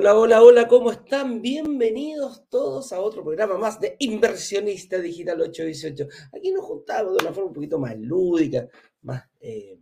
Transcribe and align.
Hola, 0.00 0.16
hola, 0.16 0.42
hola, 0.42 0.66
¿cómo 0.66 0.90
están? 0.92 1.42
Bienvenidos 1.42 2.48
todos 2.48 2.90
a 2.90 3.02
otro 3.02 3.22
programa 3.22 3.58
más 3.58 3.78
de 3.78 3.96
Inversionista 3.98 4.98
Digital 4.98 5.42
818. 5.42 6.08
Aquí 6.34 6.52
nos 6.52 6.64
juntamos 6.64 7.18
de 7.18 7.22
una 7.22 7.34
forma 7.34 7.48
un 7.48 7.52
poquito 7.52 7.78
más 7.78 7.98
lúdica, 7.98 8.66
más 9.02 9.28
eh, 9.40 9.78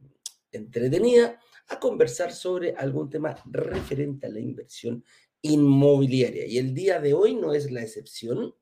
entretenida, 0.51 1.39
a 1.69 1.79
conversar 1.79 2.33
sobre 2.33 2.75
algún 2.75 3.09
tema 3.09 3.41
referente 3.45 4.27
a 4.27 4.31
la 4.31 4.41
inversión 4.41 5.05
inmobiliaria. 5.41 6.47
Y 6.47 6.59
el 6.59 6.75
día 6.75 6.99
de 6.99 7.15
hoy 7.15 7.37
no 7.37 7.55
es 7.55 7.71
la 7.71 7.83
excepción. 7.83 8.57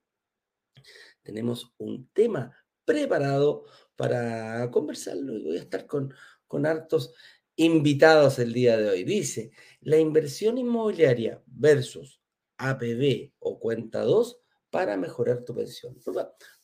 Tenemos 1.22 1.72
un 1.78 2.10
tema 2.12 2.54
preparado 2.84 3.64
para 3.96 4.70
conversarlo 4.70 5.32
y 5.32 5.42
voy 5.42 5.56
a 5.56 5.60
estar 5.60 5.86
con, 5.86 6.12
con 6.46 6.66
hartos 6.66 7.14
invitados 7.56 8.38
el 8.38 8.52
día 8.52 8.76
de 8.76 8.90
hoy. 8.90 9.04
Dice, 9.04 9.50
la 9.86 9.98
inversión 9.98 10.58
inmobiliaria 10.58 11.40
versus 11.46 12.20
APB 12.58 13.30
o 13.38 13.60
cuenta 13.60 14.02
2 14.02 14.36
para 14.68 14.96
mejorar 14.96 15.44
tu 15.44 15.54
pensión. 15.54 15.96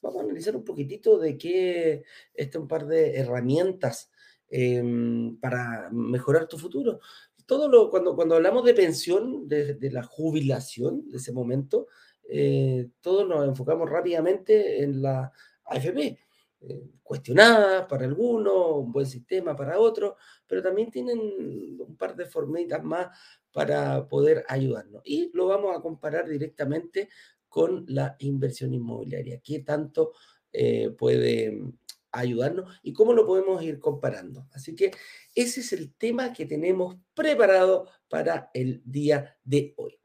Vamos 0.03 0.21
a 0.21 0.25
analizar 0.25 0.57
un 0.57 0.65
poquitito 0.65 1.21
de 1.21 1.39
qué, 1.39 2.03
este 2.35 2.59
un 2.59 2.67
par 2.67 2.85
de 2.85 3.15
herramientas 3.15 4.11
em, 4.48 5.37
para 5.39 5.89
mejorar 5.93 6.48
tu 6.48 6.59
futuro. 6.59 6.98
Todo 7.47 7.91
cuando, 7.91 8.17
cuando 8.17 8.34
hablamos 8.34 8.64
de 8.64 8.75
pensión, 8.75 9.47
de, 9.47 9.79
la 9.92 10.03
jubilación, 10.03 11.09
de 11.09 11.19
ese 11.19 11.31
momento, 11.31 11.86
eh, 12.29 12.89
todos 13.03 13.29
nos 13.29 13.47
enfocamos 13.47 13.89
rápidamente 13.89 14.83
en 14.83 15.01
la 15.01 15.31
AFP 15.67 16.19
eh, 16.64 16.91
cuestionadas 17.02 17.86
para 17.86 18.06
algunos, 18.06 18.77
un 18.77 18.92
buen 18.92 19.06
sistema 19.06 19.56
para 19.56 19.80
otros, 19.80 20.14
pero 20.46 20.62
también 20.62 20.91
tienen 20.91 21.18
un 21.18 21.96
par 21.96 22.14
de 22.14 22.24
formitas 22.27 22.82
más 22.84 23.08
para 23.50 24.06
poder 24.08 24.44
ayudarnos. 24.48 25.02
Y 25.05 25.30
lo 25.34 25.46
vamos 25.46 25.77
a 25.77 25.80
comparar 25.80 26.28
directamente 26.28 27.08
con 27.48 27.84
la 27.88 28.14
inversión 28.20 28.72
inmobiliaria. 28.72 29.40
¿Qué 29.42 29.60
tanto 29.60 30.12
eh, 30.52 30.90
puede 30.90 31.60
ayudarnos 32.12 32.78
y 32.83 32.92
cómo 32.92 33.12
lo 33.12 33.27
podemos 33.27 33.62
ir 33.62 33.80
comparando? 33.80 34.46
Así 34.52 34.74
que 34.77 34.92
ese 35.34 35.60
es 35.60 35.72
el 35.72 35.92
tema 35.94 36.33
que 36.33 36.46
tenemos 36.46 36.96
preparado 37.12 37.88
para 38.08 38.50
el 38.55 38.83
día 38.84 39.36
de 39.42 39.74
hoy. 39.77 39.98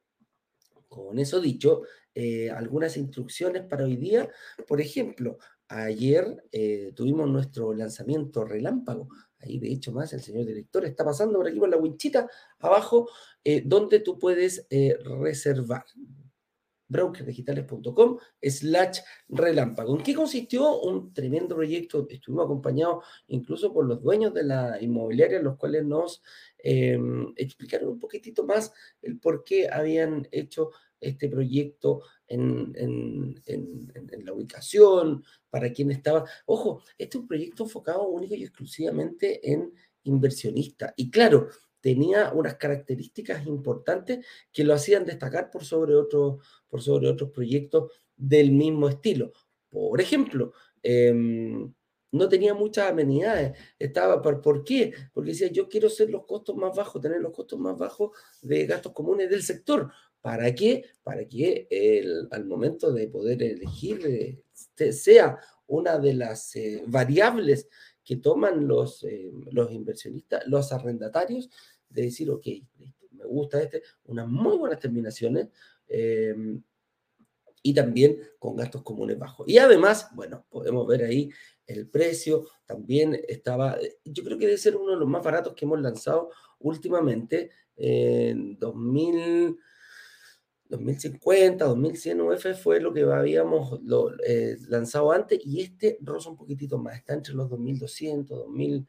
Con 0.88 1.19
eso 1.19 1.39
dicho, 1.39 1.83
eh, 2.16 2.50
algunas 2.50 2.97
instrucciones 2.97 3.61
para 3.63 3.83
hoy 3.83 3.95
día. 3.95 4.28
Por 4.67 4.81
ejemplo, 4.81 5.38
Ayer 5.70 6.44
eh, 6.52 6.94
tuvimos 6.96 7.30
nuestro 7.30 7.73
lanzamiento 7.73 8.46
relámpago. 8.46 9.10
Ahí, 9.40 9.60
de 9.60 9.70
hecho, 9.72 9.92
más 9.92 10.14
el 10.14 10.22
señor 10.22 10.46
director 10.46 10.86
está 10.86 11.04
pasando 11.04 11.38
por 11.38 11.48
aquí 11.48 11.59
por 11.59 11.70
la 11.70 11.78
winchita 11.78 12.30
abajo, 12.59 13.09
eh, 13.44 13.62
donde 13.66 14.00
tú 14.00 14.18
puedes 14.18 14.66
eh, 14.70 14.98
reservar. 15.22 15.84
brokerdigitales.com 16.90 18.18
slash 18.42 19.00
relámpago. 19.28 19.98
¿En 19.98 20.04
qué 20.04 20.16
consistió? 20.16 20.80
Un 20.80 21.14
tremendo 21.14 21.56
proyecto. 21.56 22.08
Estuvimos 22.09 22.46
acompañados 22.46 23.04
incluso 23.28 23.74
por 23.74 23.86
los 23.86 24.02
dueños 24.02 24.34
de 24.34 24.44
la 24.44 24.81
inmobiliaria, 24.81 25.42
los 25.42 25.58
cuales 25.58 25.84
nos 25.84 26.24
em, 26.59 27.34
explicaron 27.36 27.90
un 27.90 28.00
poquitito 28.00 28.46
más 28.46 28.72
el 29.02 29.20
por 29.20 29.44
qué 29.44 29.70
habían 29.70 30.30
hecho 30.31 30.72
este 31.02 31.28
proyecto 31.30 32.03
en, 32.28 33.42
la 34.26 34.34
ubicación, 34.34 35.24
para 35.50 35.72
quién 35.72 35.92
estaba. 35.92 36.26
Ojo, 36.46 36.84
este 36.98 37.18
es 37.18 37.22
un 37.22 37.28
proyecto 37.28 37.64
enfocado 37.64 38.08
único 38.08 38.36
y 38.36 38.44
exclusivamente 38.44 39.52
en 39.52 39.74
inversionistas. 40.04 40.94
Y 40.96 41.10
claro, 41.10 41.50
tenía 41.82 42.32
unas 42.34 42.56
características 42.56 43.46
importantes 43.48 44.26
que 44.52 44.64
lo 44.64 44.74
hacían 44.74 45.06
destacar 45.06 45.50
por 45.52 45.64
sobre, 45.64 45.96
otros 45.96 46.46
por 46.68 46.82
sobre 46.82 47.10
otros 47.10 47.32
proyectos 47.32 47.92
del 48.16 48.52
mismo 48.52 48.90
estilo. 48.90 49.32
Por 49.70 50.02
ejemplo, 50.02 50.54
em, 50.82 51.74
no 52.12 52.30
tenía 52.30 52.54
muchas 52.54 52.90
amenidades. 52.90 53.58
Estaba, 53.78 54.22
¿por, 54.22 54.42
¿por 54.42 54.64
qué? 54.64 54.94
Porque 55.14 55.32
decía, 55.32 55.52
yo 55.52 55.68
quiero 55.68 55.90
ser 55.90 56.09
los 56.09 56.26
costos 56.26 56.56
más 56.56 56.76
bajos, 56.76 57.02
tener 57.02 57.22
los 57.22 57.34
costos 57.34 57.59
más 57.59 57.78
bajos 57.78 58.12
de 58.42 58.66
gastos 58.66 58.94
comunes 58.94 59.30
del 59.30 59.44
sector. 59.44 59.92
¿Para 60.28 60.54
qué? 60.54 60.84
Para 61.04 61.26
que 61.26 61.68
el, 61.70 62.28
al 62.32 62.44
momento 62.44 62.92
de 62.92 63.08
poder 63.08 63.42
elegir 63.42 64.06
eh, 64.06 64.92
sea 64.92 65.40
una 65.68 65.98
de 66.00 66.14
las 66.16 66.54
eh, 66.58 66.84
variables 66.86 67.70
que 68.04 68.18
toman 68.18 68.68
los, 68.68 69.06
eh, 69.06 69.32
los 69.54 69.72
inversionistas, 69.72 70.46
los 70.48 70.74
arrendatarios, 70.74 71.50
de 71.88 72.02
decir, 72.02 72.30
ok, 72.30 72.46
me 73.12 73.24
gusta 73.24 73.62
este, 73.62 73.84
unas 74.04 74.28
muy 74.28 74.58
buenas 74.58 74.82
terminaciones 74.82 75.48
y 77.64 77.74
también 77.74 78.20
con 78.38 78.58
gastos 78.58 78.84
comunes 78.84 79.18
bajos. 79.18 79.48
Y 79.48 79.58
además, 79.59 80.09
bueno, 80.14 80.46
podemos 80.50 80.86
ver 80.88 81.06
ahí 81.06 81.30
el 81.66 81.88
precio, 81.88 82.44
también 82.66 83.18
estaba, 83.30 83.78
yo 84.04 84.26
creo 84.26 84.38
que 84.38 84.48
debe 84.48 84.58
ser 84.58 84.76
uno 84.76 84.92
de 84.92 85.00
los 85.00 85.08
más 85.08 85.24
baratos 85.24 85.54
que 85.54 85.64
hemos 85.64 85.80
lanzado 85.80 86.32
últimamente, 86.59 87.50
en 87.78 88.59
2000 88.59 89.58
2050, 90.69 91.66
2100 91.66 92.22
UF 92.22 92.45
fue 92.61 92.79
lo 92.79 92.94
que 92.94 93.03
habíamos 93.03 93.79
eh, 94.25 94.57
lanzado 94.67 95.11
antes 95.11 95.39
y 95.45 95.61
este 95.61 95.97
rosa 96.01 96.29
un 96.29 96.38
poquitito 96.38 96.78
más, 96.78 96.97
está 96.97 97.13
entre 97.13 97.33
los 97.33 97.50
2200, 97.50 98.38
2000, 98.38 98.88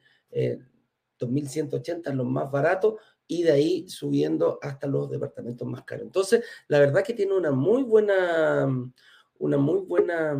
2180 1.18 2.12
los 2.14 2.26
más 2.26 2.50
baratos 2.50 2.94
y 3.28 3.42
de 3.42 3.52
ahí 3.52 3.88
subiendo 3.88 4.58
hasta 4.62 4.86
los 4.86 5.10
departamentos 5.10 5.68
más 5.68 5.84
caros. 5.84 6.06
Entonces, 6.06 6.44
la 6.66 6.78
verdad 6.78 7.04
que 7.04 7.12
tiene 7.12 7.34
una 7.34 7.52
muy 7.52 7.82
buena, 7.82 8.66
una 9.38 9.58
muy 9.58 9.80
buena, 9.80 10.32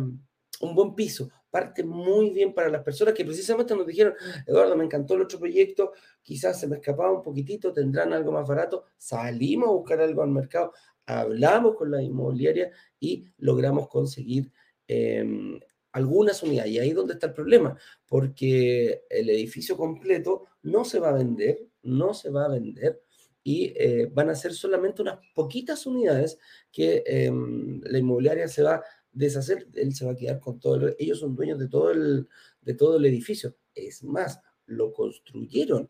un 0.61 0.75
buen 0.75 0.95
piso. 0.95 1.29
Parte 1.51 1.83
muy 1.83 2.31
bien 2.31 2.53
para 2.53 2.69
las 2.69 2.83
personas 2.83 3.13
que 3.13 3.25
precisamente 3.25 3.75
nos 3.75 3.85
dijeron, 3.85 4.13
Eduardo, 4.45 4.75
me 4.75 4.83
encantó 4.83 5.15
el 5.15 5.21
otro 5.21 5.39
proyecto, 5.39 5.93
quizás 6.21 6.59
se 6.59 6.67
me 6.67 6.77
escapaba 6.77 7.11
un 7.11 7.23
poquitito, 7.23 7.71
tendrán 7.73 8.13
algo 8.13 8.31
más 8.31 8.47
barato. 8.47 8.85
Salimos 8.97 9.69
a 9.69 9.71
buscar 9.71 10.01
algo 10.01 10.21
al 10.21 10.29
mercado 10.29 10.73
hablamos 11.09 11.75
con 11.75 11.91
la 11.91 12.01
inmobiliaria 12.01 12.71
y 12.99 13.25
logramos 13.37 13.87
conseguir 13.87 14.51
em, 14.87 15.59
algunas 15.91 16.43
unidades. 16.43 16.71
Y 16.71 16.79
ahí 16.79 16.89
es 16.89 16.95
donde 16.95 17.13
está 17.13 17.27
el 17.27 17.33
problema, 17.33 17.77
porque 18.07 19.03
el 19.09 19.29
edificio 19.29 19.75
completo 19.75 20.45
no 20.61 20.85
se 20.85 20.99
va 20.99 21.09
a 21.09 21.13
vender, 21.13 21.67
no 21.83 22.13
se 22.13 22.29
va 22.29 22.45
a 22.45 22.49
vender 22.49 23.01
y 23.43 23.73
eh, 23.75 24.09
van 24.13 24.29
a 24.29 24.35
ser 24.35 24.53
solamente 24.53 25.01
unas 25.01 25.19
poquitas 25.33 25.85
unidades 25.87 26.37
que 26.71 27.03
em, 27.05 27.81
la 27.83 27.97
inmobiliaria 27.97 28.47
se 28.47 28.63
va 28.63 28.75
a 28.75 28.83
deshacer, 29.11 29.67
él 29.73 29.95
se 29.95 30.05
va 30.05 30.11
a 30.11 30.15
quedar 30.15 30.39
con 30.39 30.59
todo, 30.59 30.89
ellos 30.99 31.19
son 31.19 31.35
dueños 31.35 31.57
de 31.57 31.67
todo 31.67 31.91
el, 31.91 32.27
de 32.61 32.73
todo 32.75 32.97
el 32.97 33.05
edificio. 33.05 33.55
Es 33.73 34.03
más, 34.03 34.39
lo 34.65 34.93
construyeron 34.93 35.89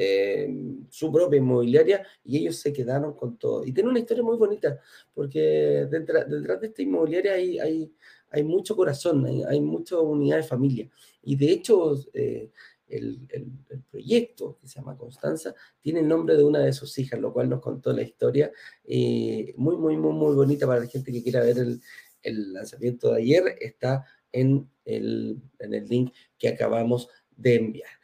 eh, 0.00 0.48
su 0.90 1.10
propia 1.10 1.38
inmobiliaria 1.38 2.06
y 2.22 2.38
ellos 2.38 2.56
se 2.60 2.72
quedaron 2.72 3.14
con 3.14 3.36
todo. 3.36 3.66
Y 3.66 3.72
tiene 3.72 3.90
una 3.90 3.98
historia 3.98 4.22
muy 4.22 4.36
bonita, 4.36 4.78
porque 5.12 5.88
detrás, 5.90 6.28
de 6.28 6.66
esta 6.68 6.82
inmobiliaria 6.82 7.32
hay, 7.32 8.44
mucho 8.44 8.76
corazón, 8.76 9.26
hay, 9.26 9.60
mucha 9.60 9.98
unidad 9.98 10.36
de 10.36 10.42
familia. 10.44 10.88
Y 11.24 11.34
de 11.34 11.50
hecho, 11.50 11.96
eh, 12.14 12.52
el, 12.86 13.26
el, 13.30 13.82
proyecto 13.90 14.56
que 14.60 14.68
se 14.68 14.76
llama 14.76 14.96
Constanza 14.96 15.52
tiene 15.80 15.98
el 15.98 16.06
nombre 16.06 16.36
de 16.36 16.44
una 16.44 16.60
de 16.60 16.72
sus 16.72 16.96
hijas, 17.00 17.18
lo 17.18 17.32
cual 17.32 17.48
nos 17.48 17.60
contó 17.60 17.92
la 17.92 18.02
historia. 18.02 18.52
Eh, 18.84 19.52
muy, 19.56 19.76
muy, 19.76 19.96
muy, 19.96 20.12
muy 20.12 20.36
bonita 20.36 20.64
para 20.64 20.78
la 20.78 20.86
gente 20.86 21.10
que 21.10 21.24
quiera 21.24 21.40
ver 21.40 21.58
el, 21.58 21.80
el 22.22 22.52
lanzamiento 22.52 23.10
de 23.10 23.22
ayer. 23.22 23.56
Está 23.60 24.06
en 24.30 24.70
el, 24.84 25.42
en 25.58 25.74
el 25.74 25.88
link 25.88 26.14
que 26.38 26.50
acabamos 26.50 27.08
de 27.36 27.56
enviar. 27.56 27.97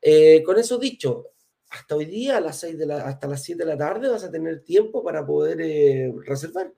Eh, 0.00 0.42
con 0.44 0.58
eso 0.58 0.78
dicho, 0.78 1.26
hasta 1.70 1.96
hoy 1.96 2.06
día, 2.06 2.36
a 2.38 2.40
las 2.40 2.60
6 2.60 2.78
de 2.78 2.86
la, 2.86 3.06
hasta 3.06 3.28
las 3.28 3.42
7 3.42 3.64
de 3.64 3.70
la 3.70 3.76
tarde, 3.76 4.08
vas 4.08 4.24
a 4.24 4.30
tener 4.30 4.62
tiempo 4.62 5.02
para 5.02 5.26
poder 5.26 5.60
eh, 5.60 6.12
reservar. 6.24 6.72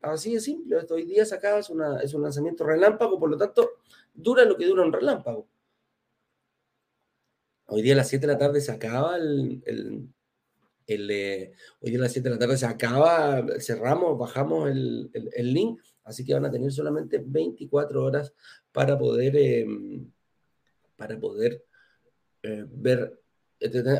Así 0.00 0.34
de 0.34 0.40
simple. 0.40 0.78
Hasta 0.78 0.94
hoy 0.94 1.04
día 1.04 1.24
se 1.24 1.34
acaba, 1.34 1.58
es, 1.58 1.70
es 2.02 2.14
un 2.14 2.22
lanzamiento 2.22 2.64
relámpago, 2.64 3.18
por 3.18 3.30
lo 3.30 3.36
tanto, 3.36 3.70
dura 4.14 4.44
lo 4.44 4.56
que 4.56 4.66
dura 4.66 4.84
un 4.84 4.92
relámpago. 4.92 5.48
Hoy 7.70 7.82
día 7.82 7.94
a 7.94 7.96
las 7.96 8.08
7 8.08 8.26
de 8.26 8.32
la 8.32 8.38
tarde 8.38 8.60
se 8.60 8.72
acaba 8.72 9.16
el, 9.16 9.62
eh, 10.86 11.52
hoy 11.80 11.90
día 11.90 11.98
a 11.98 12.02
las 12.02 12.12
7 12.12 12.28
de 12.28 12.34
la 12.34 12.38
tarde 12.38 12.56
se 12.56 12.64
acaba, 12.64 13.44
cerramos, 13.60 14.18
bajamos 14.18 14.70
el, 14.70 15.10
el, 15.12 15.52
link, 15.52 15.78
así 16.04 16.24
que 16.24 16.32
van 16.32 16.46
a 16.46 16.50
tener 16.50 16.72
solamente 16.72 17.22
24 17.22 18.02
horas 18.02 18.32
para 18.72 18.98
poder, 18.98 19.36
em, 19.36 20.10
para 20.96 21.20
poder 21.20 21.62
eh, 22.42 22.64
ver, 22.68 23.20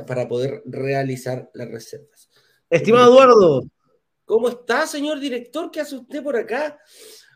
para 0.06 0.29
poder 0.29 0.62
realizar 0.67 1.50
las 1.55 1.69
reservas. 1.69 2.31
Estimado 2.70 3.12
Eduardo. 3.12 3.62
¿Cómo 4.25 4.49
está, 4.50 4.87
señor 4.87 5.20
director? 5.20 5.70
¿Qué 5.70 5.81
hace 5.81 5.96
usted 5.96 6.23
por 6.23 6.37
acá? 6.37 6.79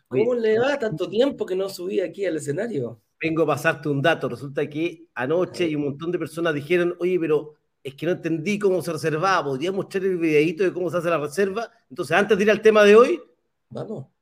¿Cómo 0.07 0.35
le 0.35 0.59
va 0.59 0.77
tanto 0.77 1.09
tiempo 1.09 1.45
que 1.45 1.55
no 1.55 1.67
subí 1.67 1.99
aquí 1.99 2.25
al 2.25 2.37
escenario? 2.37 3.01
Vengo 3.19 3.43
a 3.43 3.47
pasarte 3.47 3.89
un 3.89 4.01
dato. 4.01 4.29
Resulta 4.29 4.69
que 4.69 5.07
anoche 5.15 5.67
y 5.67 5.75
un 5.75 5.85
montón 5.85 6.11
de 6.11 6.19
personas 6.19 6.53
dijeron, 6.53 6.95
oye, 6.99 7.19
pero 7.19 7.55
es 7.81 7.95
que 7.95 8.05
no 8.05 8.11
entendí 8.11 8.59
cómo 8.59 8.81
se 8.81 8.93
reservaba. 8.93 9.43
¿Podría 9.43 9.71
mostrar 9.71 10.03
el 10.03 10.17
videito 10.17 10.63
de 10.63 10.71
cómo 10.71 10.91
se 10.91 10.97
hace 10.97 11.09
la 11.09 11.17
reserva? 11.17 11.71
Entonces, 11.89 12.15
antes 12.15 12.37
de 12.37 12.43
ir 12.43 12.51
al 12.51 12.61
tema 12.61 12.83
de 12.83 12.95
hoy, 12.95 13.19
vamos. 13.69 14.12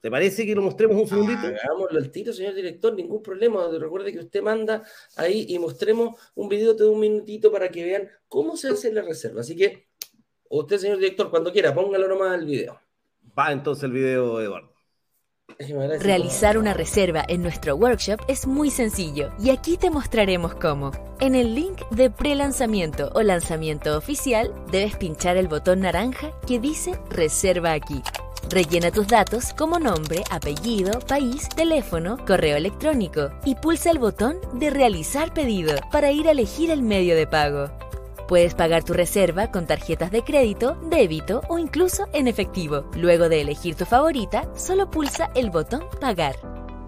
¿Te 0.00 0.10
parece 0.10 0.46
que 0.46 0.54
lo 0.54 0.62
mostremos 0.62 0.96
un 0.96 1.08
segundito? 1.08 1.40
Hagámoslo 1.40 1.98
al 1.98 2.10
tiro, 2.10 2.32
señor 2.32 2.54
director, 2.54 2.94
ningún 2.94 3.20
problema. 3.20 3.68
Recuerde 3.78 4.12
que 4.12 4.20
usted 4.20 4.42
manda 4.42 4.84
ahí 5.16 5.46
y 5.48 5.58
mostremos 5.58 6.16
un 6.36 6.48
video 6.48 6.74
de 6.74 6.88
un 6.88 7.00
minutito 7.00 7.50
para 7.50 7.68
que 7.68 7.84
vean 7.84 8.08
cómo 8.28 8.56
se 8.56 8.68
hace 8.68 8.92
la 8.92 9.02
reserva. 9.02 9.40
Así 9.40 9.56
que, 9.56 9.88
usted, 10.48 10.78
señor 10.78 10.98
director, 10.98 11.30
cuando 11.30 11.52
quiera, 11.52 11.74
póngalo 11.74 12.06
nomás 12.06 12.34
al 12.34 12.46
video. 12.46 12.80
Va 13.36 13.50
entonces 13.50 13.84
el 13.84 13.92
video, 13.92 14.40
Eduardo. 14.40 14.72
Realizar 16.00 16.58
una 16.58 16.74
reserva 16.74 17.24
en 17.26 17.42
nuestro 17.42 17.74
workshop 17.74 18.20
es 18.28 18.46
muy 18.46 18.70
sencillo 18.70 19.32
y 19.40 19.50
aquí 19.50 19.76
te 19.76 19.90
mostraremos 19.90 20.54
cómo. 20.54 20.92
En 21.20 21.34
el 21.34 21.54
link 21.54 21.80
de 21.90 22.10
pre-lanzamiento 22.10 23.10
o 23.14 23.22
lanzamiento 23.22 23.96
oficial 23.96 24.54
debes 24.70 24.96
pinchar 24.96 25.36
el 25.36 25.48
botón 25.48 25.80
naranja 25.80 26.32
que 26.46 26.60
dice 26.60 26.92
Reserva 27.10 27.72
aquí. 27.72 28.02
Rellena 28.50 28.90
tus 28.90 29.06
datos 29.06 29.52
como 29.52 29.78
nombre, 29.78 30.24
apellido, 30.30 31.00
país, 31.00 31.50
teléfono, 31.50 32.16
correo 32.26 32.56
electrónico 32.56 33.30
y 33.44 33.54
pulsa 33.54 33.90
el 33.90 33.98
botón 33.98 34.38
de 34.54 34.70
Realizar 34.70 35.34
pedido 35.34 35.76
para 35.92 36.12
ir 36.12 36.28
a 36.28 36.30
elegir 36.30 36.70
el 36.70 36.80
medio 36.80 37.14
de 37.14 37.26
pago. 37.26 37.70
Puedes 38.26 38.54
pagar 38.54 38.84
tu 38.84 38.94
reserva 38.94 39.50
con 39.50 39.66
tarjetas 39.66 40.10
de 40.10 40.22
crédito, 40.22 40.78
débito 40.82 41.42
o 41.48 41.58
incluso 41.58 42.06
en 42.14 42.26
efectivo. 42.26 42.84
Luego 42.94 43.28
de 43.28 43.42
elegir 43.42 43.74
tu 43.74 43.84
favorita, 43.84 44.48
solo 44.56 44.90
pulsa 44.90 45.30
el 45.34 45.50
botón 45.50 45.84
Pagar. 46.00 46.36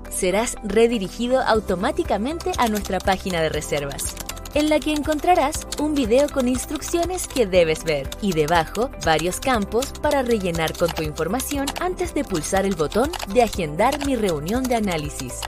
Serás 0.08 0.56
redirigido 0.64 1.42
automáticamente 1.42 2.52
a 2.56 2.68
nuestra 2.68 3.00
página 3.00 3.42
de 3.42 3.50
reservas, 3.50 4.16
en 4.54 4.68
la 4.68 4.80
que 4.80 4.92
encontrarás 4.92 5.66
un 5.78 5.94
video 5.94 6.28
con 6.28 6.48
instrucciones 6.48 7.28
que 7.28 7.46
debes 7.46 7.84
ver 7.84 8.08
y 8.20 8.32
debajo 8.32 8.90
varios 9.04 9.40
campos 9.40 9.92
para 10.02 10.22
rellenar 10.22 10.76
con 10.76 10.90
tu 10.90 11.02
información 11.02 11.66
antes 11.80 12.14
de 12.14 12.24
pulsar 12.24 12.64
el 12.64 12.74
botón 12.74 13.10
de 13.32 13.42
Agendar 13.42 14.04
mi 14.06 14.16
reunión 14.16 14.62
de 14.64 14.76
análisis 14.76 15.40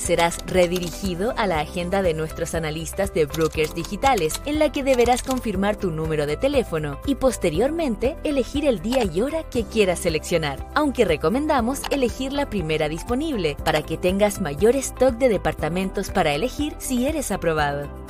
serás 0.00 0.38
redirigido 0.46 1.34
a 1.36 1.46
la 1.46 1.60
agenda 1.60 2.02
de 2.02 2.14
nuestros 2.14 2.54
analistas 2.54 3.14
de 3.14 3.26
brokers 3.26 3.74
digitales, 3.74 4.40
en 4.46 4.58
la 4.58 4.72
que 4.72 4.82
deberás 4.82 5.22
confirmar 5.22 5.76
tu 5.76 5.90
número 5.90 6.26
de 6.26 6.36
teléfono 6.36 6.98
y 7.06 7.14
posteriormente 7.14 8.16
elegir 8.24 8.64
el 8.64 8.80
día 8.80 9.04
y 9.04 9.20
hora 9.20 9.44
que 9.44 9.64
quieras 9.64 10.00
seleccionar, 10.00 10.66
aunque 10.74 11.04
recomendamos 11.04 11.82
elegir 11.90 12.32
la 12.32 12.48
primera 12.48 12.88
disponible 12.88 13.56
para 13.64 13.82
que 13.82 13.98
tengas 13.98 14.40
mayor 14.40 14.74
stock 14.76 15.14
de 15.16 15.28
departamentos 15.28 16.10
para 16.10 16.34
elegir 16.34 16.74
si 16.78 17.06
eres 17.06 17.30
aprobado. 17.30 18.09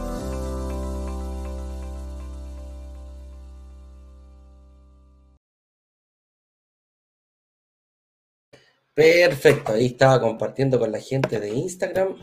Perfecto, 8.93 9.71
ahí 9.71 9.85
estaba 9.85 10.19
compartiendo 10.19 10.77
con 10.77 10.91
la 10.91 10.99
gente 10.99 11.39
de 11.39 11.49
Instagram 11.49 12.17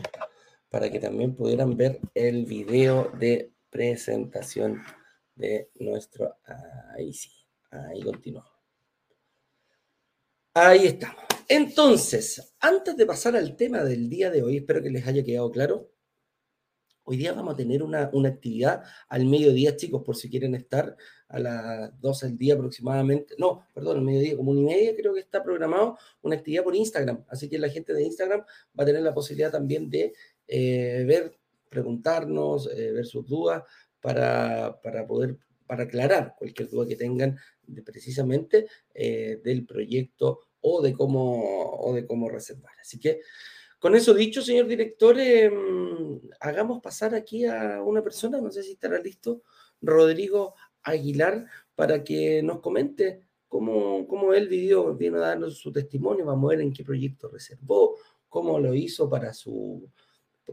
para 0.69 0.91
que 0.91 0.99
también 0.99 1.35
pudieran 1.35 1.75
ver 1.75 1.99
el 2.13 2.45
video 2.45 3.11
de 3.17 3.51
presentación 3.71 4.83
de 5.33 5.71
nuestro... 5.79 6.37
Ahí 6.95 7.11
sí, 7.11 7.31
ahí 7.71 8.01
continuó. 8.03 8.45
Ahí 10.53 10.85
estamos. 10.85 11.23
Entonces, 11.47 12.55
antes 12.59 12.95
de 12.95 13.05
pasar 13.07 13.35
al 13.35 13.55
tema 13.55 13.83
del 13.83 14.07
día 14.07 14.29
de 14.29 14.43
hoy, 14.43 14.57
espero 14.57 14.83
que 14.83 14.91
les 14.91 15.07
haya 15.07 15.23
quedado 15.23 15.49
claro. 15.49 15.91
Hoy 17.03 17.17
día 17.17 17.33
vamos 17.33 17.55
a 17.55 17.57
tener 17.57 17.81
una, 17.81 18.11
una 18.13 18.29
actividad 18.29 18.83
al 19.07 19.25
mediodía, 19.25 19.75
chicos, 19.75 20.03
por 20.03 20.15
si 20.15 20.29
quieren 20.29 20.53
estar 20.53 20.95
a 21.29 21.39
las 21.39 22.01
12 22.01 22.27
del 22.27 22.37
día 22.37 22.53
aproximadamente, 22.55 23.35
no, 23.37 23.65
perdón, 23.73 23.97
al 23.97 24.03
mediodía, 24.03 24.35
como 24.35 24.51
una 24.51 24.61
y 24.61 24.63
media, 24.63 24.95
creo 24.95 25.13
que 25.13 25.19
está 25.19 25.43
programado 25.43 25.97
una 26.23 26.35
actividad 26.35 26.63
por 26.63 26.75
Instagram. 26.75 27.23
Así 27.29 27.47
que 27.47 27.59
la 27.59 27.69
gente 27.69 27.93
de 27.93 28.03
Instagram 28.03 28.41
va 28.41 28.83
a 28.83 28.85
tener 28.85 29.03
la 29.03 29.13
posibilidad 29.13 29.51
también 29.51 29.89
de 29.89 30.13
eh, 30.47 31.03
ver, 31.07 31.37
preguntarnos, 31.69 32.69
eh, 32.73 32.91
ver 32.91 33.05
sus 33.05 33.27
dudas 33.27 33.63
para, 34.01 34.79
para, 34.81 35.05
poder, 35.05 35.37
para 35.67 35.83
aclarar 35.83 36.35
cualquier 36.37 36.67
duda 36.67 36.87
que 36.87 36.95
tengan 36.95 37.37
precisamente 37.85 38.67
eh, 38.95 39.39
del 39.43 39.67
proyecto 39.67 40.39
o 40.61 40.81
de 40.81 40.93
cómo, 40.93 41.79
o 41.79 41.93
de 41.93 42.07
cómo 42.07 42.27
reservar. 42.27 42.73
Así 42.81 42.99
que 42.99 43.21
con 43.79 43.95
eso 43.95 44.13
dicho, 44.13 44.41
señor 44.41 44.67
director, 44.67 45.17
em, 45.19 46.19
hagamos 46.41 46.81
pasar 46.81 47.15
aquí 47.15 47.45
a 47.45 47.81
una 47.81 48.03
persona, 48.03 48.41
no 48.41 48.51
sé 48.51 48.63
si 48.63 48.71
estará 48.73 48.99
listo, 48.99 49.43
Rodrigo 49.81 50.55
Aguilar 50.83 51.45
para 51.75 52.03
que 52.03 52.41
nos 52.43 52.59
comente 52.59 53.23
cómo, 53.47 54.07
cómo 54.07 54.33
él 54.33 54.47
vivió, 54.47 54.93
viene 54.95 55.17
a 55.17 55.21
darnos 55.21 55.57
su 55.57 55.71
testimonio, 55.71 56.25
vamos 56.25 56.49
a 56.49 56.55
ver 56.55 56.61
en 56.61 56.73
qué 56.73 56.83
proyecto 56.83 57.29
reservó, 57.29 57.95
cómo 58.27 58.59
lo 58.59 58.73
hizo 58.73 59.09
para 59.09 59.33
su, 59.33 59.89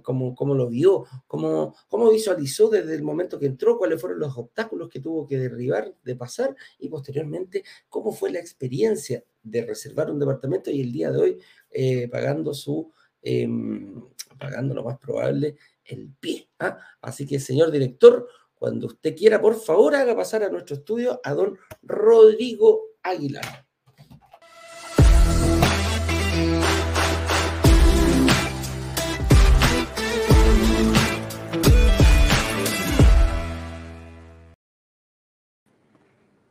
cómo, 0.02 0.34
cómo 0.34 0.54
lo 0.54 0.68
vio, 0.68 1.04
cómo, 1.26 1.74
cómo 1.88 2.10
visualizó 2.10 2.68
desde 2.68 2.94
el 2.94 3.02
momento 3.02 3.38
que 3.38 3.46
entró, 3.46 3.78
cuáles 3.78 4.00
fueron 4.00 4.20
los 4.20 4.36
obstáculos 4.36 4.88
que 4.88 5.00
tuvo 5.00 5.26
que 5.26 5.38
derribar, 5.38 5.94
de 6.02 6.16
pasar, 6.16 6.56
y 6.78 6.88
posteriormente 6.88 7.64
cómo 7.88 8.12
fue 8.12 8.30
la 8.30 8.40
experiencia 8.40 9.24
de 9.42 9.64
reservar 9.64 10.10
un 10.10 10.18
departamento 10.18 10.70
y 10.70 10.80
el 10.80 10.92
día 10.92 11.10
de 11.10 11.18
hoy 11.18 11.38
eh, 11.70 12.08
pagando 12.08 12.52
su, 12.54 12.90
em, 13.22 14.02
pagando 14.38 14.74
lo 14.74 14.84
más 14.84 14.98
probable 14.98 15.56
el 15.84 16.10
pie. 16.18 16.48
¿ah? 16.58 16.78
Así 17.00 17.26
que, 17.26 17.38
señor 17.38 17.70
director, 17.70 18.28
cuando 18.58 18.86
usted 18.86 19.14
quiera, 19.14 19.40
por 19.40 19.54
favor, 19.54 19.94
haga 19.94 20.16
pasar 20.16 20.42
a 20.42 20.48
nuestro 20.48 20.76
estudio 20.76 21.20
a 21.22 21.34
don 21.34 21.58
Rodrigo 21.82 22.96
Aguilar. 23.02 23.66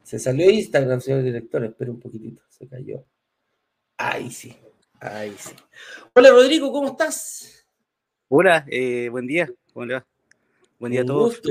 Se 0.03 0.19
salió 0.19 0.49
Instagram, 0.51 1.01
señor 1.01 1.23
director. 1.23 1.65
Espera 1.65 1.91
un 1.91 1.99
poquitito. 1.99 2.43
Se 2.47 2.67
cayó. 2.67 3.03
Ahí 3.97 4.29
sí. 4.29 4.55
Ahí 4.99 5.35
sí. 5.37 5.53
Hola, 6.13 6.29
Rodrigo, 6.29 6.71
¿cómo 6.71 6.89
estás? 6.89 7.67
Hola, 8.29 8.63
eh, 8.69 9.09
buen 9.09 9.25
día. 9.25 9.51
¿Cómo 9.73 9.87
le 9.87 9.95
va? 9.95 10.07
Buen 10.77 10.91
día 10.91 11.01
a 11.01 11.05
todos. 11.05 11.41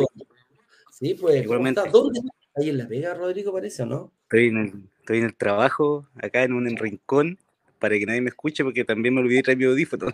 Sí, 0.99 1.15
pues, 1.15 1.43
Igualmente. 1.43 1.81
Ahí 2.55 2.69
en 2.69 2.79
La 2.79 2.87
Vega, 2.87 3.15
Rodrigo, 3.15 3.53
parece, 3.53 3.83
o 3.83 3.87
no? 3.87 4.13
Estoy 4.23 4.47
en, 4.47 4.57
el, 4.59 4.73
estoy 5.01 5.19
en 5.19 5.25
el 5.25 5.35
trabajo, 5.35 6.07
acá 6.15 6.45
en 6.45 6.53
un 6.53 6.77
rincón, 6.77 7.37
para 7.81 7.99
que 7.99 8.07
nadie 8.07 8.21
me 8.21 8.29
escuche, 8.29 8.63
porque 8.63 8.85
también 8.85 9.13
me 9.13 9.21
olvidé 9.21 9.43
traer 9.43 9.59
mi 9.59 9.65
audífono. 9.65 10.07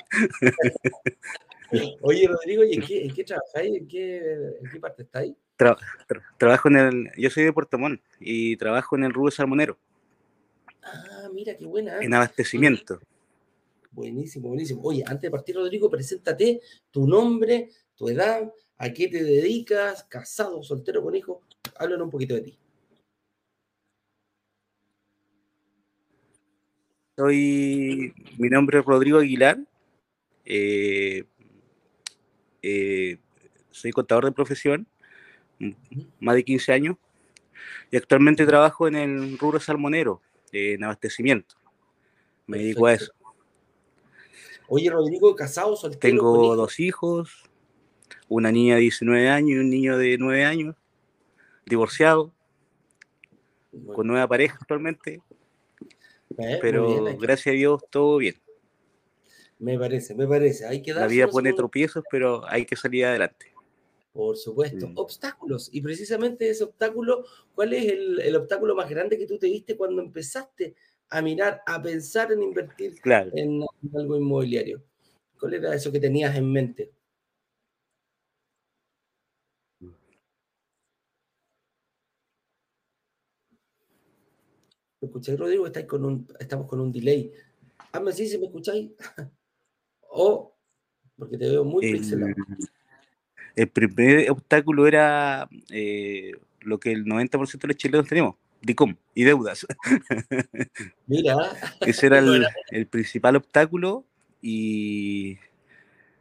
Oye, 2.00 2.26
Rodrigo, 2.26 2.64
¿y 2.64 2.72
en 2.72 2.80
qué, 2.80 3.04
en 3.04 3.12
qué 3.12 3.24
trabajáis? 3.24 3.76
¿En 3.76 3.86
qué, 3.86 4.16
¿En 4.62 4.70
qué 4.72 4.80
parte 4.80 5.02
estáis? 5.02 5.34
Tra, 5.54 5.76
trabajo 6.38 6.68
en 6.68 6.76
el. 6.76 7.10
Yo 7.18 7.28
soy 7.28 7.44
de 7.44 7.52
Puerto 7.52 7.76
Montt 7.76 8.00
y 8.18 8.56
trabajo 8.56 8.96
en 8.96 9.04
el 9.04 9.12
rubro 9.12 9.30
salmonero. 9.30 9.76
Ah, 10.82 11.28
mira, 11.30 11.54
qué 11.58 11.66
buena. 11.66 12.00
En 12.00 12.14
abastecimiento. 12.14 13.00
Buenísimo, 13.92 14.48
buenísimo. 14.48 14.80
Oye, 14.82 15.04
antes 15.06 15.22
de 15.22 15.30
partir, 15.30 15.56
Rodrigo, 15.56 15.90
preséntate 15.90 16.62
tu 16.90 17.06
nombre, 17.06 17.68
tu 17.94 18.08
edad, 18.08 18.50
a 18.80 18.90
qué 18.94 19.08
te 19.08 19.22
dedicas, 19.22 20.04
casado, 20.04 20.62
soltero 20.62 21.02
con 21.02 21.14
hijo. 21.14 21.42
Háblanos 21.76 22.06
un 22.06 22.10
poquito 22.10 22.34
de 22.34 22.40
ti. 22.40 22.58
Soy, 27.14 28.14
mi 28.38 28.48
nombre 28.48 28.78
es 28.78 28.84
Rodrigo 28.86 29.18
Aguilar. 29.18 29.58
Eh, 30.46 31.24
eh, 32.62 33.18
soy 33.70 33.90
contador 33.90 34.24
de 34.24 34.32
profesión, 34.32 34.86
más 36.18 36.36
de 36.36 36.44
15 36.44 36.72
años, 36.72 36.96
y 37.90 37.98
actualmente 37.98 38.46
trabajo 38.46 38.88
en 38.88 38.96
el 38.96 39.38
rubro 39.38 39.60
salmonero, 39.60 40.22
en 40.52 40.82
abastecimiento. 40.84 41.54
Me 42.46 42.56
dedico 42.56 42.86
a 42.86 42.94
eso. 42.94 43.12
Oye, 44.68 44.88
Rodrigo, 44.88 45.36
casado, 45.36 45.76
soltero. 45.76 46.00
Tengo 46.00 46.56
dos 46.56 46.80
hijos, 46.80 47.49
una 48.28 48.52
niña 48.52 48.76
de 48.76 48.82
19 48.82 49.28
años 49.28 49.50
y 49.50 49.58
un 49.58 49.70
niño 49.70 49.98
de 49.98 50.18
9 50.18 50.44
años, 50.44 50.76
divorciado, 51.66 52.32
con 53.94 54.06
nueva 54.06 54.26
pareja 54.26 54.58
actualmente. 54.60 55.20
Eh, 56.38 56.58
pero 56.60 57.16
gracias 57.18 57.52
a 57.52 57.56
Dios 57.56 57.82
todo 57.90 58.18
bien. 58.18 58.36
Me 59.58 59.78
parece, 59.78 60.14
me 60.14 60.26
parece. 60.26 60.66
Hay 60.66 60.80
que 60.82 60.94
La 60.94 61.06
vida 61.06 61.28
pone 61.28 61.52
tropiezos, 61.52 62.02
pero 62.10 62.46
hay 62.48 62.64
que 62.64 62.76
salir 62.76 63.04
adelante. 63.04 63.52
Por 64.12 64.36
supuesto. 64.36 64.88
Mm. 64.88 64.92
Obstáculos. 64.96 65.68
Y 65.72 65.80
precisamente 65.82 66.48
ese 66.48 66.64
obstáculo, 66.64 67.24
¿cuál 67.54 67.74
es 67.74 67.84
el, 67.84 68.36
obstáculo 68.36 68.74
más 68.74 68.88
grande 68.88 69.18
que 69.18 69.26
tú 69.26 69.38
te 69.38 69.46
diste 69.46 69.76
cuando 69.76 70.02
empezaste 70.02 70.74
a 71.10 71.22
mirar, 71.22 71.62
a 71.66 71.80
pensar 71.82 72.32
en 72.32 72.42
invertir 72.42 72.94
en, 73.04 73.62
algo 73.94 74.16
inmobiliario? 74.16 74.82
¿Cuál 75.38 75.54
era 75.54 75.74
eso 75.74 75.92
que 75.92 76.00
tenías 76.00 76.34
en 76.36 76.50
mente? 76.50 76.90
Escucháis, 85.10 85.38
Rodrigo? 85.38 85.66
Estáis 85.66 85.86
con 85.86 86.04
un, 86.04 86.26
estamos 86.38 86.66
con 86.66 86.80
un 86.80 86.92
delay. 86.92 87.32
Hazme 87.92 88.10
así 88.10 88.26
si 88.26 88.38
me 88.38 88.46
escucháis. 88.46 88.90
o, 90.08 90.56
porque 91.16 91.36
te 91.36 91.48
veo 91.48 91.64
muy 91.64 91.92
pixelado. 91.92 92.32
El 93.56 93.68
primer 93.68 94.30
obstáculo 94.30 94.86
era 94.86 95.48
eh, 95.70 96.32
lo 96.60 96.78
que 96.78 96.92
el 96.92 97.04
90% 97.04 97.58
de 97.58 97.68
los 97.68 97.76
chilenos 97.76 98.08
tenemos, 98.08 98.36
DICOM 98.62 98.94
y 99.14 99.24
deudas. 99.24 99.66
Mira. 101.06 101.52
Ese 101.80 102.06
era 102.06 102.18
el, 102.70 102.86
principal 102.86 103.36
obstáculo 103.36 104.04
y, 104.40 105.36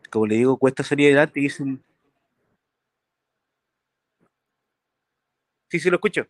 como 0.10 0.26
le 0.26 0.36
digo, 0.36 0.58
cuesta 0.58 0.84
salir 0.84 1.08
adelante 1.08 1.40
y 1.40 1.50
Sí, 1.50 1.80
sí, 5.80 5.90
lo 5.92 5.98
escucho. 5.98 6.26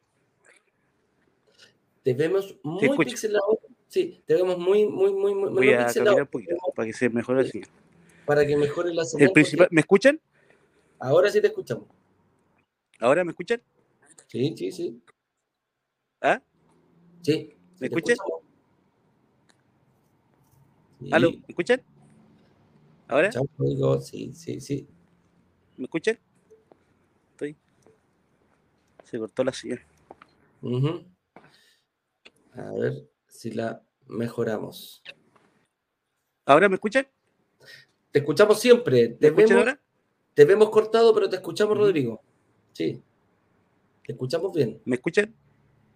Te 2.04 2.14
vemos 2.14 2.58
muy 2.64 3.06
pixelado. 3.06 3.60
Sí, 3.88 4.22
te 4.26 4.36
vemos 4.36 4.58
muy, 4.58 4.86
muy, 4.86 5.12
muy, 5.14 5.34
muy, 5.34 5.50
Voy 5.50 5.74
a 5.74 5.86
pixelado. 5.86 6.18
un 6.18 6.28
poquito 6.28 6.56
para 6.76 6.86
que 6.88 6.94
se 6.94 7.10
mejore 7.10 7.42
así. 7.42 7.62
Para 8.26 8.46
que 8.46 8.56
mejore 8.56 8.94
la 8.94 9.04
señal. 9.04 9.28
El 9.28 9.34
principal, 9.34 9.68
¿Me 9.72 9.82
escuchan? 9.82 10.20
Ahora 11.00 11.30
sí 11.30 11.42
te 11.42 11.48
escuchamos. 11.48 11.88
¿Ahora 13.00 13.24
me 13.24 13.32
escuchan? 13.32 13.62
Sí, 14.28 14.54
sí, 14.56 14.72
sí. 14.72 15.02
¿Ah? 16.22 16.42
Sí. 17.22 17.56
¿Me 17.80 17.88
escuchan? 17.88 18.18
¿Aló? 21.12 21.32
¿Me 21.32 21.46
escuchan? 21.48 21.82
¿Ahora? 23.08 23.32
Sí, 24.02 24.34
sí, 24.34 24.62
sí. 24.62 24.88
¿Me 25.78 25.86
escuchan? 25.86 26.20
Estoy. 27.32 27.56
Se 29.06 29.18
cortó 29.18 29.44
la 29.44 29.54
silla. 29.54 29.82
A 32.54 32.72
ver 32.72 33.10
si 33.28 33.52
la 33.52 33.84
mejoramos. 34.08 35.04
¿Ahora 36.46 36.68
me 36.68 36.76
escuchan? 36.76 37.08
Te 38.12 38.20
escuchamos 38.20 38.60
siempre. 38.60 39.18
¿Me 39.20 39.28
escuchan 39.28 39.58
ahora? 39.58 39.80
Te 40.34 40.46
vemos 40.46 40.70
cortado, 40.70 41.14
pero 41.14 41.30
te 41.30 41.36
escuchamos, 41.36 41.78
Rodrigo. 41.78 42.22
Sí. 42.74 43.02
Te 44.06 44.14
escuchamos 44.14 44.54
bien. 44.54 44.82
¿Me 44.86 44.96
escuchan? 44.96 45.34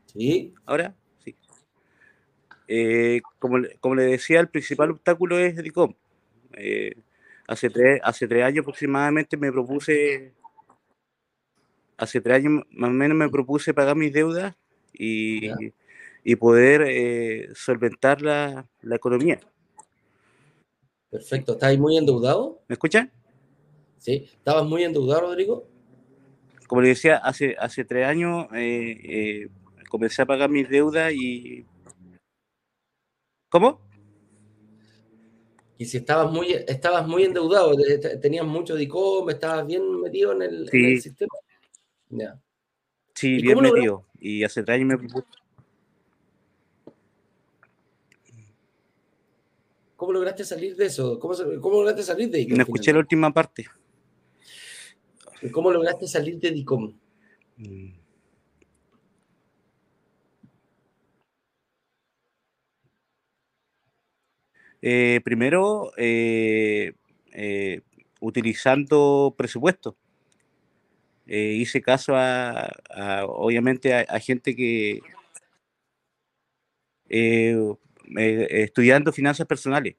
Sí. 0.05 0.53
¿Ahora? 0.65 0.95
Sí. 1.23 1.35
Eh, 2.67 3.21
como, 3.39 3.95
le 3.95 4.03
decía, 4.03 4.39
el 4.39 4.49
principal 4.49 4.91
obstáculo 4.91 5.39
es 5.39 5.55
DICOM. 5.55 5.93
Eh, 6.55 6.93
hace, 7.47 7.69
tres, 7.69 7.99
hace 8.03 8.27
tres 8.27 8.43
años 8.43 8.63
aproximadamente 8.63 9.37
me 9.37 9.51
propuse, 9.51 10.33
hace 11.97 12.21
tres 12.21 12.37
años 12.37 12.63
más 12.71 12.89
o 12.89 12.93
menos 12.93 13.17
me 13.17 13.29
propuse 13.29 13.73
pagar 13.73 13.95
mis 13.95 14.13
deudas 14.13 14.55
y, 14.93 15.49
poder 16.37 16.83
eh, 16.87 17.49
solventar 17.53 18.21
la, 18.21 18.67
la 18.81 18.95
economía. 18.95 19.39
Perfecto. 21.09 21.53
¿Estás 21.53 21.77
muy 21.77 21.97
endeudado? 21.97 22.61
¿Me 22.67 22.73
escuchan? 22.73 23.11
¿sí? 24.03 24.29
¿Estabas 24.33 24.65
muy 24.65 24.83
endeudado, 24.83 25.21
Rodrigo? 25.21 25.65
Como 26.67 26.81
le 26.81 26.89
decía, 26.89 27.17
hace, 27.17 27.55
hace 27.57 27.85
tres 27.85 28.05
años 28.05 28.47
eh, 28.53 28.99
eh, 29.03 29.49
comencé 29.89 30.21
a 30.21 30.25
pagar 30.25 30.49
mis 30.49 30.67
deudas 30.67 31.13
y... 31.13 31.65
¿Cómo? 33.49 33.79
Y 35.77 35.85
si 35.85 35.97
estabas 35.97 36.31
muy, 36.31 36.51
estabas 36.67 37.07
muy 37.07 37.23
endeudado, 37.23 37.75
tenías 38.21 38.45
mucho 38.45 38.75
de 38.75 38.83
ICOM, 38.83 39.29
estabas 39.29 39.65
bien 39.65 40.01
metido 40.01 40.33
en 40.33 40.41
el, 40.41 40.99
sistema. 41.01 41.33
Sí, 43.13 43.41
bien 43.41 43.59
metido. 43.59 44.05
Y 44.19 44.43
hace 44.43 44.63
tres 44.63 44.75
años 44.75 44.87
me 44.87 44.97
propuse. 44.97 45.42
¿Cómo 50.03 50.11
lograste 50.11 50.43
salir 50.43 50.75
de 50.75 50.87
eso? 50.87 51.17
¿Cómo, 51.17 51.33
cómo 51.61 51.75
lograste 51.77 52.03
salir 52.03 52.29
de 52.29 52.41
ICOM? 52.41 52.57
No 52.57 52.63
escuché 52.63 52.91
la 52.91 52.99
última 52.99 53.31
parte. 53.31 53.65
¿Cómo 55.49 55.71
lograste 55.71 56.09
salir 56.09 56.37
de 56.41 56.51
DICOM? 56.51 56.93
Mm. 57.55 57.93
Eh, 64.81 65.21
primero, 65.23 65.93
eh, 65.95 66.91
eh, 67.31 67.79
utilizando 68.19 69.33
presupuesto. 69.37 69.95
hice 71.25 71.81
caso 71.81 72.11
a, 72.17 72.69
obviamente, 73.25 73.93
a, 73.93 74.19
gente 74.19 74.53
que 74.53 74.99
estudiando 78.17 79.11
finanzas 79.11 79.47
personales 79.47 79.95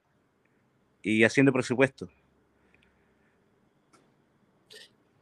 y 1.01 1.23
haciendo 1.23 1.53
presupuesto. 1.53 2.09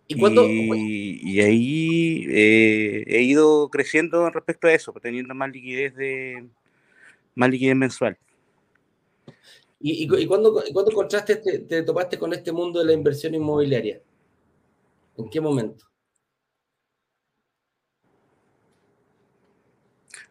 ¿Y, 0.08 1.40
ahí 1.42 2.26
eh, 2.30 3.04
he 3.08 3.22
ido 3.22 3.70
creciendo 3.70 4.30
respecto 4.30 4.68
a 4.68 4.74
eso, 4.74 4.94
teniendo 5.02 5.34
más 5.34 5.52
liquidez 5.52 5.96
de 5.96 6.48
más 7.36 7.50
liquidez 7.50 7.76
mensual. 7.76 8.18
¿Y, 9.80 10.04
y, 10.04 10.28
cuándo, 10.28 10.64
encontraste, 10.66 11.38
te, 11.38 11.84
topaste 11.84 12.18
con 12.18 12.34
este 12.34 12.52
mundo 12.52 12.80
de 12.80 12.86
la 12.86 12.94
inversión 12.94 13.34
inmobiliaria? 13.34 14.02
¿En 15.18 15.30
qué 15.30 15.42
momento? 15.42 15.86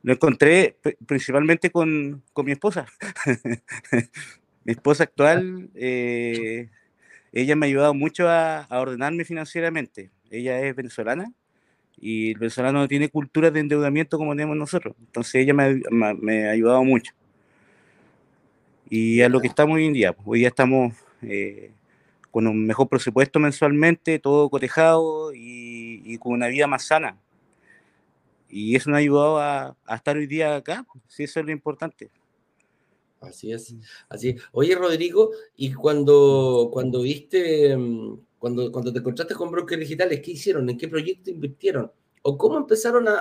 Lo 0.02 0.12
encontré 0.12 0.76
principalmente 1.06 1.70
con, 1.70 2.22
mi 2.44 2.52
esposa. 2.52 2.86
mi 4.64 4.72
esposa 4.72 5.04
actual 5.04 5.70
eh, 5.74 6.68
ella 7.32 7.56
me 7.56 7.66
ha 7.66 7.68
ayudado 7.68 7.94
mucho 7.94 8.28
a, 8.28 8.66
ordenarme 8.70 9.24
financieramente. 9.24 10.10
Ella 10.30 10.60
es 10.60 10.76
venezolana 10.76 11.32
y 11.98 12.32
el 12.32 12.38
venezolano 12.38 12.80
no 12.80 12.88
tiene 12.88 13.08
cultura 13.08 13.50
de 13.50 13.60
endeudamiento 13.60 14.18
como 14.18 14.32
tenemos 14.32 14.56
nosotros. 14.56 14.94
Entonces 15.00 15.36
ella 15.36 15.54
me, 15.54 16.48
ha 16.48 16.50
ayudado 16.50 16.84
mucho. 16.84 17.12
Y 18.90 19.20
es 19.20 19.30
lo 19.30 19.40
que 19.40 19.48
estamos 19.48 19.76
hoy 19.76 19.86
en 19.86 19.94
día. 19.94 20.14
Hoy 20.26 20.40
día 20.40 20.48
estamos 20.48 20.94
eh, 21.22 21.70
con 22.30 22.46
un 22.46 22.66
mejor 22.66 22.88
presupuesto 22.88 23.38
mensualmente, 23.38 24.18
todo 24.18 24.50
cotejado 24.50 25.32
y, 25.34 26.18
con 26.18 26.32
una 26.32 26.48
vida 26.48 26.66
más 26.66 26.84
sana. 26.84 27.16
Y 28.52 28.76
eso 28.76 28.90
nos 28.90 28.98
ha 28.98 29.00
ayudado 29.00 29.38
a, 29.38 29.76
a 29.86 29.96
estar 29.96 30.16
hoy 30.16 30.26
día 30.26 30.56
acá. 30.56 30.86
Sí, 31.08 31.24
eso 31.24 31.40
es 31.40 31.46
lo 31.46 31.52
importante. 31.52 32.10
Así 33.22 33.52
es, 33.52 33.74
así. 34.08 34.36
Oye, 34.52 34.74
Rodrigo, 34.74 35.30
y 35.56 35.72
cuando, 35.72 36.68
cuando 36.72 37.02
viste, 37.02 37.76
mm, 37.76 38.18
cuando, 38.38 38.70
cuando 38.72 38.92
te 38.92 38.98
encontraste 38.98 39.34
con 39.34 39.50
brokers 39.50 39.80
digitales, 39.80 40.20
¿qué 40.20 40.32
hicieron? 40.32 40.68
¿En 40.68 40.76
qué 40.76 40.88
proyecto 40.88 41.30
invirtieron? 41.30 41.92
¿O 42.22 42.36
cómo 42.36 42.58
empezaron 42.58 43.08
a, 43.08 43.14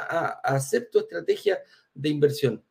hacer 0.44 0.90
tu 0.92 1.00
estrategia 1.00 1.60
de 1.94 2.10
inversión? 2.10 2.64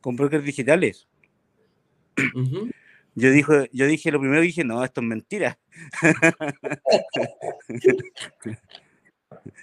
Con 0.00 0.16
brokers 0.16 0.44
digitales. 0.44 1.08
Yo, 3.14 3.30
dijo, 3.30 3.64
yo 3.72 3.86
dije, 3.86 4.10
lo 4.10 4.20
primero 4.20 4.42
dije, 4.42 4.64
no, 4.64 4.84
esto 4.84 5.00
es 5.00 5.06
mentira. 5.06 5.58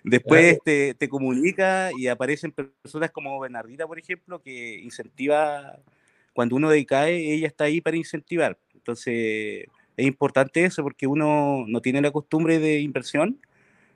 Después 0.03 0.60
te, 0.63 0.93
te, 0.93 1.10
comunica 1.10 1.89
y 1.98 2.08
aparecen 2.08 2.51
personas 2.51 3.12
como 3.12 3.39
Bernardita, 3.39 3.88
por 3.88 4.00
ejemplo, 4.00 4.41
que 4.41 4.79
incentiva, 4.79 5.79
cuando 6.34 6.55
uno 6.55 6.70
decae, 6.70 7.34
ella 7.34 7.48
está 7.48 7.65
ahí 7.65 7.81
para 7.81 7.98
incentivar. 7.98 8.58
Entonces, 8.74 9.65
es 9.98 10.05
importante 10.05 10.63
eso 10.63 10.84
porque 10.84 11.08
uno 11.08 11.65
no 11.67 11.81
tiene 11.81 12.01
la 12.01 12.12
costumbre 12.12 12.60
de 12.60 12.79
inversión 12.79 13.39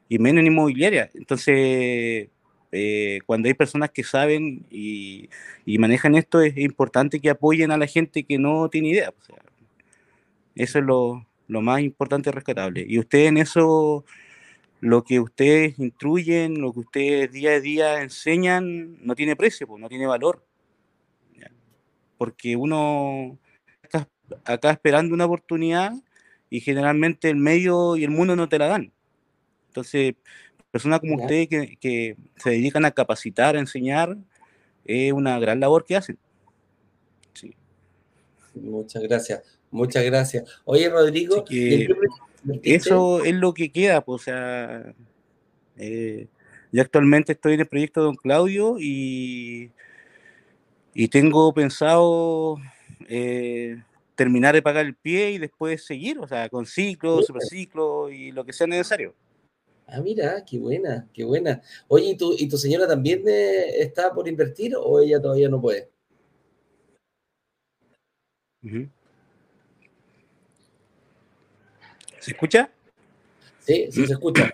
y 0.10 0.20
menos 0.20 0.42
en 0.42 0.48
inmobiliaria. 0.48 1.10
Entonces, 1.14 2.30
eh, 2.76 3.22
cuando 3.26 3.48
hay 3.48 3.54
personas 3.54 3.92
que 3.92 4.04
saben 4.04 4.66
y, 4.70 5.30
manejan 5.80 6.16
esto, 6.16 6.42
es 6.42 6.58
importante 6.58 7.22
que 7.22 7.30
apoyen 7.30 7.72
a 7.72 7.78
la 7.78 7.88
gente 7.88 8.24
que 8.24 8.38
no 8.38 8.70
tiene 8.70 8.90
idea. 8.90 9.14
eso 10.56 10.80
es 10.80 10.86
lo, 10.86 11.26
más 11.48 11.82
importante 11.82 12.30
y 12.30 12.34
rescatable. 12.34 12.86
Y 12.88 13.00
ustedes 13.00 13.30
en 13.30 13.38
eso, 13.38 14.04
lo 14.82 15.04
que 15.04 15.20
ustedes 15.22 15.80
instruyen, 15.80 16.60
lo 16.62 16.74
que 16.74 16.80
ustedes 16.82 17.32
día 17.32 17.52
a 17.52 17.60
día 17.62 18.02
enseñan, 18.02 18.98
no 19.06 19.16
tiene 19.16 19.36
precio, 19.36 19.68
pues, 19.68 19.82
no 19.82 19.90
tiene 19.90 20.08
valor. 20.08 20.46
Porque 22.18 22.56
uno 22.56 23.38
está 23.84 24.08
acá 24.46 24.72
esperando 24.72 25.14
una 25.14 25.26
oportunidad 25.26 25.94
y 26.50 26.62
generalmente 26.62 27.30
el 27.30 27.38
medio 27.38 27.96
y 27.98 28.04
el 28.04 28.12
mundo 28.12 28.36
no 28.36 28.50
te 28.50 28.60
la 28.60 28.68
dan. 28.68 28.92
Entonces, 29.68 30.16
personas 30.76 31.00
como 31.00 31.16
ustedes 31.16 31.48
que, 31.48 31.78
que 31.80 32.18
se 32.36 32.50
dedican 32.50 32.84
a 32.84 32.92
capacitar, 32.92 33.56
a 33.56 33.60
enseñar, 33.60 34.18
es 34.84 35.14
una 35.14 35.40
gran 35.40 35.62
labor 35.62 35.86
que 35.86 35.96
hacen. 35.96 36.18
Sí. 37.32 37.56
Muchas 38.56 39.02
gracias, 39.04 39.42
muchas 39.72 40.04
gracias. 40.04 40.44
Oye, 40.66 40.90
Rodrigo, 40.90 41.46
eso 42.62 43.24
es 43.24 43.36
lo 43.36 43.54
que 43.54 43.72
queda, 43.72 44.02
pues, 44.02 44.22
o 44.22 44.26
sea, 44.26 44.94
eh, 45.78 46.28
yo 46.74 46.82
actualmente 46.82 47.32
estoy 47.32 47.54
en 47.54 47.62
el 47.62 47.68
proyecto 47.68 48.02
de 48.02 48.08
Don 48.08 48.18
Claudio 48.18 48.76
y, 48.78 49.72
y 50.94 51.08
tengo 51.08 51.54
pensado 51.54 52.58
eh, 53.08 53.82
terminar 54.16 54.54
de 54.54 54.62
pagar 54.62 54.86
el 54.86 54.96
pie 54.96 55.32
y 55.32 55.38
después 55.38 55.86
seguir, 55.86 56.20
o 56.20 56.28
sea, 56.28 56.50
con 56.50 56.66
ciclos, 56.66 57.28
superciclos 57.28 58.12
y 58.12 58.34
lo 58.34 58.44
que 58.44 58.52
sea 58.52 58.68
necesario. 58.68 59.16
Ah, 59.88 60.02
mira, 60.02 60.44
qué 60.46 60.58
buena, 60.58 61.08
qué 61.14 61.24
buena. 61.24 61.62
Oye, 61.88 62.12
¿y 62.12 62.18
tu, 62.18 62.34
y 62.34 62.48
tu 62.48 62.58
señora 62.58 62.88
también 62.88 63.24
eh, 63.28 63.82
está 63.82 64.14
por 64.14 64.28
invertir 64.28 64.76
o 64.76 65.00
ella 65.00 65.22
todavía 65.22 65.48
no 65.48 65.62
puede? 65.62 65.90
¿Se 72.20 72.32
escucha? 72.32 72.72
Sí, 73.60 73.88
sí 73.92 74.08
se 74.08 74.14
escucha. 74.14 74.52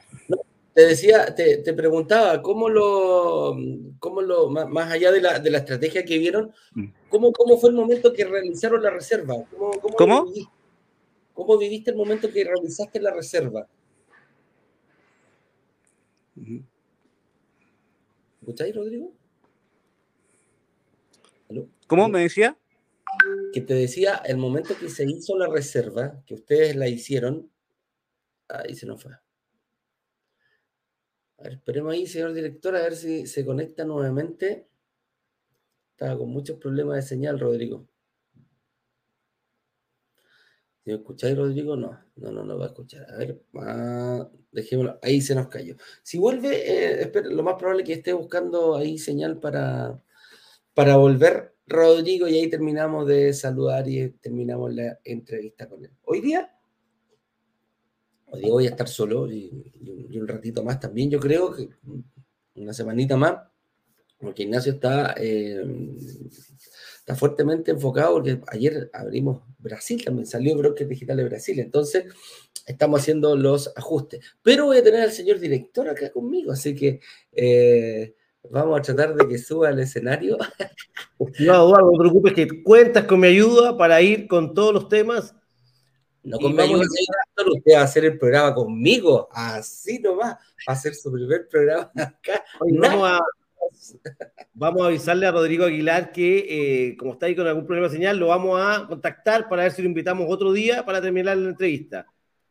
te 0.73 0.81
decía, 0.81 1.33
te, 1.33 1.57
te, 1.57 1.73
preguntaba, 1.73 2.41
¿cómo 2.41 2.67
lo, 2.67 3.55
cómo 3.99 4.21
lo 4.21 4.49
más, 4.49 4.91
allá 4.91 5.13
de 5.13 5.21
la, 5.21 5.39
de 5.39 5.49
la, 5.49 5.59
estrategia 5.59 6.03
que 6.03 6.17
vieron, 6.17 6.51
mm. 6.73 6.85
¿cómo, 7.09 7.31
¿cómo, 7.31 7.57
fue 7.57 7.69
el 7.69 7.75
momento 7.75 8.11
que 8.11 8.25
realizaron 8.25 8.83
la 8.83 8.89
reserva? 8.89 9.35
¿Cómo, 9.49 9.71
cómo, 9.79 9.95
¿Cómo? 9.95 10.25
Viviste, 10.25 10.51
¿Cómo 11.33 11.57
viviste 11.57 11.91
el 11.91 11.97
momento 11.97 12.31
que 12.31 12.43
realizaste 12.43 12.99
la 12.99 13.11
reserva? 13.11 13.67
¿Escucháis, 18.41 18.75
Rodrigo? 18.75 19.13
¿Cómo 21.87 22.07
me 22.09 22.21
decía? 22.21 22.57
Que 23.53 23.61
te 23.61 23.73
decía, 23.73 24.15
el 24.25 24.37
momento 24.37 24.77
que 24.79 24.89
se 24.89 25.03
hizo 25.05 25.37
la 25.37 25.47
reserva, 25.47 26.23
que 26.25 26.35
ustedes 26.35 26.75
la 26.75 26.87
hicieron, 26.87 27.51
ahí 28.47 28.75
se 28.75 28.85
nos 28.85 29.03
fue. 29.03 29.13
A 31.37 31.43
ver, 31.43 31.53
esperemos 31.53 31.93
ahí, 31.93 32.07
señor 32.07 32.33
director, 32.33 32.75
a 32.75 32.81
ver 32.81 32.95
si 32.95 33.27
se 33.27 33.45
conecta 33.45 33.83
nuevamente. 33.83 34.67
Estaba 35.91 36.17
con 36.17 36.29
muchos 36.29 36.57
problemas 36.57 36.95
de 36.95 37.01
señal, 37.01 37.39
Rodrigo. 37.39 37.87
Si 40.83 40.89
me 40.89 40.95
escucháis, 40.97 41.37
Rodrigo, 41.37 41.75
no, 41.75 41.99
no, 42.15 42.31
no, 42.31 42.43
no 42.43 42.57
va 42.57 42.65
a 42.65 42.67
escuchar. 42.69 43.05
A 43.11 43.17
ver, 43.17 43.39
ah, 43.55 44.27
dejémoslo, 44.51 44.97
ahí 45.03 45.21
se 45.21 45.35
nos 45.35 45.47
cayó. 45.47 45.75
Si 46.01 46.17
vuelve, 46.17 47.03
eh, 47.03 47.11
lo 47.25 47.43
más 47.43 47.55
probable 47.55 47.83
es 47.83 47.87
que 47.87 47.93
esté 47.93 48.13
buscando 48.13 48.75
ahí 48.75 48.97
señal 48.97 49.39
para, 49.39 50.01
para 50.73 50.97
volver, 50.97 51.55
Rodrigo, 51.67 52.27
y 52.27 52.39
ahí 52.39 52.49
terminamos 52.49 53.07
de 53.07 53.31
saludar 53.33 53.87
y 53.87 54.09
terminamos 54.09 54.73
la 54.73 54.99
entrevista 55.03 55.69
con 55.69 55.85
él. 55.85 55.91
Hoy 56.03 56.19
día, 56.21 56.51
hoy 58.25 58.41
día 58.41 58.51
voy 58.51 58.65
a 58.65 58.71
estar 58.71 58.87
solo 58.87 59.31
y, 59.31 59.51
un 60.19 60.27
ratito 60.27 60.63
más 60.63 60.79
también, 60.79 61.09
yo 61.09 61.19
creo 61.19 61.53
que 61.53 61.69
una 62.55 62.73
semanita 62.73 63.15
más, 63.17 63.37
porque 64.19 64.43
Ignacio 64.43 64.73
está... 64.73 65.13
Eh, 65.17 65.63
está 67.01 67.15
fuertemente 67.15 67.71
enfocado 67.71 68.13
porque 68.13 68.39
ayer 68.47 68.89
abrimos 68.93 69.41
Brasil, 69.57 70.03
también 70.05 70.27
salió 70.27 70.55
Broker 70.55 70.87
Digital 70.87 71.17
de 71.17 71.23
Brasil, 71.23 71.59
entonces 71.59 72.05
estamos 72.67 73.01
haciendo 73.01 73.35
los 73.35 73.73
ajustes. 73.75 74.23
Pero 74.43 74.65
voy 74.65 74.77
a 74.77 74.83
tener 74.83 75.01
al 75.01 75.11
señor 75.11 75.39
director 75.39 75.89
acá 75.89 76.11
conmigo, 76.11 76.51
así 76.51 76.75
que 76.75 76.99
eh, 77.31 78.15
vamos 78.49 78.79
a 78.79 78.81
tratar 78.83 79.15
de 79.15 79.27
que 79.27 79.37
suba 79.37 79.69
al 79.69 79.79
escenario. 79.79 80.37
No, 81.37 81.53
Eduardo, 81.53 81.85
no 81.85 81.91
te 81.91 81.97
preocupes 81.99 82.33
que 82.33 82.63
cuentas 82.63 83.05
con 83.05 83.19
mi 83.19 83.27
ayuda 83.27 83.77
para 83.77 84.01
ir 84.01 84.27
con 84.27 84.55
todos 84.55 84.73
los 84.73 84.89
temas. 84.89 85.35
No 86.23 86.39
con 86.39 86.55
mi 86.55 86.63
ayuda, 86.63 86.81
usted 86.81 87.75
va 87.75 87.79
a 87.79 87.83
hacer 87.83 88.05
el 88.05 88.17
programa 88.17 88.55
conmigo, 88.55 89.29
así 89.31 89.99
nomás, 89.99 90.33
va 90.33 90.39
a 90.65 90.71
hacer 90.71 90.95
su 90.95 91.11
primer 91.11 91.47
programa 91.47 91.91
acá. 91.95 92.43
vamos 92.59 93.07
a 93.07 93.19
Vamos 94.53 94.81
a 94.81 94.87
avisarle 94.87 95.25
a 95.25 95.31
Rodrigo 95.31 95.65
Aguilar 95.65 96.11
que, 96.11 96.89
eh, 96.89 96.97
como 96.97 97.13
está 97.13 97.25
ahí 97.25 97.35
con 97.35 97.47
algún 97.47 97.65
problema 97.65 97.87
de 97.87 97.95
señal, 97.95 98.17
lo 98.17 98.27
vamos 98.27 98.59
a 98.61 98.85
contactar 98.87 99.49
para 99.49 99.63
ver 99.63 99.71
si 99.71 99.81
lo 99.81 99.87
invitamos 99.87 100.27
otro 100.29 100.51
día 100.51 100.85
para 100.85 101.01
terminar 101.01 101.37
la 101.37 101.49
entrevista. 101.49 102.05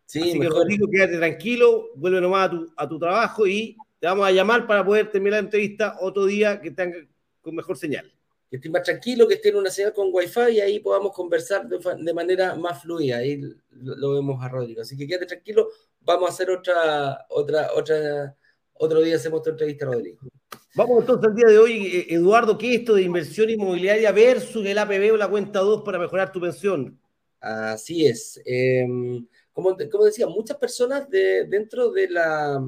Sí, 0.06 0.20
Así 0.20 0.40
que, 0.40 0.48
Rodrigo, 0.48 0.88
quédate 0.90 1.18
tranquilo, 1.18 1.90
vuelve 1.94 2.20
nomás 2.20 2.48
a 2.48 2.50
tu, 2.50 2.72
a 2.76 2.88
tu 2.88 2.98
trabajo 2.98 3.46
y 3.46 3.76
te 4.00 4.06
vamos 4.06 4.26
a 4.26 4.32
llamar 4.32 4.66
para 4.66 4.84
poder 4.84 5.10
terminar 5.10 5.40
la 5.40 5.46
entrevista 5.46 5.96
otro 6.00 6.24
día 6.24 6.60
que 6.60 6.70
tenga 6.70 6.96
con 7.40 7.54
mejor 7.54 7.76
señal. 7.76 8.10
Que 8.50 8.56
esté 8.56 8.68
más 8.68 8.82
tranquilo, 8.82 9.28
que 9.28 9.34
esté 9.34 9.50
en 9.50 9.56
una 9.56 9.70
señal 9.70 9.92
con 9.92 10.08
wifi 10.10 10.54
y 10.54 10.60
ahí 10.60 10.80
podamos 10.80 11.12
conversar 11.12 11.68
de, 11.68 11.78
de 11.78 12.14
manera 12.14 12.56
más 12.56 12.82
fluida. 12.82 13.18
Ahí 13.18 13.40
lo 13.70 14.14
vemos 14.14 14.42
a 14.42 14.48
Rodrigo. 14.48 14.82
Así 14.82 14.96
que 14.96 15.06
quédate 15.06 15.26
tranquilo, 15.26 15.68
vamos 16.00 16.28
a 16.28 16.32
hacer 16.32 16.50
otra, 16.50 17.26
otra, 17.28 17.70
otra, 17.76 18.34
otro 18.74 19.02
día 19.02 19.16
hacemos 19.16 19.40
otra 19.40 19.52
entrevista, 19.52 19.86
Rodrigo. 19.86 20.18
Vamos 20.74 21.00
entonces 21.00 21.28
al 21.28 21.34
día 21.34 21.46
de 21.48 21.58
hoy, 21.58 21.86
eh, 21.86 22.14
Eduardo, 22.14 22.56
¿qué 22.56 22.74
es 22.74 22.80
esto 22.80 22.94
de 22.94 23.02
inversión 23.02 23.50
inmobiliaria 23.50 24.12
versus 24.12 24.64
el 24.64 24.78
APB 24.78 25.12
o 25.12 25.16
la 25.16 25.28
cuenta 25.28 25.58
2 25.58 25.82
para 25.82 25.98
mejorar 25.98 26.30
tu 26.30 26.40
pensión? 26.40 27.00
Así 27.40 28.06
es. 28.06 28.40
Em, 28.44 29.26
como, 29.52 29.74
decía, 29.74 30.28
muchas 30.28 30.58
personas 30.58 31.10
de, 31.10 31.44
dentro 31.46 31.90
de 31.90 32.08
la, 32.08 32.64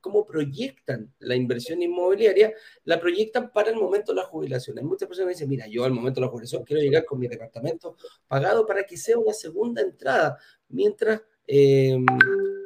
cómo 0.00 0.24
proyectan 0.24 1.12
la 1.18 1.34
inversión 1.34 1.82
inmobiliaria, 1.82 2.52
la 2.84 3.00
proyectan 3.00 3.50
para 3.50 3.70
el 3.70 3.76
momento 3.76 4.12
de 4.12 4.20
la 4.20 4.26
jubilación. 4.26 4.78
Hay 4.78 4.84
muchas 4.84 5.08
personas 5.08 5.30
que 5.30 5.34
dicen, 5.34 5.48
mira, 5.48 5.66
yo 5.66 5.84
al 5.84 5.92
momento 5.92 6.20
de 6.20 6.26
la 6.26 6.30
jubilación 6.30 6.62
quiero 6.62 6.82
llegar 6.82 7.04
con 7.04 7.18
mi 7.18 7.26
departamento 7.26 7.96
pagado 8.28 8.64
para 8.64 8.84
que 8.84 8.96
sea 8.96 9.18
una 9.18 9.32
segunda 9.32 9.82
entrada, 9.82 10.38
mientras 10.68 11.20
Em, 11.46 12.06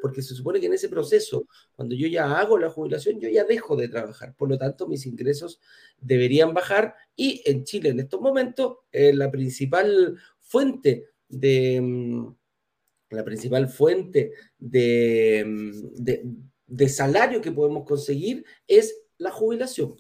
porque 0.01 0.23
se 0.23 0.35
supone 0.35 0.61
que 0.61 0.67
en 0.67 0.75
ese 0.75 0.89
proceso, 0.89 1.47
cuando 1.75 1.95
yo 1.95 2.07
ya 2.07 2.39
hago 2.39 2.59
la 2.59 2.71
jubilación, 2.71 3.21
yo 3.21 3.29
ya 3.29 3.45
dejo 3.45 3.77
de 3.77 3.89
trabajar. 3.89 4.35
Por 4.37 4.49
lo 4.49 4.59
tanto, 4.59 4.87
mis 4.87 5.07
ingresos 5.07 5.61
deberían 6.01 6.55
bajar 6.55 6.95
y 7.17 7.43
en 7.45 7.65
Chile 7.65 7.91
en 7.91 8.01
estos 8.01 8.21
momentos 8.21 8.79
eh, 8.93 9.13
la 9.13 9.31
principal 9.31 10.19
fuente 10.41 11.11
de... 11.29 11.77
Em, 11.77 12.35
la 13.11 13.25
principal 13.25 13.69
fuente 13.69 14.33
de, 14.59 15.39
em, 15.39 15.73
de, 15.95 16.25
de 16.67 16.89
salario 16.89 17.41
que 17.41 17.53
podemos 17.53 17.87
conseguir 17.87 18.45
es 18.67 19.03
la 19.19 19.33
jubilación, 19.33 19.97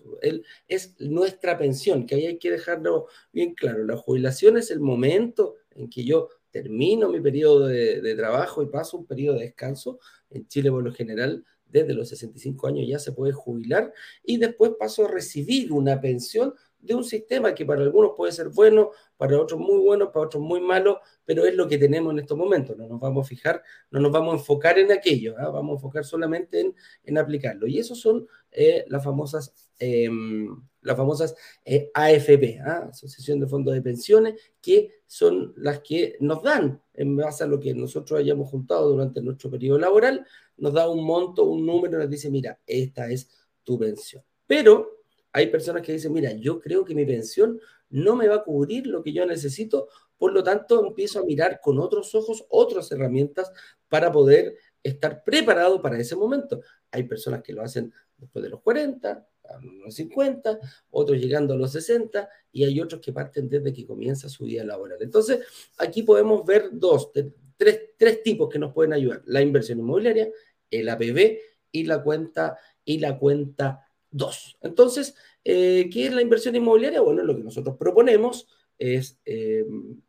es 0.68 0.94
nuestra 1.00 1.58
pensión, 1.58 2.06
que 2.06 2.14
ahí 2.14 2.26
hay 2.26 2.38
que 2.38 2.52
dejarlo 2.52 3.08
bien 3.32 3.54
claro. 3.54 3.84
La 3.84 3.96
jubilación 3.96 4.56
es 4.56 4.70
el 4.70 4.78
momento 4.78 5.56
en 5.72 5.90
que 5.90 6.04
yo 6.04 6.28
termino 6.50 7.08
mi 7.08 7.20
periodo 7.20 7.66
de, 7.66 8.14
trabajo 8.16 8.62
y 8.62 8.66
paso 8.66 8.98
un 8.98 9.06
periodo 9.06 9.38
de 9.38 9.44
descanso. 9.44 9.98
En 10.30 10.46
Chile, 10.46 10.70
por 10.70 10.82
lo 10.82 10.92
general, 10.92 11.44
desde 11.66 11.94
los 11.94 12.08
65 12.08 12.66
años 12.66 12.88
ya 12.88 12.98
se 12.98 13.12
puede 13.12 13.32
jubilar 13.32 13.92
y 14.24 14.38
después 14.38 14.72
paso 14.78 15.04
a 15.04 15.08
recibir 15.08 15.72
una 15.72 16.00
pensión 16.00 16.54
de 16.80 16.94
un 16.94 17.04
sistema 17.04 17.54
que 17.54 17.66
para 17.66 17.82
algunos 17.82 18.12
puede 18.16 18.32
ser 18.32 18.48
bueno, 18.50 18.92
para 19.16 19.38
otros 19.38 19.61
muy 19.61 19.78
bueno, 19.78 20.12
para 20.12 20.26
otros 20.26 20.42
muy 20.42 20.61
malo, 20.61 21.00
pero 21.24 21.44
es 21.44 21.54
lo 21.54 21.66
que 21.66 21.76
tenemos 21.76 22.12
en 22.12 22.20
estos 22.20 22.38
momentos. 22.38 22.76
No 22.76 22.87
nos 22.87 23.00
vamos 23.00 23.26
a 23.26 23.28
fijar, 23.28 23.62
no 23.90 24.00
nos 24.00 24.12
vamos 24.12 24.34
a 24.34 24.37
enfocar 24.38 24.78
en 24.78 24.92
aquello, 24.92 25.34
¿ah? 25.38 25.50
vamos 25.50 25.72
a 25.72 25.74
enfocar 25.74 26.04
solamente 26.04 26.61
en, 26.61 26.74
en 27.04 27.18
aplicarlo. 27.18 27.66
Y 27.66 27.78
esos 27.78 28.00
son 28.00 28.26
eh, 28.52 28.84
las 28.88 29.02
famosas 29.02 29.70
em, 29.78 30.48
las 30.88 30.96
famosas 30.96 31.37
eh, 31.64 31.90
AFP, 31.94 32.61
¿ah? 32.64 32.88
Asociación 32.90 33.38
de 33.38 33.46
Fondos 33.46 33.74
de 33.74 33.83
Pensiones, 33.83 34.35
que 34.61 35.03
son 35.07 35.53
las 35.57 35.81
que 35.81 36.16
nos 36.20 36.42
dan, 36.42 36.83
en 36.94 37.14
base 37.14 37.44
a 37.44 37.46
lo 37.46 37.61
que 37.61 37.74
nosotros 37.74 38.18
hayamos 38.18 38.48
juntado 38.48 38.88
durante 38.88 39.20
nuestro 39.20 39.51
periodo 39.51 39.79
laboral, 39.79 40.27
nos 40.57 40.72
da 40.72 40.88
un 40.88 41.05
monto, 41.05 41.44
un 41.44 41.64
número, 41.64 41.98
nos 41.98 42.11
dice, 42.11 42.31
mira, 42.31 42.59
esta 42.66 43.11
es 43.11 43.29
tu 43.62 43.79
pensión. 43.79 44.24
Pero 44.46 45.05
hay 45.33 45.48
personas 45.48 45.83
que 45.83 45.92
dicen, 45.92 46.12
mira, 46.12 46.33
yo 46.33 46.59
creo 46.59 46.85
que 46.85 46.94
mi 46.94 47.05
pensión 47.05 47.61
no 47.90 48.16
me 48.16 48.29
va 48.29 48.37
a 48.37 48.44
cubrir 48.44 48.87
lo 48.87 49.03
que 49.03 49.12
yo 49.12 49.27
necesito, 49.27 49.88
por 50.16 50.33
lo 50.33 50.42
tanto 50.42 50.85
empiezo 50.85 51.20
a 51.20 51.24
mirar 51.24 51.61
con 51.62 51.79
otros 51.79 52.14
ojos 52.14 52.44
otras 52.48 52.90
herramientas 52.90 53.53
para 53.88 54.11
poder 54.11 54.57
estar 54.83 55.22
preparado 55.22 55.81
para 55.83 55.98
ese 55.98 56.16
momento. 56.16 56.61
Hay 56.90 57.05
personas 57.05 57.42
que 57.42 57.53
lo 57.53 57.62
hacen 57.62 57.92
después 58.16 58.42
de 58.42 58.48
los 58.48 58.61
40, 58.62 59.27
a 59.48 59.61
los 59.61 59.94
50, 59.94 60.58
otros 60.90 61.18
llegando 61.18 61.54
a 61.54 61.56
los 61.56 61.72
60 61.72 62.28
y 62.52 62.64
hay 62.64 62.80
otros 62.80 63.00
que 63.00 63.12
parten 63.12 63.48
desde 63.48 63.72
que 63.72 63.87
comienza 63.87 64.28
su 64.28 64.44
día 64.44 64.64
laboral. 64.64 64.98
Entonces, 65.00 65.40
aquí 65.78 66.02
podemos 66.02 66.44
ver 66.44 66.70
dos. 66.72 67.11
tres, 67.12 67.90
tres 67.96 68.22
tipos 68.22 68.48
que 68.48 68.58
nos 68.58 68.72
pueden 68.72 68.92
ayudar. 68.92 69.22
La 69.26 69.42
inversión 69.42 69.78
inmobiliaria, 69.78 70.30
el 70.70 70.88
APB 70.88 71.38
y 71.72 71.84
la 71.84 72.02
cuenta 72.02 72.58
y 72.84 72.98
la 72.98 73.18
cuenta 73.18 73.88
2. 74.11 74.58
Entonces, 74.62 75.14
eh, 75.44 75.88
¿qué 75.92 76.06
es 76.06 76.14
la 76.14 76.22
inversión 76.22 76.56
inmobiliaria? 76.56 77.00
Bueno, 77.00 77.22
lo 77.22 77.37
que 77.37 77.44
nosotros 77.44 77.76
proponemos 77.78 78.48
es 78.78 79.20
eh, 79.24 79.64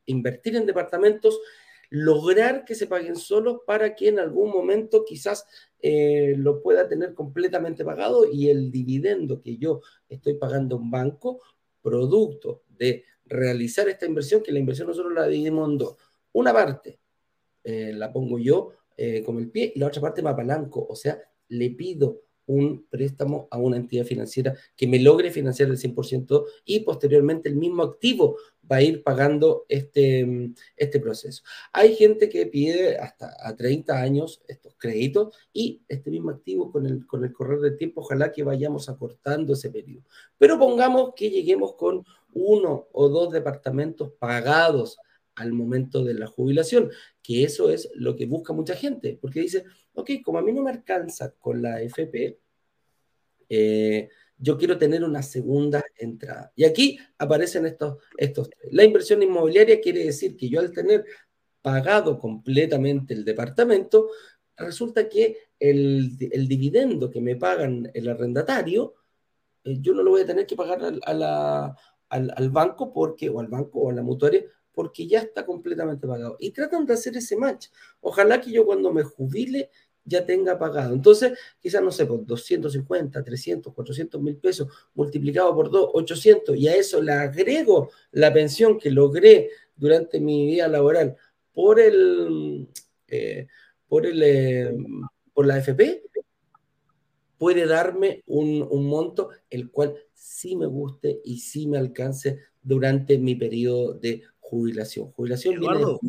invertir 0.05 0.55
en 0.55 0.65
departamentos, 0.65 1.39
lograr 1.89 2.65
que 2.65 2.75
se 2.75 2.87
paguen 2.87 3.15
solos 3.15 3.59
para 3.65 3.95
que 3.95 4.09
en 4.09 4.19
algún 4.19 4.51
momento 4.51 5.03
quizás 5.05 5.45
eh, 5.81 6.35
lo 6.37 6.61
pueda 6.61 6.87
tener 6.87 7.13
completamente 7.13 7.85
pagado 7.85 8.31
y 8.31 8.49
el 8.49 8.71
dividendo 8.71 9.41
que 9.41 9.57
yo 9.57 9.81
estoy 10.07 10.35
pagando 10.35 10.75
a 10.75 10.79
un 10.79 10.91
banco, 10.91 11.41
producto 11.81 12.63
de 12.67 13.03
realizar 13.25 13.87
esta 13.87 14.05
inversión, 14.05 14.43
que 14.43 14.51
la 14.51 14.59
inversión 14.59 14.87
nosotros 14.87 15.13
la 15.13 15.27
dividimos 15.27 15.69
en 15.69 15.77
dos. 15.77 15.95
Una 16.33 16.53
parte 16.53 16.99
la 17.63 18.11
pongo 18.11 18.39
yo 18.39 18.71
con 19.25 19.37
el 19.37 19.49
pie 19.51 19.71
y 19.75 19.79
la 19.79 19.87
otra 19.87 20.01
parte 20.01 20.21
me 20.23 20.29
apalanco, 20.29 20.85
o 20.89 20.95
sea, 20.95 21.21
le 21.49 21.69
pido 21.71 22.23
un 22.49 22.87
préstamo 22.89 23.47
a 23.51 23.59
una 23.59 23.77
entidad 23.77 24.05
financiera 24.05 24.55
que 24.75 24.87
me 24.87 24.99
logre 24.99 25.29
financiar 25.29 25.69
el 25.69 25.77
100% 25.77 26.45
y 26.65 26.79
posteriormente 26.79 27.47
el 27.47 27.55
mismo 27.55 27.83
activo 27.83 28.37
va 28.69 28.77
a 28.77 28.81
ir 28.81 29.03
pagando 29.03 29.65
este, 29.69 30.51
este 30.75 30.99
proceso. 30.99 31.43
Hay 31.71 31.95
gente 31.95 32.27
que 32.27 32.47
pide 32.47 32.97
hasta 32.97 33.35
a 33.39 33.55
30 33.55 34.01
años 34.01 34.41
estos 34.47 34.75
créditos 34.77 35.35
y 35.53 35.83
este 35.87 36.09
mismo 36.09 36.31
activo 36.31 36.71
con 36.71 36.87
el, 36.87 37.05
con 37.05 37.23
el 37.23 37.33
correr 37.33 37.59
del 37.59 37.77
tiempo, 37.77 38.01
ojalá 38.01 38.31
que 38.31 38.43
vayamos 38.43 38.89
acortando 38.89 39.53
ese 39.53 39.69
periodo. 39.69 40.03
Pero 40.39 40.57
pongamos 40.57 41.13
que 41.15 41.29
lleguemos 41.29 41.75
con 41.75 42.03
uno 42.33 42.87
o 42.91 43.09
dos 43.09 43.31
departamentos 43.31 44.11
pagados 44.17 44.97
al 45.35 45.53
momento 45.53 46.03
de 46.03 46.15
la 46.15 46.27
jubilación, 46.27 46.89
que 47.21 47.43
eso 47.43 47.69
es 47.69 47.89
lo 47.93 48.15
que 48.15 48.25
busca 48.25 48.53
mucha 48.53 48.75
gente, 48.75 49.17
porque 49.21 49.39
dice, 49.39 49.65
ok, 49.99 50.11
como 50.23 50.39
a 50.39 50.41
mí 50.41 50.51
no 50.51 50.63
me 50.63 50.71
alcanza 50.71 51.31
con 51.31 51.61
la 51.61 51.81
FP, 51.81 52.39
eh, 53.49 54.09
yo 54.37 54.57
quiero 54.57 54.77
tener 54.77 55.03
una 55.03 55.21
segunda 55.21 55.83
entrada. 55.97 56.51
Y 56.55 56.63
aquí 56.63 56.97
aparecen 57.17 57.65
estos, 57.65 57.97
estos. 58.17 58.49
La 58.71 58.83
inversión 58.83 59.21
inmobiliaria 59.21 59.81
quiere 59.81 60.05
decir 60.05 60.37
que 60.37 60.49
yo 60.49 60.59
al 60.59 60.71
tener 60.71 61.05
pagado 61.61 62.17
completamente 62.17 63.13
el 63.13 63.25
departamento, 63.25 64.09
resulta 64.55 65.09
que 65.09 65.37
el, 65.59 66.17
dividendo 66.17 67.09
que 67.11 67.21
me 67.21 67.35
pagan 67.35 67.91
el 67.93 68.07
arrendatario, 68.07 68.95
eh, 69.65 69.77
yo 69.81 69.93
no 69.93 70.03
lo 70.03 70.11
voy 70.11 70.21
a 70.21 70.25
tener 70.25 70.45
que 70.45 70.55
pagar 70.55 70.83
al, 70.83 71.01
al, 71.03 72.33
al, 72.35 72.49
banco 72.49 72.93
porque, 72.93 73.29
o 73.29 73.39
al 73.39 73.47
banco 73.47 73.79
o 73.79 73.89
a 73.89 73.93
la 73.93 74.03
mutuaria 74.03 74.45
porque 74.71 75.07
ya 75.07 75.19
está 75.19 75.45
completamente 75.45 76.07
pagado. 76.07 76.37
Y 76.39 76.51
tratan 76.51 76.85
de 76.85 76.93
hacer 76.93 77.17
ese 77.17 77.35
match. 77.35 77.67
Ojalá 77.99 78.39
que 78.39 78.49
yo 78.49 78.65
cuando 78.65 78.93
me 78.93 79.03
jubile 79.03 79.69
ya 80.09 80.25
tenga 80.25 80.57
pagado. 80.57 80.93
Entonces, 80.93 81.37
quizás, 81.59 81.81
no 81.81 81.91
sé, 81.91 82.05
por 82.05 82.25
250, 82.25 83.23
300, 83.23 83.73
400 83.73 84.21
mil 84.21 84.35
pesos 84.37 84.67
multiplicado 84.95 85.55
por 85.55 85.69
2, 85.69 85.91
800, 85.93 86.57
y 86.57 86.67
a 86.67 86.75
eso 86.75 87.01
le 87.01 87.13
agrego 87.13 87.91
la 88.11 88.33
pensión 88.33 88.77
que 88.79 88.91
logré 88.91 89.49
durante 89.75 90.19
mi 90.19 90.45
vida 90.47 90.67
laboral 90.67 91.15
por 91.53 91.79
el, 91.79 92.67
eh, 93.07 93.47
por 93.87 94.05
el, 94.05 94.21
eh, 94.23 94.75
por 95.33 95.45
la 95.45 95.57
FP, 95.59 96.03
puede 97.37 97.65
darme 97.65 98.23
un, 98.25 98.67
un, 98.69 98.85
monto 98.85 99.29
el 99.49 99.71
cual 99.71 99.95
sí 100.13 100.57
me 100.57 100.65
guste 100.65 101.21
y 101.23 101.39
sí 101.39 101.67
me 101.67 101.77
alcance 101.77 102.39
durante 102.61 103.17
mi 103.17 103.35
periodo 103.35 103.93
de 103.93 104.23
jubilación. 104.39 105.11
Jubilación 105.11 105.55
Eduardo, 105.55 105.99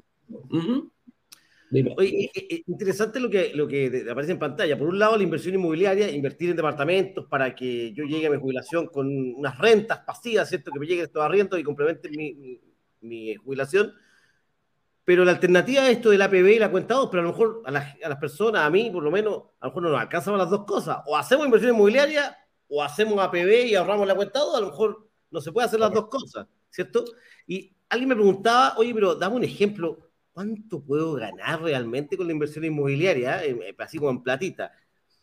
Oye, 1.97 2.33
interesante 2.67 3.21
lo 3.21 3.31
que, 3.31 3.53
lo 3.55 3.69
que 3.69 4.05
aparece 4.11 4.33
en 4.33 4.39
pantalla. 4.39 4.77
Por 4.77 4.89
un 4.89 4.99
lado, 4.99 5.17
la 5.17 5.23
inversión 5.23 5.55
inmobiliaria, 5.55 6.11
invertir 6.11 6.51
en 6.51 6.57
departamentos 6.57 7.27
para 7.27 7.55
que 7.55 7.93
yo 7.93 8.05
llegue 8.05 8.27
a 8.27 8.31
mi 8.31 8.39
jubilación 8.39 8.89
con 8.89 9.07
unas 9.35 9.57
rentas 9.57 10.01
pasivas, 10.01 10.49
¿cierto? 10.49 10.73
Que 10.73 10.81
me 10.81 10.87
lleguen 10.87 11.05
estos 11.05 11.23
arriendos 11.23 11.61
y 11.61 11.63
complementen 11.63 12.11
mi, 12.17 12.61
mi, 13.03 13.37
jubilación. 13.37 13.93
Pero 15.05 15.25
la 15.25 15.33
alternativa 15.33 15.89
es 15.89 15.97
esto 15.97 16.11
del 16.11 16.23
APB 16.23 16.49
y 16.49 16.59
la 16.59 16.71
cuenta 16.71 16.95
2, 16.95 17.09
pero 17.11 17.23
a 17.23 17.25
lo 17.25 17.31
mejor 17.31 17.63
a 17.65 17.71
las, 17.71 17.97
a 18.03 18.09
las, 18.09 18.19
personas, 18.19 18.63
a 18.63 18.71
mí 18.71 18.91
por 18.91 19.03
lo 19.03 19.11
menos, 19.11 19.43
a 19.61 19.67
lo 19.67 19.71
mejor 19.71 19.83
no 19.85 19.89
nos 19.91 20.01
alcanzan 20.01 20.39
las 20.39 20.51
dos 20.51 20.65
cosas. 20.65 20.99
O 21.07 21.17
hacemos 21.17 21.47
inversión 21.47 21.75
inmobiliaria 21.75 22.37
o 22.69 22.83
hacemos 22.83 23.19
APB 23.19 23.67
y 23.67 23.75
ahorramos 23.77 24.07
la 24.07 24.15
cuenta 24.15 24.41
2, 24.41 24.57
a 24.57 24.61
lo 24.61 24.67
mejor 24.67 25.09
no 25.31 25.41
se 25.41 25.53
puede 25.53 25.67
hacer 25.67 25.79
las 25.79 25.93
dos 25.93 26.09
cosas, 26.09 26.47
¿cierto? 26.69 27.05
Y 27.47 27.75
alguien 27.89 28.09
me 28.09 28.15
preguntaba, 28.17 28.75
oye, 28.77 28.93
pero 28.93 29.15
dame 29.15 29.37
un 29.37 29.45
ejemplo, 29.45 30.10
¿cuánto 30.33 30.83
puedo 30.83 31.15
ganar 31.15 31.63
realmente 31.63 32.17
con 32.17 32.27
la 32.27 32.33
inversión 32.33 32.65
inmobiliaria? 32.65 33.45
Eh, 33.45 33.59
eh, 33.63 33.75
así 33.79 33.99
como 33.99 34.11
en 34.11 34.23
platita. 34.23 34.73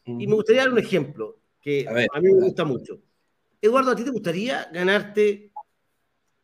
Y 0.05 0.25
me 0.25 0.35
gustaría 0.35 0.61
dar 0.61 0.71
un 0.71 0.79
ejemplo 0.79 1.39
que 1.61 1.85
a, 1.87 2.19
mí 2.21 2.33
me 2.33 2.45
gusta 2.45 2.63
mucho. 2.63 3.01
Eduardo, 3.61 3.91
¿a 3.91 3.95
ti 3.95 4.03
te 4.03 4.11
gustaría 4.11 4.69
ganarte 4.71 5.51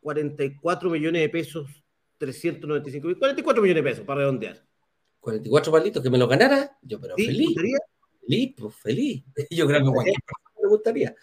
44 0.00 0.90
millones 0.90 1.22
de 1.22 1.28
pesos, 1.30 1.70
395 2.18 3.18
44 3.18 3.62
millones 3.62 3.84
de 3.84 3.90
pesos 3.90 4.04
para 4.04 4.20
redondear? 4.20 4.62
44 5.20 5.72
palitos, 5.72 6.02
que 6.02 6.10
me 6.10 6.18
lo 6.18 6.28
ganara, 6.28 6.76
yo 6.82 7.00
pero 7.00 7.16
¿Sí? 7.16 7.26
feliz. 7.26 7.46
Gustaría? 7.46 7.78
Feliz, 8.20 8.54
pues 8.58 8.74
feliz. 8.76 9.24
Yo 9.50 9.66
creo 9.66 9.84
que 9.84 9.90
cualquier 9.90 10.16
persona 10.16 10.60
me 10.62 10.68
gustaría. 10.68 11.14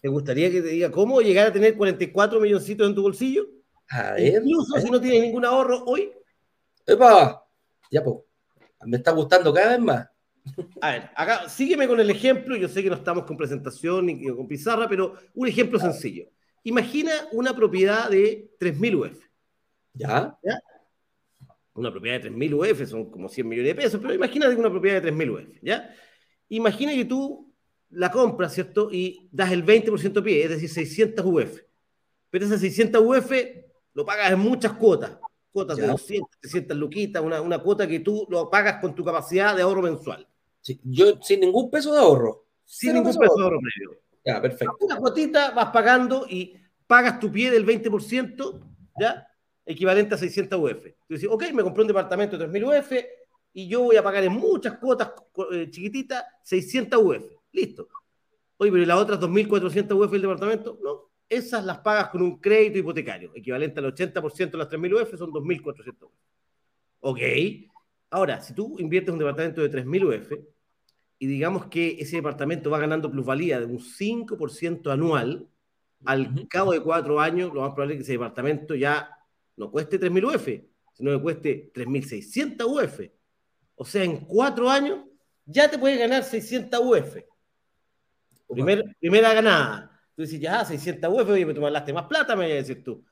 ¿Te 0.00 0.08
gustaría 0.08 0.50
que 0.50 0.62
te 0.62 0.68
diga 0.68 0.90
cómo 0.90 1.20
llegar 1.20 1.48
a 1.48 1.52
tener 1.52 1.76
44 1.76 2.40
milloncitos 2.40 2.88
en 2.88 2.94
tu 2.94 3.02
bolsillo? 3.02 3.46
A 3.90 4.12
ver, 4.12 4.42
Incluso 4.42 4.78
si 4.80 4.90
no 4.90 5.00
tienes 5.00 5.22
ningún 5.22 5.44
ahorro 5.44 5.84
hoy. 5.84 6.10
¡Epa! 6.86 7.44
Ya, 7.90 8.02
pues. 8.02 8.16
Me 8.86 8.96
está 8.96 9.10
gustando 9.12 9.52
cada 9.52 9.72
vez 9.72 9.80
más. 9.80 10.08
A 10.80 10.90
ver, 10.92 11.10
acá 11.14 11.48
sígueme 11.48 11.86
con 11.86 12.00
el 12.00 12.10
ejemplo. 12.10 12.56
Yo 12.56 12.68
sé 12.68 12.82
que 12.82 12.88
no 12.88 12.96
estamos 12.96 13.24
con 13.24 13.36
presentación 13.36 14.06
ni 14.06 14.26
con 14.26 14.48
pizarra, 14.48 14.88
pero 14.88 15.14
un 15.34 15.48
ejemplo 15.48 15.78
sencillo. 15.78 16.26
Imagina 16.64 17.12
una 17.32 17.54
propiedad 17.54 18.08
de 18.08 18.50
3.000 18.58 18.94
UF. 18.96 19.18
¿Ya? 19.92 20.38
¿Ya? 20.42 20.60
Una 21.74 21.90
propiedad 21.90 22.20
de 22.20 22.30
3.000 22.30 22.54
UF 22.54 22.88
son 22.88 23.10
como 23.10 23.28
100 23.28 23.48
millones 23.48 23.74
de 23.76 23.82
pesos, 23.82 24.00
pero 24.00 24.14
imagínate 24.14 24.54
una 24.56 24.70
propiedad 24.70 25.02
de 25.02 25.12
3.000 25.12 25.30
UF. 25.30 25.58
¿Ya? 25.62 25.94
Imagina 26.48 26.92
que 26.92 27.04
tú 27.04 27.52
la 27.90 28.10
compras, 28.10 28.54
¿cierto? 28.54 28.90
Y 28.90 29.28
das 29.32 29.52
el 29.52 29.64
20% 29.64 30.22
pie, 30.22 30.44
es 30.44 30.50
decir, 30.50 30.68
600 30.68 31.24
UF. 31.24 31.60
Pero 32.30 32.44
esas 32.44 32.60
600 32.60 33.02
UF 33.02 33.32
lo 33.94 34.04
pagas 34.04 34.32
en 34.32 34.38
muchas 34.38 34.72
cuotas, 34.72 35.18
cuotas 35.52 35.76
de 35.76 35.86
200, 35.86 36.28
300 36.40 36.76
luquitas, 36.76 37.22
una, 37.22 37.40
una 37.40 37.58
cuota 37.58 37.86
que 37.86 38.00
tú 38.00 38.26
lo 38.28 38.48
pagas 38.48 38.80
con 38.80 38.94
tu 38.94 39.04
capacidad 39.04 39.54
de 39.54 39.62
ahorro 39.62 39.82
mensual. 39.82 40.26
yo 40.84 41.20
sin 41.22 41.40
ningún 41.40 41.70
peso 41.70 41.92
de 41.92 42.00
ahorro. 42.00 42.46
Sin 42.64 42.94
ningún 42.94 43.16
peso 43.16 43.34
de 43.36 43.42
ahorro 43.42 43.58
previo. 43.60 44.00
Ya, 44.24 44.40
perfecto. 44.40 44.76
Una 44.80 44.96
cuotita 44.96 45.50
vas 45.50 45.70
pagando 45.70 46.26
y 46.28 46.54
pagas 46.86 47.18
tu 47.18 47.30
pie 47.30 47.50
del 47.50 47.66
20%, 47.66 48.60
¿ya? 48.98 49.26
Equivalente 49.64 50.14
a 50.14 50.18
600 50.18 50.58
UF. 50.58 50.84
Tú 51.06 51.14
dices, 51.14 51.28
ok, 51.30 51.52
me 51.52 51.62
compré 51.62 51.82
un 51.82 51.88
departamento 51.88 52.36
de 52.36 52.48
3.000 52.48 52.80
UF 52.80 52.92
y 53.52 53.68
yo 53.68 53.82
voy 53.82 53.96
a 53.96 54.02
pagar 54.02 54.24
en 54.24 54.32
muchas 54.32 54.78
cuotas 54.78 55.12
eh, 55.52 55.68
chiquititas 55.70 56.24
600 56.42 57.00
UF. 57.02 57.24
Listo. 57.52 57.88
Oye, 58.56 58.70
pero 58.70 58.82
¿y 58.82 58.86
las 58.86 58.98
otras 58.98 59.18
2.400 59.18 59.98
UF 59.98 60.12
del 60.12 60.22
departamento? 60.22 60.78
No, 60.82 61.09
esas 61.30 61.64
las 61.64 61.78
pagas 61.78 62.10
con 62.10 62.20
un 62.22 62.40
crédito 62.40 62.78
hipotecario, 62.78 63.30
equivalente 63.34 63.78
al 63.78 63.94
80% 63.94 64.50
de 64.50 64.58
las 64.58 64.68
3.000 64.68 65.02
UF, 65.02 65.16
son 65.16 65.30
2.400 65.30 66.02
UF. 66.02 66.12
Ok. 67.00 67.20
Ahora, 68.10 68.40
si 68.40 68.52
tú 68.52 68.76
inviertes 68.80 69.12
un 69.12 69.20
departamento 69.20 69.62
de 69.62 69.70
3.000 69.70 70.04
UF 70.04 70.32
y 71.20 71.26
digamos 71.26 71.66
que 71.66 71.96
ese 72.00 72.16
departamento 72.16 72.68
va 72.68 72.80
ganando 72.80 73.10
plusvalía 73.10 73.60
de 73.60 73.66
un 73.66 73.78
5% 73.78 74.92
anual, 74.92 75.48
al 76.04 76.48
cabo 76.48 76.72
de 76.72 76.80
cuatro 76.80 77.20
años, 77.20 77.52
lo 77.54 77.60
más 77.60 77.70
probable 77.70 77.94
es 77.94 77.98
que 77.98 78.02
ese 78.02 78.12
departamento 78.12 78.74
ya 78.74 79.16
no 79.56 79.70
cueste 79.70 80.00
3.000 80.00 80.34
UF, 80.34 80.48
sino 80.94 81.12
que 81.12 81.22
cueste 81.22 81.72
3.600 81.72 82.64
UF. 82.66 83.00
O 83.76 83.84
sea, 83.84 84.02
en 84.02 84.24
cuatro 84.24 84.68
años 84.68 85.04
ya 85.44 85.70
te 85.70 85.78
puedes 85.78 85.98
ganar 85.98 86.24
600 86.24 86.80
UF. 86.80 87.16
primera 88.98 89.32
ganada. 89.34 89.89
Tú 90.20 90.24
dices, 90.24 90.38
ya, 90.38 90.62
600 90.62 91.10
UF, 91.10 91.30
oye, 91.30 91.46
me 91.46 91.54
tomaste 91.54 91.94
más 91.94 92.04
plata, 92.04 92.36
me 92.36 92.44
voy 92.44 92.52
a 92.52 92.56
decir 92.56 92.84
tú. 92.84 93.02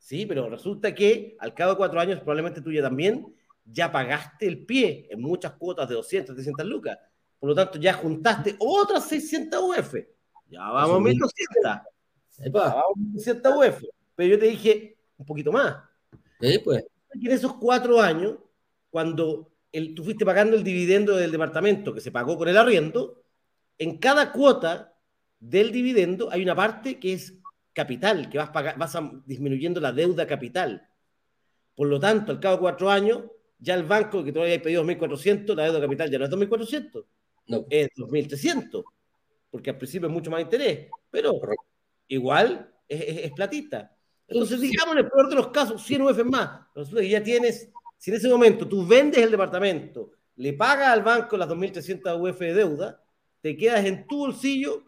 Sí, 0.00 0.26
pero 0.26 0.50
resulta 0.50 0.92
que 0.92 1.36
al 1.38 1.54
cabo 1.54 1.70
de 1.70 1.76
cuatro 1.76 2.00
años, 2.00 2.18
probablemente 2.18 2.60
tú 2.60 2.72
ya 2.72 2.82
también 2.82 3.32
ya 3.64 3.92
pagaste 3.92 4.48
el 4.48 4.66
pie 4.66 5.06
en 5.08 5.22
muchas 5.22 5.52
cuotas 5.52 5.88
de 5.88 5.94
200, 5.94 6.34
300 6.34 6.66
lucas. 6.66 6.98
Por 7.38 7.50
lo 7.50 7.54
tanto, 7.54 7.78
ya 7.78 7.92
juntaste 7.92 8.56
otras 8.58 9.06
600 9.06 9.62
UF. 9.62 9.94
Ya 10.48 10.68
vamos 10.68 10.96
a 10.96 11.00
1200. 11.02 11.72
Vamos 12.50 12.68
a 12.68 12.82
1200 12.96 13.54
UF. 13.54 13.84
Pero 14.16 14.30
yo 14.30 14.38
te 14.40 14.46
dije 14.46 14.98
un 15.18 15.24
poquito 15.24 15.52
más. 15.52 15.76
Sí, 16.40 16.58
pues. 16.64 16.84
En 17.12 17.30
esos 17.30 17.54
cuatro 17.58 18.00
años, 18.00 18.38
cuando 18.90 19.52
el, 19.70 19.94
tú 19.94 20.02
fuiste 20.02 20.24
pagando 20.24 20.56
el 20.56 20.64
dividendo 20.64 21.14
del 21.14 21.30
departamento 21.30 21.94
que 21.94 22.00
se 22.00 22.10
pagó 22.10 22.36
con 22.36 22.48
el 22.48 22.56
arriendo, 22.56 23.22
en 23.78 23.98
cada 23.98 24.32
cuota 24.32 24.94
del 25.38 25.72
dividendo 25.72 26.30
hay 26.30 26.42
una 26.42 26.54
parte 26.54 26.98
que 26.98 27.12
es 27.12 27.34
capital, 27.72 28.30
que 28.30 28.38
vas, 28.38 28.50
vas 28.52 28.98
disminuyendo 29.26 29.80
la 29.80 29.92
deuda 29.92 30.26
capital. 30.26 30.88
Por 31.74 31.88
lo 31.88 32.00
tanto, 32.00 32.32
al 32.32 32.40
cabo 32.40 32.56
de 32.56 32.60
cuatro 32.60 32.90
años, 32.90 33.24
ya 33.58 33.74
el 33.74 33.84
banco 33.84 34.24
que 34.24 34.32
todavía 34.32 34.54
hay 34.54 34.60
pedido 34.60 34.84
2.400, 34.84 35.54
la 35.54 35.64
deuda 35.64 35.80
capital 35.80 36.10
ya 36.10 36.18
no 36.18 36.24
es 36.24 36.30
2.400, 36.30 37.04
no. 37.48 37.66
es 37.68 37.88
2.300, 37.96 38.82
porque 39.50 39.70
al 39.70 39.78
principio 39.78 40.08
es 40.08 40.12
mucho 40.12 40.30
más 40.30 40.40
interés, 40.40 40.88
pero 41.10 41.38
igual 42.08 42.72
es, 42.88 43.30
platita. 43.32 43.94
Entonces, 44.26 44.60
digamos, 44.60 44.92
en 44.92 45.04
el 45.04 45.10
peor 45.10 45.28
de 45.28 45.36
los 45.36 45.48
casos, 45.48 45.84
100 45.84 46.02
UF 46.02 46.24
más, 46.24 46.66
resulta 46.74 47.02
que 47.02 47.08
ya 47.10 47.22
tienes, 47.22 47.70
si 47.98 48.10
en 48.10 48.16
ese 48.16 48.28
momento 48.28 48.66
tú 48.66 48.86
vendes 48.86 49.22
el 49.22 49.30
departamento, 49.30 50.12
le 50.36 50.52
pagas 50.54 50.88
al 50.88 51.02
banco 51.02 51.36
las 51.36 51.48
2.300 51.48 52.20
UF 52.20 52.38
de 52.40 52.54
deuda, 52.54 53.02
te 53.40 53.56
quedas 53.56 53.84
en 53.84 54.06
tu 54.06 54.18
bolsillo 54.18 54.82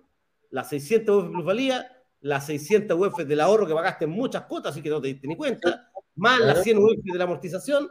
las 0.50 0.68
600 0.68 1.16
UF 1.16 1.24
de 1.24 1.30
plusvalía, 1.30 2.04
las 2.20 2.46
600 2.46 2.98
UF 2.98 3.18
del 3.24 3.40
ahorro 3.40 3.66
que 3.66 3.74
pagaste 3.74 4.04
en 4.04 4.10
muchas 4.10 4.44
cuotas, 4.44 4.72
así 4.72 4.82
que 4.82 4.90
no 4.90 5.00
te 5.00 5.08
diste 5.08 5.28
ni 5.28 5.36
cuenta, 5.36 5.90
más 6.16 6.40
las 6.40 6.62
100 6.62 6.78
UF 6.78 7.04
de 7.04 7.18
la 7.18 7.24
amortización, 7.24 7.88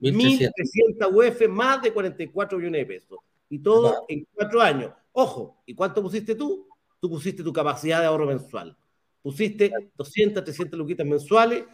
1.300 0.00 1.10
UF, 1.10 1.48
más 1.48 1.80
de 1.82 1.92
44 1.92 2.58
millones 2.58 2.80
de 2.80 2.86
pesos. 2.86 3.18
Y 3.48 3.58
todo 3.58 4.04
en 4.08 4.26
cuatro 4.32 4.60
años. 4.60 4.92
Ojo, 5.12 5.62
¿y 5.66 5.74
cuánto 5.74 6.02
pusiste 6.02 6.34
tú? 6.34 6.66
Tú 6.98 7.08
pusiste 7.08 7.42
tu 7.42 7.52
capacidad 7.52 8.00
de 8.00 8.06
ahorro 8.06 8.26
mensual. 8.26 8.76
Pusiste 9.20 9.70
200, 9.94 10.42
300 10.42 10.78
luquitas 10.78 11.06
mensuales, 11.06 11.64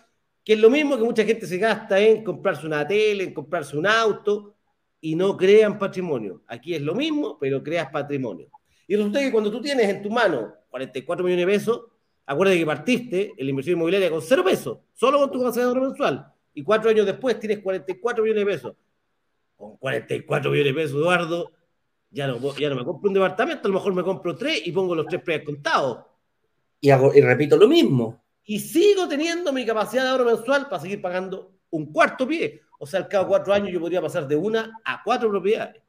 que 0.44 0.54
es 0.54 0.58
lo 0.60 0.70
mismo 0.70 0.96
que 0.96 1.04
mucha 1.04 1.24
gente 1.24 1.46
se 1.46 1.56
gasta 1.58 1.98
en 2.00 2.24
comprarse 2.24 2.66
una 2.66 2.86
tele, 2.86 3.24
en 3.24 3.34
comprarse 3.34 3.76
un 3.76 3.86
auto, 3.86 4.56
y 5.00 5.14
no 5.14 5.36
crean 5.36 5.78
patrimonio. 5.78 6.42
Aquí 6.46 6.74
es 6.74 6.82
lo 6.82 6.94
mismo, 6.94 7.38
pero 7.38 7.62
creas 7.62 7.90
patrimonio. 7.90 8.48
Y 8.88 8.96
resulta 8.96 9.20
que 9.20 9.30
cuando 9.30 9.52
tú 9.52 9.60
tienes 9.60 9.88
en 9.88 10.02
tu 10.02 10.10
mano 10.10 10.52
44 10.70 11.24
millones 11.24 11.46
de 11.46 11.52
pesos, 11.52 11.82
acuérdate 12.26 12.58
que 12.58 12.66
partiste 12.66 13.34
en 13.36 13.46
la 13.46 13.50
inversión 13.50 13.76
inmobiliaria 13.76 14.10
con 14.10 14.22
cero 14.22 14.42
pesos, 14.42 14.78
solo 14.94 15.18
con 15.18 15.30
tu 15.30 15.38
capacidad 15.38 15.64
de 15.64 15.68
ahorro 15.68 15.82
mensual 15.82 16.32
y 16.58 16.64
cuatro 16.64 16.90
años 16.90 17.06
después 17.06 17.38
tienes 17.38 17.60
44 17.60 18.24
millones 18.24 18.44
de 18.44 18.52
pesos. 18.52 18.76
Con 19.54 19.76
44 19.76 20.50
millones 20.50 20.74
de 20.74 20.80
pesos, 20.80 20.96
Eduardo, 20.96 21.52
ya 22.10 22.26
no, 22.26 22.56
ya 22.56 22.68
no 22.70 22.74
me 22.74 22.84
compro 22.84 23.08
un 23.08 23.14
departamento, 23.14 23.68
a 23.68 23.70
lo 23.70 23.74
mejor 23.74 23.94
me 23.94 24.02
compro 24.02 24.34
tres 24.34 24.66
y 24.66 24.72
pongo 24.72 24.96
los 24.96 25.06
tres 25.06 25.22
precios 25.22 25.44
contados. 25.46 26.00
Y, 26.80 26.90
hago, 26.90 27.14
y 27.14 27.20
repito 27.20 27.56
lo 27.56 27.68
mismo. 27.68 28.24
Y 28.44 28.58
sigo 28.58 29.06
teniendo 29.06 29.52
mi 29.52 29.64
capacidad 29.64 30.02
de 30.02 30.08
ahorro 30.08 30.24
mensual 30.24 30.68
para 30.68 30.82
seguir 30.82 31.00
pagando 31.00 31.52
un 31.70 31.92
cuarto 31.92 32.26
pie. 32.26 32.62
O 32.80 32.86
sea, 32.86 33.00
al 33.00 33.08
cabo 33.08 33.24
de 33.24 33.28
cuatro 33.28 33.54
años 33.54 33.70
yo 33.70 33.78
podría 33.78 34.02
pasar 34.02 34.26
de 34.26 34.34
una 34.34 34.80
a 34.84 35.00
cuatro 35.04 35.28
propiedades. 35.30 35.80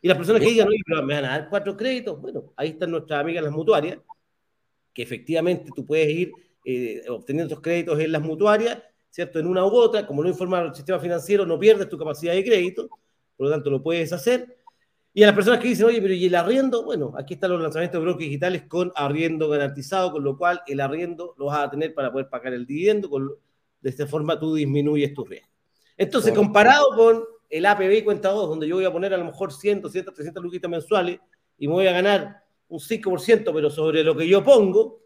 Y 0.00 0.08
las 0.08 0.16
personas 0.16 0.42
que 0.42 0.48
digan, 0.48 0.68
oye, 0.68 0.80
pero 0.86 1.02
me 1.02 1.14
van 1.14 1.24
a 1.24 1.28
dar 1.30 1.48
cuatro 1.48 1.76
créditos, 1.76 2.20
bueno, 2.20 2.52
ahí 2.56 2.70
están 2.70 2.90
nuestras 2.90 3.20
amigas 3.20 3.42
las 3.42 3.52
mutuarias, 3.52 3.98
que 4.94 5.02
efectivamente 5.02 5.70
tú 5.74 5.84
puedes 5.84 6.08
ir 6.08 6.32
eh, 6.64 7.02
obteniendo 7.08 7.52
esos 7.52 7.62
créditos 7.62 7.98
en 7.98 8.12
las 8.12 8.22
mutuarias 8.22 8.82
¿cierto? 9.10 9.38
En 9.38 9.46
una 9.46 9.64
u 9.64 9.74
otra, 9.74 10.06
como 10.06 10.22
no 10.22 10.28
informa 10.28 10.60
el 10.60 10.74
sistema 10.74 10.98
financiero, 10.98 11.46
no 11.46 11.58
pierdes 11.58 11.88
tu 11.88 11.98
capacidad 11.98 12.34
de 12.34 12.44
crédito, 12.44 12.88
por 13.36 13.46
lo 13.46 13.50
tanto 13.50 13.70
lo 13.70 13.82
puedes 13.82 14.12
hacer. 14.12 14.56
Y 15.14 15.22
a 15.22 15.26
las 15.26 15.34
personas 15.34 15.60
que 15.60 15.68
dicen, 15.68 15.86
oye, 15.86 16.00
pero 16.00 16.14
¿y 16.14 16.26
el 16.26 16.34
arriendo? 16.34 16.84
Bueno, 16.84 17.12
aquí 17.16 17.34
están 17.34 17.50
los 17.50 17.60
lanzamientos 17.60 17.98
de 17.98 18.04
brokers 18.04 18.28
digitales 18.28 18.62
con 18.68 18.92
arriendo 18.94 19.48
garantizado, 19.48 20.12
con 20.12 20.22
lo 20.22 20.36
cual 20.36 20.62
el 20.66 20.80
arriendo 20.80 21.34
lo 21.38 21.46
vas 21.46 21.60
a 21.60 21.70
tener 21.70 21.94
para 21.94 22.12
poder 22.12 22.28
pagar 22.28 22.52
el 22.54 22.66
dividendo, 22.66 23.08
de 23.80 23.90
esta 23.90 24.06
forma 24.06 24.38
tú 24.38 24.54
disminuyes 24.54 25.12
tu 25.14 25.24
riesgo. 25.24 25.48
Entonces, 25.96 26.32
comparado 26.32 26.86
con 26.94 27.24
el 27.48 27.66
APB 27.66 28.04
cuenta 28.04 28.30
2, 28.30 28.48
donde 28.48 28.68
yo 28.68 28.76
voy 28.76 28.84
a 28.84 28.92
poner 28.92 29.14
a 29.14 29.16
lo 29.16 29.24
mejor 29.24 29.52
100, 29.52 29.82
200, 29.82 30.14
300 30.14 30.42
luquitas 30.42 30.70
mensuales 30.70 31.18
y 31.58 31.66
me 31.66 31.74
voy 31.74 31.86
a 31.86 31.92
ganar 31.92 32.42
un 32.68 32.78
5%, 32.78 33.52
pero 33.52 33.70
sobre 33.70 34.04
lo 34.04 34.16
que 34.16 34.28
yo 34.28 34.44
pongo, 34.44 35.00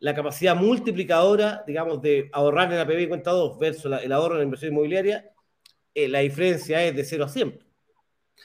la 0.00 0.14
capacidad 0.14 0.56
multiplicadora, 0.56 1.64
digamos, 1.66 2.00
de 2.00 2.30
ahorrar 2.32 2.70
en 2.72 2.78
la 2.78 2.86
PBI 2.86 3.08
cuenta 3.08 3.30
2 3.32 3.58
versus 3.58 3.92
el 4.02 4.12
ahorro 4.12 4.34
en 4.34 4.38
la 4.38 4.44
inversión 4.44 4.72
inmobiliaria, 4.72 5.30
eh, 5.94 6.08
la 6.08 6.20
diferencia 6.20 6.82
es 6.84 6.94
de 6.94 7.04
0 7.04 7.24
a 7.24 7.28
100. 7.28 7.64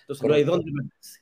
Entonces 0.01 0.27
no 0.27 0.33
hay 0.33 0.43
dónde 0.43 0.71
meterse. 0.71 1.19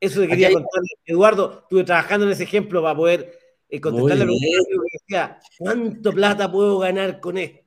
Eso 0.00 0.20
te 0.20 0.28
quería 0.28 0.52
contar, 0.52 0.82
Eduardo. 1.04 1.60
Estuve 1.62 1.84
trabajando 1.84 2.26
en 2.26 2.32
ese 2.32 2.44
ejemplo 2.44 2.82
para 2.82 2.96
poder 2.96 3.38
eh, 3.68 3.80
contestar 3.80 4.18
la 4.18 4.24
pregunta 4.24 4.46
que 4.68 4.98
decía, 4.98 5.38
¿cuánto 5.58 6.12
plata 6.12 6.52
puedo 6.52 6.78
ganar 6.78 7.20
con 7.20 7.38
esto? 7.38 7.63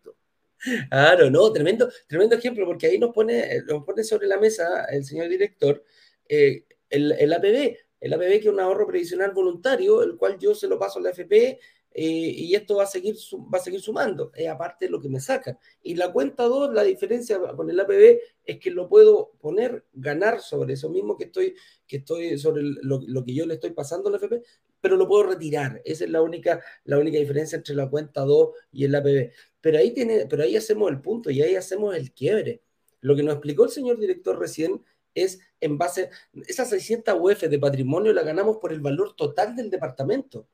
Claro, 0.90 1.30
no, 1.30 1.52
tremendo, 1.52 1.90
tremendo 2.08 2.36
ejemplo, 2.36 2.66
porque 2.66 2.88
ahí 2.88 2.98
nos 2.98 3.14
pone, 3.14 3.62
nos 3.68 3.84
pone 3.84 4.04
sobre 4.04 4.28
la 4.28 4.40
mesa 4.40 4.86
el 4.86 5.06
señor 5.06 5.30
director 5.30 5.84
eh, 6.28 6.66
el, 6.90 7.12
el 7.14 7.34
APB, 7.34 7.78
el 8.00 8.14
APB 8.14 8.30
que 8.30 8.38
es 8.38 8.48
un 8.48 8.60
ahorro 8.60 8.88
previsional 8.88 9.32
voluntario, 9.32 10.04
el 10.04 10.18
cual 10.18 10.38
yo 10.40 10.56
se 10.56 10.68
lo 10.68 10.80
paso 10.80 11.00
a 11.00 11.02
la 11.02 11.10
FP 11.12 11.60
eh, 11.92 12.04
y 12.04 12.54
esto 12.54 12.76
va 12.76 12.84
a 12.84 12.88
seguir, 12.88 13.16
va 13.54 13.58
a 13.58 13.62
seguir 13.62 13.82
sumando, 13.82 14.32
es 14.36 14.48
aparte 14.48 14.86
de 14.86 14.92
lo 14.92 15.02
que 15.02 15.10
me 15.10 15.20
sacan. 15.20 15.58
Y 15.82 15.96
la 15.96 16.12
cuenta 16.12 16.44
2, 16.44 16.74
la 16.74 16.84
diferencia 16.84 17.40
con 17.40 17.70
el 17.70 17.80
APB 17.80 18.20
es 18.46 18.60
que 18.60 18.72
lo 18.72 18.88
puedo 18.88 19.32
poner, 19.40 19.86
ganar 19.94 20.42
sobre 20.42 20.74
eso 20.74 20.90
mismo 20.90 21.18
que 21.18 21.26
estoy, 21.26 21.56
que 21.88 21.98
estoy 21.98 22.38
sobre 22.38 22.62
lo, 22.64 23.00
lo, 23.06 23.24
que 23.24 23.34
yo 23.34 23.46
le 23.46 23.56
estoy 23.56 23.72
pasando 23.72 24.10
al 24.10 24.16
FP, 24.16 24.44
pero 24.82 24.96
lo 24.96 25.08
puedo 25.08 25.24
retirar. 25.24 25.82
Esa 25.86 26.06
es 26.06 26.10
la 26.10 26.22
única, 26.22 26.62
la 26.84 27.00
única 27.00 27.18
diferencia 27.18 27.56
entre 27.56 27.76
la 27.76 27.90
cuenta 27.90 28.22
2 28.22 28.50
y 28.72 28.86
el 28.86 28.96
APB. 28.96 29.32
Pero 29.62 29.78
ahí, 29.78 29.94
tiene, 29.94 30.26
pero 30.28 30.44
ahí 30.44 30.56
hacemos 30.56 30.90
el 30.90 31.02
punto 31.02 31.30
y 31.30 31.42
ahí 31.42 31.56
hacemos 31.56 31.96
el 31.96 32.14
quiebre. 32.14 32.62
Lo 33.02 33.16
que 33.16 33.24
nos 33.24 33.36
explicó 33.36 33.66
el 33.66 33.72
señor 33.72 34.00
director 34.00 34.40
recién 34.40 34.84
es 35.14 35.40
en 35.62 35.78
base, 35.78 36.10
esas 36.48 36.70
600 36.70 37.16
UF 37.20 37.42
de 37.42 37.60
patrimonio 37.60 38.14
la 38.14 38.24
ganamos 38.24 38.58
por 38.58 38.72
el 38.72 38.80
valor 38.80 39.16
total 39.16 39.56
del 39.56 39.70
departamento. 39.70 40.48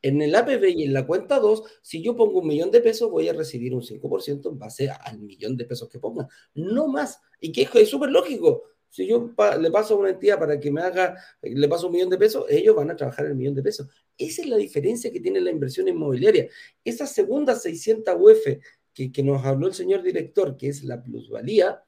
En 0.00 0.20
el 0.20 0.34
APB 0.34 0.64
y 0.76 0.84
en 0.84 0.92
la 0.92 1.06
cuenta 1.06 1.38
2, 1.38 1.62
si 1.80 2.02
yo 2.02 2.16
pongo 2.16 2.40
un 2.40 2.48
millón 2.48 2.72
de 2.72 2.80
pesos, 2.80 3.08
voy 3.10 3.28
a 3.28 3.32
recibir 3.32 3.72
un 3.72 3.82
5% 3.82 4.50
en 4.50 4.58
base 4.58 4.90
al 4.90 5.20
millón 5.20 5.56
de 5.56 5.64
pesos 5.64 5.88
que 5.88 6.00
ponga. 6.00 6.28
No 6.54 6.88
más. 6.88 7.20
Y 7.40 7.52
que 7.52 7.68
es 7.72 7.88
súper 7.88 8.10
lógico. 8.10 8.64
Si 8.92 9.06
yo 9.06 9.32
le 9.58 9.70
paso 9.70 9.94
a 9.94 9.96
una 9.96 10.10
entidad 10.10 10.38
para 10.38 10.60
que 10.60 10.70
me 10.70 10.82
haga, 10.82 11.16
le 11.40 11.66
paso 11.66 11.86
un 11.86 11.94
millón 11.94 12.10
de 12.10 12.18
pesos, 12.18 12.44
ellos 12.50 12.76
van 12.76 12.90
a 12.90 12.94
trabajar 12.94 13.24
el 13.24 13.34
millón 13.34 13.54
de 13.54 13.62
pesos. 13.62 13.88
Esa 14.18 14.42
es 14.42 14.48
la 14.48 14.58
diferencia 14.58 15.10
que 15.10 15.18
tiene 15.18 15.40
la 15.40 15.50
inversión 15.50 15.88
inmobiliaria. 15.88 16.46
Esa 16.84 17.06
segunda 17.06 17.54
600 17.54 18.14
UF 18.20 18.58
que, 18.92 19.10
que 19.10 19.22
nos 19.22 19.42
habló 19.46 19.66
el 19.66 19.72
señor 19.72 20.02
director, 20.02 20.58
que 20.58 20.68
es 20.68 20.84
la 20.84 21.02
plusvalía, 21.02 21.82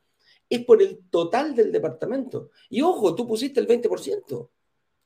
es 0.49 0.65
por 0.65 0.81
el 0.81 1.01
total 1.11 1.55
del 1.55 1.73
departamento. 1.73 2.51
Y 2.71 2.81
ojo, 2.81 3.15
tú 3.15 3.27
pusiste 3.27 3.61
el 3.61 3.69
20% 3.69 4.49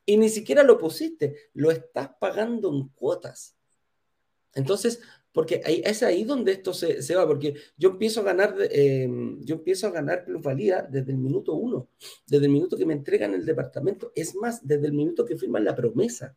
y 0.06 0.18
ni 0.18 0.28
siquiera 0.28 0.62
lo 0.62 0.78
pusiste, 0.78 1.50
lo 1.54 1.72
estás 1.72 2.10
pagando 2.20 2.72
en 2.72 2.90
cuotas. 2.90 3.56
Entonces, 4.54 5.00
porque 5.38 5.62
ahí, 5.64 5.80
es 5.84 6.02
ahí 6.02 6.24
donde 6.24 6.50
esto 6.50 6.74
se, 6.74 7.14
va, 7.14 7.24
porque 7.24 7.54
yo 7.76 7.90
empiezo 7.90 8.22
a 8.22 8.24
ganar, 8.24 8.56
em, 8.72 9.40
yo 9.44 9.54
empiezo 9.54 9.86
a 9.86 9.90
ganar 9.90 10.24
plusvalía 10.24 10.82
desde 10.82 11.12
el 11.12 11.18
minuto 11.18 11.54
uno, 11.54 11.90
desde 12.26 12.46
el 12.46 12.50
minuto 12.50 12.76
que 12.76 12.84
me 12.84 12.94
entregan 12.94 13.34
el 13.34 13.46
departamento, 13.46 14.10
es 14.16 14.34
más, 14.34 14.66
desde 14.66 14.88
el 14.88 14.94
minuto 14.94 15.24
que 15.24 15.38
firman 15.38 15.64
la 15.64 15.76
promesa. 15.76 16.36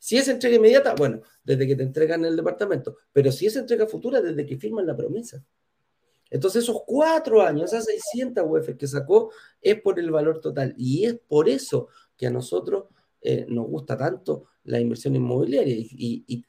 Si 0.00 0.16
es 0.18 0.26
entrega 0.26 0.56
inmediata, 0.56 0.92
bueno, 0.96 1.22
desde 1.44 1.68
que 1.68 1.76
te 1.76 1.84
entregan 1.84 2.24
el 2.24 2.34
departamento, 2.34 2.96
pero 3.12 3.30
si 3.30 3.46
es 3.46 3.54
entrega 3.54 3.86
futura, 3.86 4.20
desde 4.20 4.44
que 4.44 4.56
firman 4.56 4.88
la 4.88 4.96
promesa. 4.96 5.44
Entonces, 6.28 6.64
esos 6.64 6.82
cuatro 6.84 7.42
años, 7.42 7.72
esas 7.72 7.84
600 7.84 8.44
UF 8.44 8.76
que 8.76 8.88
sacó, 8.88 9.30
es 9.60 9.80
por 9.80 10.00
el 10.00 10.10
valor 10.10 10.40
total. 10.40 10.74
Y 10.76 11.04
es 11.04 11.14
por 11.14 11.48
eso 11.48 11.90
que 12.16 12.26
a 12.26 12.30
nosotros 12.32 12.86
eh, 13.20 13.46
nos 13.48 13.68
gusta 13.68 13.96
tanto 13.96 14.46
la 14.64 14.80
inversión 14.80 15.14
inmobiliaria. 15.14 15.76
Y, 15.78 16.44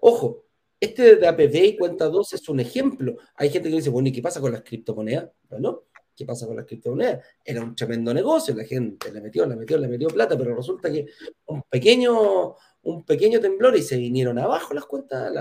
ojo, 0.00 0.47
este 0.80 1.16
de 1.16 1.26
APB 1.26 1.54
y 1.54 1.76
cuenta 1.76 2.06
2 2.06 2.32
es 2.34 2.48
un 2.48 2.60
ejemplo. 2.60 3.16
Hay 3.36 3.50
gente 3.50 3.68
que 3.68 3.76
dice, 3.76 3.90
bueno, 3.90 4.08
¿y 4.08 4.12
qué 4.12 4.22
pasa 4.22 4.40
con 4.40 4.52
las 4.52 4.62
criptomonedas? 4.62 5.30
Bueno, 5.48 5.84
¿qué 6.14 6.24
pasa 6.24 6.46
con 6.46 6.56
las 6.56 6.66
criptomonedas? 6.66 7.24
Era 7.44 7.62
un 7.62 7.74
tremendo 7.74 8.12
negocio, 8.14 8.54
la 8.54 8.64
gente 8.64 9.12
le 9.12 9.20
metió, 9.20 9.46
le 9.46 9.56
metió, 9.56 9.78
le 9.78 9.88
metió 9.88 10.08
plata, 10.08 10.36
pero 10.36 10.54
resulta 10.54 10.90
que 10.90 11.06
un 11.46 11.62
pequeño, 11.62 12.54
un 12.82 13.04
pequeño 13.04 13.40
temblor 13.40 13.76
y 13.76 13.82
se 13.82 13.96
vinieron 13.96 14.38
abajo 14.38 14.74
las 14.74 14.84
cuentas, 14.84 15.32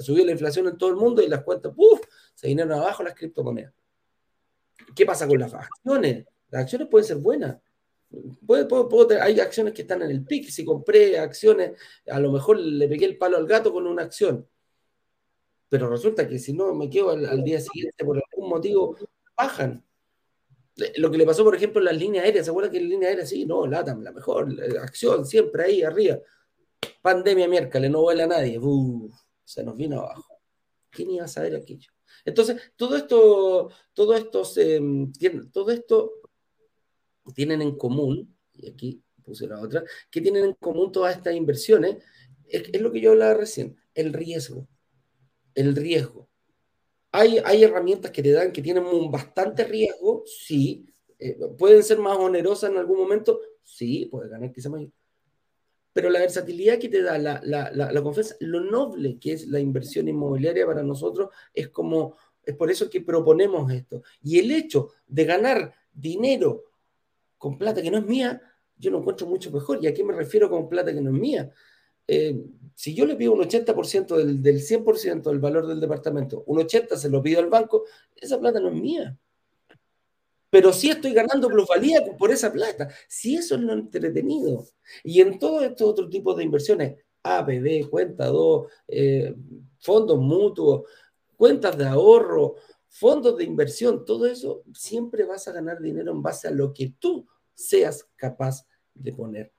subió 0.00 0.24
la 0.24 0.32
inflación 0.32 0.68
en 0.68 0.78
todo 0.78 0.90
el 0.90 0.96
mundo 0.96 1.22
y 1.22 1.28
las 1.28 1.42
cuentas, 1.42 1.72
¡puf! 1.74 2.00
Se 2.34 2.48
vinieron 2.48 2.72
abajo 2.72 3.02
las 3.02 3.14
criptomonedas. 3.14 3.72
¿Qué 4.94 5.04
pasa 5.04 5.26
con 5.26 5.38
las 5.38 5.52
acciones? 5.54 6.24
Las 6.50 6.62
acciones 6.62 6.88
pueden 6.88 7.06
ser 7.06 7.18
buenas, 7.18 7.58
hay 9.20 9.40
acciones 9.40 9.74
que 9.74 9.82
están 9.82 10.02
en 10.02 10.10
el 10.10 10.24
pic. 10.24 10.48
Si 10.48 10.64
compré 10.64 11.18
acciones, 11.18 11.72
a 12.06 12.18
lo 12.18 12.32
mejor 12.32 12.58
le 12.58 12.88
pegué 12.88 13.04
el 13.04 13.18
palo 13.18 13.36
al 13.36 13.46
gato 13.46 13.72
con 13.72 13.86
una 13.86 14.02
acción. 14.02 14.46
Pero 15.68 15.88
resulta 15.88 16.26
que 16.26 16.38
si 16.38 16.52
no 16.52 16.74
me 16.74 16.88
quedo 16.88 17.10
al, 17.10 17.44
día 17.44 17.60
siguiente 17.60 18.04
por 18.04 18.16
algún 18.16 18.48
motivo, 18.48 18.96
bajan. 19.36 19.84
Lo 20.96 21.10
que 21.10 21.18
le 21.18 21.26
pasó, 21.26 21.44
por 21.44 21.56
ejemplo, 21.56 21.80
en 21.80 21.86
las 21.86 21.96
líneas 21.96 22.24
aéreas. 22.24 22.46
¿Se 22.46 22.50
acuerdan 22.50 22.72
que 22.72 22.78
en 22.78 22.88
línea 22.88 23.08
aérea 23.08 23.26
sí? 23.26 23.44
No, 23.44 23.66
LATAM, 23.66 24.02
la 24.02 24.12
mejor 24.12 24.48
acción, 24.80 25.26
siempre 25.26 25.64
ahí 25.64 25.82
arriba. 25.82 26.18
Pandemia 27.02 27.48
miércoles, 27.48 27.90
no 27.90 28.02
vuela 28.02 28.26
nadie. 28.26 28.60
se 29.44 29.64
nos 29.64 29.76
vino 29.76 30.00
abajo. 30.00 30.40
¿Quién 30.90 31.10
iba 31.10 31.24
a 31.24 31.28
saber 31.28 31.56
aquello? 31.56 31.90
Entonces, 32.24 32.72
todo 32.76 32.96
esto, 32.96 33.70
todo 33.92 34.14
esto, 34.14 34.44
se, 34.44 34.80
todo 35.52 35.70
esto 35.70 36.12
tienen 37.34 37.62
en 37.62 37.76
común, 37.76 38.36
y 38.54 38.68
aquí 38.68 39.02
puse 39.22 39.46
la 39.46 39.60
otra, 39.60 39.84
que 40.10 40.20
tienen 40.20 40.44
en 40.44 40.54
común 40.54 40.92
todas 40.92 41.16
estas 41.16 41.34
inversiones, 41.34 42.02
es, 42.46 42.80
lo 42.80 42.90
que 42.90 43.00
yo 43.00 43.12
hablaba 43.12 43.34
recién, 43.34 43.76
el 43.94 44.12
riesgo. 44.12 44.66
El 45.58 45.74
riesgo. 45.74 46.28
hay, 47.10 47.38
hay 47.44 47.64
herramientas 47.64 48.12
que 48.12 48.22
te 48.22 48.30
dan 48.30 48.52
que 48.52 48.62
tienen 48.62 48.84
un 48.84 49.10
bastante 49.10 49.64
riesgo, 49.64 50.22
sí. 50.24 50.86
Eh, 51.18 51.36
¿Pueden 51.58 51.82
ser 51.82 51.98
más 51.98 52.16
onerosas 52.16 52.70
en 52.70 52.76
algún 52.76 52.98
momento? 52.98 53.40
Sí, 53.64 54.06
puede 54.06 54.28
ganar 54.28 54.52
quizá 54.52 54.70
más. 54.70 54.82
Pero 55.92 56.10
la 56.10 56.20
versatilidad 56.20 56.78
que 56.78 56.88
te 56.88 57.02
da 57.02 57.18
la, 57.18 57.40
la, 57.42 57.72
la, 57.72 58.02
confianza, 58.02 58.36
lo 58.38 58.60
noble 58.60 59.18
que 59.18 59.32
es 59.32 59.48
la 59.48 59.58
inversión 59.58 60.06
inmobiliaria 60.06 60.64
para 60.64 60.84
nosotros, 60.84 61.30
es 61.52 61.70
como, 61.70 62.14
es 62.44 62.54
por 62.54 62.70
eso 62.70 62.88
que 62.88 63.00
proponemos 63.00 63.72
esto. 63.72 64.02
Y 64.22 64.38
el 64.38 64.52
hecho 64.52 64.90
de 65.08 65.24
ganar 65.24 65.74
dinero 65.92 66.66
con 67.36 67.58
plata 67.58 67.82
que 67.82 67.90
no 67.90 67.98
es 67.98 68.06
mía, 68.06 68.40
yo 68.76 68.92
lo 68.92 68.98
encuentro 68.98 69.26
mucho 69.26 69.50
mejor. 69.50 69.80
¿Y 69.82 69.88
a 69.88 69.94
qué 69.94 70.04
me 70.04 70.12
refiero 70.12 70.48
con 70.48 70.68
plata 70.68 70.94
que 70.94 71.00
no 71.00 71.10
es 71.10 71.20
mía? 71.20 71.50
Eh, 72.06 72.40
si 72.78 72.94
yo 72.94 73.06
le 73.06 73.16
pido 73.16 73.32
un 73.32 73.40
80% 73.40 74.16
del, 74.16 74.40
del 74.40 74.60
100% 74.60 75.22
del 75.22 75.40
valor 75.40 75.66
del 75.66 75.80
departamento, 75.80 76.44
un 76.46 76.58
80% 76.58 76.94
se 76.94 77.10
lo 77.10 77.20
pido 77.20 77.40
al 77.40 77.48
banco, 77.48 77.82
esa 78.14 78.38
plata 78.38 78.60
no 78.60 78.68
es 78.68 78.74
mía. 78.80 79.18
Pero 80.48 80.72
sí 80.72 80.88
estoy 80.88 81.12
ganando 81.12 81.48
plusvalía 81.48 82.04
por 82.16 82.30
esa 82.30 82.52
plata. 82.52 82.88
Si 83.08 83.34
eso 83.34 83.56
es 83.56 83.62
lo 83.62 83.72
entretenido. 83.72 84.64
Y 85.02 85.20
en 85.20 85.40
todos 85.40 85.64
estos 85.64 85.88
otros 85.88 86.08
tipos 86.08 86.36
de 86.36 86.44
inversiones, 86.44 87.04
APB, 87.24 87.90
cuenta 87.90 88.26
2, 88.26 88.70
eh, 88.86 89.34
fondos 89.80 90.20
mutuos, 90.20 90.88
cuentas 91.36 91.76
de 91.76 91.84
ahorro, 91.84 92.54
fondos 92.86 93.36
de 93.38 93.42
inversión, 93.42 94.04
todo 94.04 94.24
eso, 94.24 94.62
siempre 94.72 95.24
vas 95.24 95.48
a 95.48 95.52
ganar 95.52 95.80
dinero 95.80 96.12
en 96.12 96.22
base 96.22 96.46
a 96.46 96.52
lo 96.52 96.72
que 96.72 96.94
tú 97.00 97.26
seas 97.54 98.08
capaz 98.14 98.64
de 98.94 99.12
poner. 99.12 99.57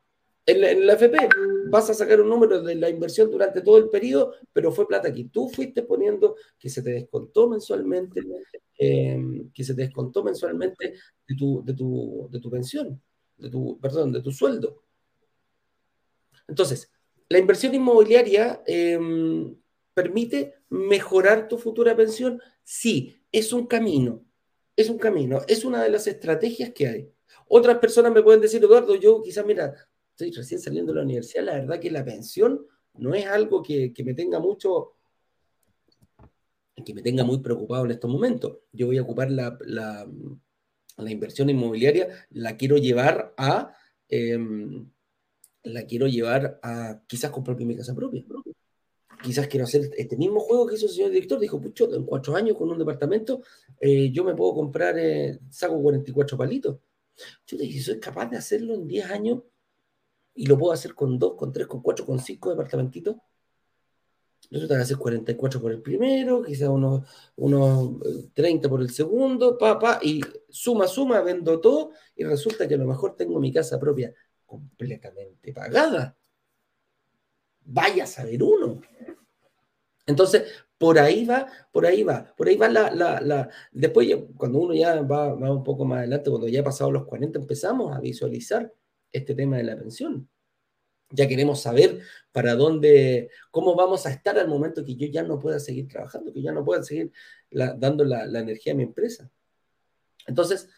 En 0.50 0.86
la, 0.88 0.94
FP 0.94 1.30
vas 1.70 1.90
a 1.92 1.94
sacar 1.94 2.20
un 2.20 2.30
número 2.30 2.62
de 2.62 2.74
la 2.74 2.90
inversión 2.90 3.30
durante 3.30 3.62
todo 3.62 3.78
el 3.78 3.90
periodo, 3.90 4.34
pero 4.52 4.72
fue 4.72 4.88
plata 4.88 5.14
que 5.14 5.26
tú 5.26 5.48
fuiste 5.48 5.84
poniendo, 5.84 6.36
que 6.58 6.70
se 6.70 6.82
te 6.82 6.90
descontó 6.90 7.48
mensualmente, 7.48 8.22
em, 8.78 9.52
que 9.52 9.64
se 9.64 9.76
te 9.76 9.84
descontó 9.84 10.24
mensualmente 10.24 10.94
de 11.28 11.36
tu, 11.36 11.64
de 11.64 11.74
tu, 11.74 12.28
de 12.32 12.40
tu 12.40 12.50
pensión, 12.50 13.00
de 13.38 13.50
tu, 13.50 13.80
perdón, 13.80 14.12
de 14.12 14.22
tu 14.22 14.32
sueldo. 14.32 14.84
Entonces, 16.48 16.92
la 17.30 17.38
inversión 17.38 17.76
inmobiliaria 17.76 18.64
em, 18.66 19.56
permite 19.94 20.56
mejorar 20.70 21.48
tu 21.48 21.60
futura 21.60 21.96
pensión. 21.96 22.42
Sí, 22.64 23.22
es 23.32 23.54
un 23.54 23.68
camino, 23.68 24.26
es 24.76 24.90
un 24.90 24.98
camino, 24.98 25.42
es 25.48 25.64
una 25.64 25.84
de 25.84 25.90
las 25.90 26.08
estrategias 26.08 26.72
que 26.72 26.88
hay. 26.88 27.12
Otras 27.48 27.78
personas 27.80 28.12
me 28.12 28.24
pueden 28.24 28.42
decir, 28.42 28.64
Eduardo, 28.64 28.96
yo 28.96 29.22
quizás, 29.22 29.46
mira, 29.46 29.74
estoy 30.20 30.32
recién 30.32 30.60
saliendo 30.60 30.92
de 30.92 30.98
la 30.98 31.06
universidad, 31.06 31.46
la 31.46 31.54
verdad 31.54 31.80
que 31.80 31.90
la 31.90 32.04
pensión 32.04 32.66
no 32.96 33.14
es 33.14 33.26
algo 33.26 33.64
que, 33.64 33.94
me 34.04 34.14
tenga 34.14 34.40
mucho, 34.40 34.96
que 36.86 36.94
me 36.94 37.02
tenga 37.02 37.24
muy 37.24 37.40
preocupado 37.40 37.86
en 37.86 37.92
estos 37.92 38.12
momentos. 38.12 38.58
Yo 38.74 38.88
voy 38.88 38.98
a 38.98 39.04
ocupar 39.04 39.32
la, 39.32 40.06
inversión 40.98 41.50
inmobiliaria, 41.50 42.10
la 42.32 42.58
quiero 42.58 42.76
llevar 42.76 43.34
a, 43.38 43.74
em, 44.10 44.90
la 45.64 45.84
quiero 45.86 46.08
llevar 46.08 46.60
a 46.64 47.02
quizás 47.08 47.32
comprar 47.32 47.58
mi 47.58 47.78
casa 47.78 47.96
propia. 47.96 48.26
Quizás 49.24 49.48
quiero 49.48 49.66
hacer 49.66 49.90
este 49.98 50.18
mismo 50.18 50.42
juego 50.42 50.68
que 50.68 50.76
hizo 50.76 50.88
el 50.88 50.92
señor 50.92 51.12
director. 51.12 51.40
Dijo, 51.40 51.62
pucho, 51.62 51.94
en 51.94 52.06
cuatro 52.06 52.36
años 52.36 52.58
con 52.58 52.70
un 52.70 52.80
departamento, 52.80 53.42
eh, 53.80 54.12
yo 54.12 54.26
me 54.26 54.36
puedo 54.36 54.54
comprar, 54.54 54.98
eh, 54.98 55.40
saco 55.50 55.82
44 55.82 56.38
palitos. 56.38 56.80
Yo 57.46 57.58
dije, 57.58 57.80
soy 57.82 58.00
capaz 58.00 58.30
de 58.30 58.38
hacerlo 58.38 58.76
en 58.76 58.88
10 58.88 59.12
años 59.12 59.40
y 60.40 60.46
lo 60.46 60.58
puedo 60.58 60.72
hacer 60.72 60.96
con 60.96 61.20
2, 61.20 61.36
con 61.36 61.52
3, 61.52 61.68
con 61.68 61.82
4, 61.82 62.06
con 62.06 62.18
5 62.18 62.52
departamentitos. 62.52 63.18
Resulta 64.50 64.78
que 64.78 64.84
hacer 64.84 64.96
44 64.96 65.60
por 65.60 65.74
el 65.74 65.82
primero, 65.82 66.42
quizás 66.42 66.70
unos, 66.70 67.04
unos 67.36 68.00
30 68.34 68.66
eh, 68.66 68.70
por 68.70 68.80
el 68.80 68.90
segundo, 68.90 69.58
papá, 69.58 70.00
y 70.02 70.22
suma, 70.48 70.88
suma, 70.88 71.20
vendo 71.20 71.60
todo, 71.60 71.92
y 72.16 72.24
resulta 72.24 72.70
que 72.70 72.76
a 72.76 72.78
lo 72.78 72.86
mejor 72.86 73.18
tengo 73.18 73.38
mi 73.38 73.52
casa 73.52 73.78
propia 73.78 74.14
completamente 74.46 75.52
pagada. 75.52 76.18
Vaya 77.66 78.06
a 78.06 78.08
saber 78.08 78.42
uno. 78.42 78.80
Entonces, 80.06 80.44
por 80.78 81.00
ahí 81.00 81.26
va, 81.26 81.48
por 81.74 81.86
ahí 81.86 82.04
va, 82.04 82.34
por 82.38 82.48
ahí 82.48 82.56
va 82.56 82.70
la, 82.70 82.92
la, 82.92 83.20
la... 83.20 83.50
Después, 83.74 84.08
cuando 84.38 84.60
uno 84.60 84.74
ya 84.74 85.02
va, 85.02 85.34
va, 85.34 85.52
un 85.52 85.66
poco 85.66 85.84
más 85.84 85.98
adelante, 85.98 86.30
cuando 86.30 86.48
ya 86.48 86.62
ha 86.62 86.64
pasado 86.64 86.92
los 86.92 87.06
40, 87.06 87.40
empezamos 87.40 87.94
a 87.94 88.00
visualizar 88.00 88.74
este 89.12 89.36
tema 89.36 89.58
de 89.58 89.64
la 89.64 89.78
pensión. 89.78 90.30
Ya 91.12 91.28
queremos 91.28 91.62
saber 91.62 92.02
para 92.32 92.56
dónde, 92.56 93.30
cómo 93.50 93.76
vamos 93.76 94.06
a 94.06 94.12
estar 94.12 94.38
al 94.38 94.48
momento 94.48 94.84
que 94.84 94.96
yo 94.96 95.08
ya 95.08 95.24
no 95.24 95.40
pueda 95.40 95.60
seguir 95.60 95.88
trabajando, 95.88 96.32
que 96.32 96.42
ya 96.42 96.52
no 96.52 96.64
pueda 96.64 96.84
seguir 96.84 97.12
dando 97.52 98.04
la, 98.04 98.26
energía 98.26 98.74
a 98.74 98.76
mi 98.76 98.84
empresa. 98.84 99.30
Entonces, 100.28 100.70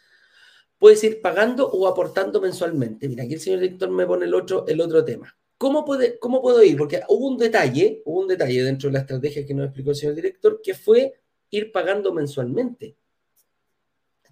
puedes 0.78 1.04
ir 1.04 1.20
pagando 1.20 1.68
o 1.70 1.86
aportando 1.86 2.40
mensualmente. 2.40 3.08
Mira, 3.08 3.24
aquí 3.24 3.34
el 3.34 3.40
señor 3.40 3.60
director 3.60 3.90
me 3.90 4.06
pone 4.06 4.24
el 4.24 4.34
otro, 4.34 4.66
el 4.66 4.80
otro 4.80 5.04
tema. 5.04 5.36
¿Cómo, 5.58 5.84
puede, 5.84 6.18
¿Cómo 6.18 6.40
puedo 6.40 6.62
ir? 6.62 6.76
Porque 6.76 7.02
hubo 7.08 7.28
un 7.28 7.36
detalle, 7.36 8.02
hubo 8.06 8.20
un 8.22 8.28
detalle 8.28 8.64
dentro 8.64 8.88
de 8.88 8.94
la 8.94 9.00
estrategia 9.00 9.46
que 9.46 9.54
nos 9.54 9.66
explicó 9.66 9.90
el 9.90 9.96
señor 9.96 10.14
director, 10.14 10.60
que 10.62 10.74
fue 10.74 11.20
ir 11.50 11.70
pagando 11.70 12.12
mensualmente. 12.12 12.96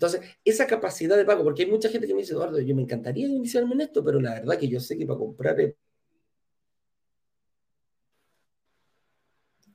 Entonces, 0.01 0.23
esa 0.47 0.67
capacidad 0.67 1.15
de 1.15 1.27
pago, 1.27 1.45
porque 1.45 1.65
hay 1.65 1.71
mucha 1.71 1.91
gente 1.91 2.07
que 2.07 2.15
me 2.15 2.21
dice, 2.21 2.33
Eduardo, 2.33 2.59
yo 2.59 2.75
me 2.75 2.81
encantaría 2.81 3.27
iniciarme 3.29 3.75
en 3.75 3.83
esto, 3.83 4.03
pero 4.03 4.19
la 4.19 4.33
verdad 4.33 4.59
que 4.59 4.67
yo 4.67 4.81
sé 4.81 4.97
que 4.97 5.05
para 5.05 5.19
comprar... 5.19 5.75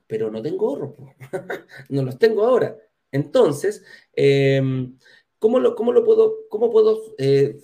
Pero 0.08 0.32
no 0.32 0.42
tengo 0.42 0.68
ahorro, 0.68 0.96
no 1.90 2.02
los 2.02 2.18
tengo 2.18 2.44
ahora. 2.44 2.76
Entonces, 3.12 3.84
em, 4.14 4.98
¿cómo, 5.38 5.60
lo, 5.60 5.76
lo 5.76 6.04
puedo, 6.04 6.48
cómo 6.50 6.72
puedo 6.72 7.16
eh, 7.20 7.60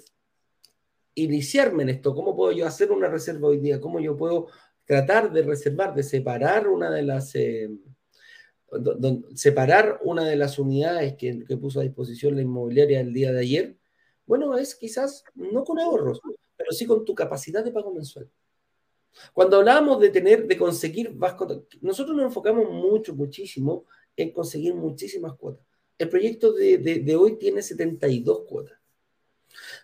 iniciarme 1.15 1.81
en 1.83 1.89
esto? 1.89 2.13
¿Cómo 2.13 2.35
puedo 2.35 2.51
yo 2.51 2.67
hacer 2.67 2.91
una 2.91 3.07
reserva 3.07 3.47
hoy 3.47 3.57
día? 3.59 3.81
¿Cómo 3.81 3.99
yo 3.99 4.15
puedo 4.15 4.49
tratar 4.85 5.31
de 5.31 5.41
reservar, 5.41 5.95
de 5.95 6.03
separar 6.03 6.67
una 6.67 6.91
de 6.91 7.01
las... 7.01 7.33
Em, 7.33 7.79
separar 9.35 9.99
una 10.03 10.25
de 10.25 10.35
las 10.35 10.59
unidades 10.59 11.15
que, 11.15 11.45
puso 11.57 11.79
a 11.79 11.83
disposición 11.83 12.35
la 12.35 12.41
inmobiliaria 12.41 13.01
el 13.01 13.13
día 13.13 13.31
de 13.31 13.39
ayer, 13.39 13.77
bueno, 14.25 14.57
es 14.57 14.75
quizás 14.75 15.23
no 15.35 15.63
con 15.63 15.79
ahorros, 15.79 16.21
pero 16.55 16.71
sí 16.71 16.85
con 16.85 17.03
tu 17.03 17.13
capacidad 17.13 17.63
de 17.63 17.71
pago 17.71 17.93
mensual. 17.93 18.29
Cuando 19.33 19.57
hablábamos 19.57 19.99
de 19.99 20.09
tener, 20.09 20.47
de 20.47 20.57
conseguir, 20.57 21.17
nosotros 21.81 22.15
nos 22.15 22.25
enfocamos 22.25 22.69
mucho, 22.69 23.13
muchísimo 23.13 23.85
en 24.15 24.31
conseguir 24.31 24.73
muchísimas 24.73 25.33
cuotas. 25.35 25.65
El 25.97 26.09
proyecto 26.09 26.53
de, 26.53 27.15
hoy 27.15 27.37
tiene 27.37 27.61
72 27.61 28.41
cuotas. 28.47 28.79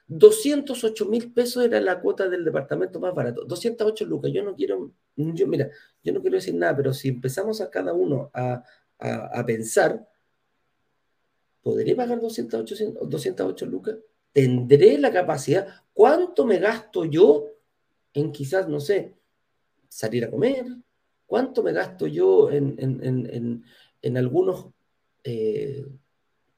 208 0.08 1.06
mil 1.06 1.34
pesos 1.34 1.64
era 1.64 1.82
la 1.82 2.00
cuota 2.00 2.30
del 2.30 2.46
departamento 2.46 3.00
más 3.00 3.14
barato. 3.14 3.44
208 3.44 4.06
lucas. 4.06 4.32
Yo 4.34 4.44
no 4.44 4.56
quiero, 4.56 4.92
yo, 5.18 5.48
mira, 5.48 5.70
yo 6.04 6.14
no 6.14 6.22
quiero 6.22 6.36
decir 6.36 6.56
nada, 6.56 6.76
pero 6.76 6.94
si 6.94 7.10
empezamos 7.10 7.60
a 7.60 7.70
cada 7.70 7.94
uno 7.94 8.30
a, 8.34 8.64
a, 9.00 9.46
pensar, 9.46 10.08
¿podré 11.62 11.96
pagar 11.96 12.20
208, 12.20 12.76
208 13.08 13.66
lucas? 13.66 13.98
¿Tendré 14.32 14.98
la 15.00 15.12
capacidad? 15.12 15.68
¿Cuánto 15.94 16.46
me 16.46 16.60
gasto 16.60 17.06
yo 17.06 17.48
en 18.14 18.32
quizás, 18.32 18.68
no 18.68 18.80
sé, 18.80 19.16
salir 19.90 20.26
a 20.26 20.32
comer? 20.32 20.66
¿Cuánto 21.26 21.64
me 21.64 21.74
gasto 21.74 22.06
yo 22.08 22.52
en, 22.52 23.64
algunos 24.16 24.68
eh, 25.24 25.84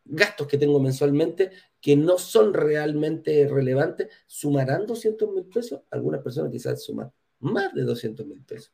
gastos 0.04 0.48
que 0.48 0.58
tengo 0.58 0.80
mensualmente 0.80 1.52
que 1.80 1.96
no 1.96 2.18
son 2.18 2.54
realmente 2.54 3.48
relevantes? 3.48 4.10
¿Sumarán 4.28 4.86
200 4.86 5.32
mil 5.34 5.46
pesos? 5.46 5.82
Algunas 5.90 6.22
personas 6.22 6.52
quizás 6.52 6.84
suman 6.84 7.12
más 7.40 7.74
de 7.74 7.84
200 7.84 8.26
mil 8.26 8.44
pesos. 8.44 8.74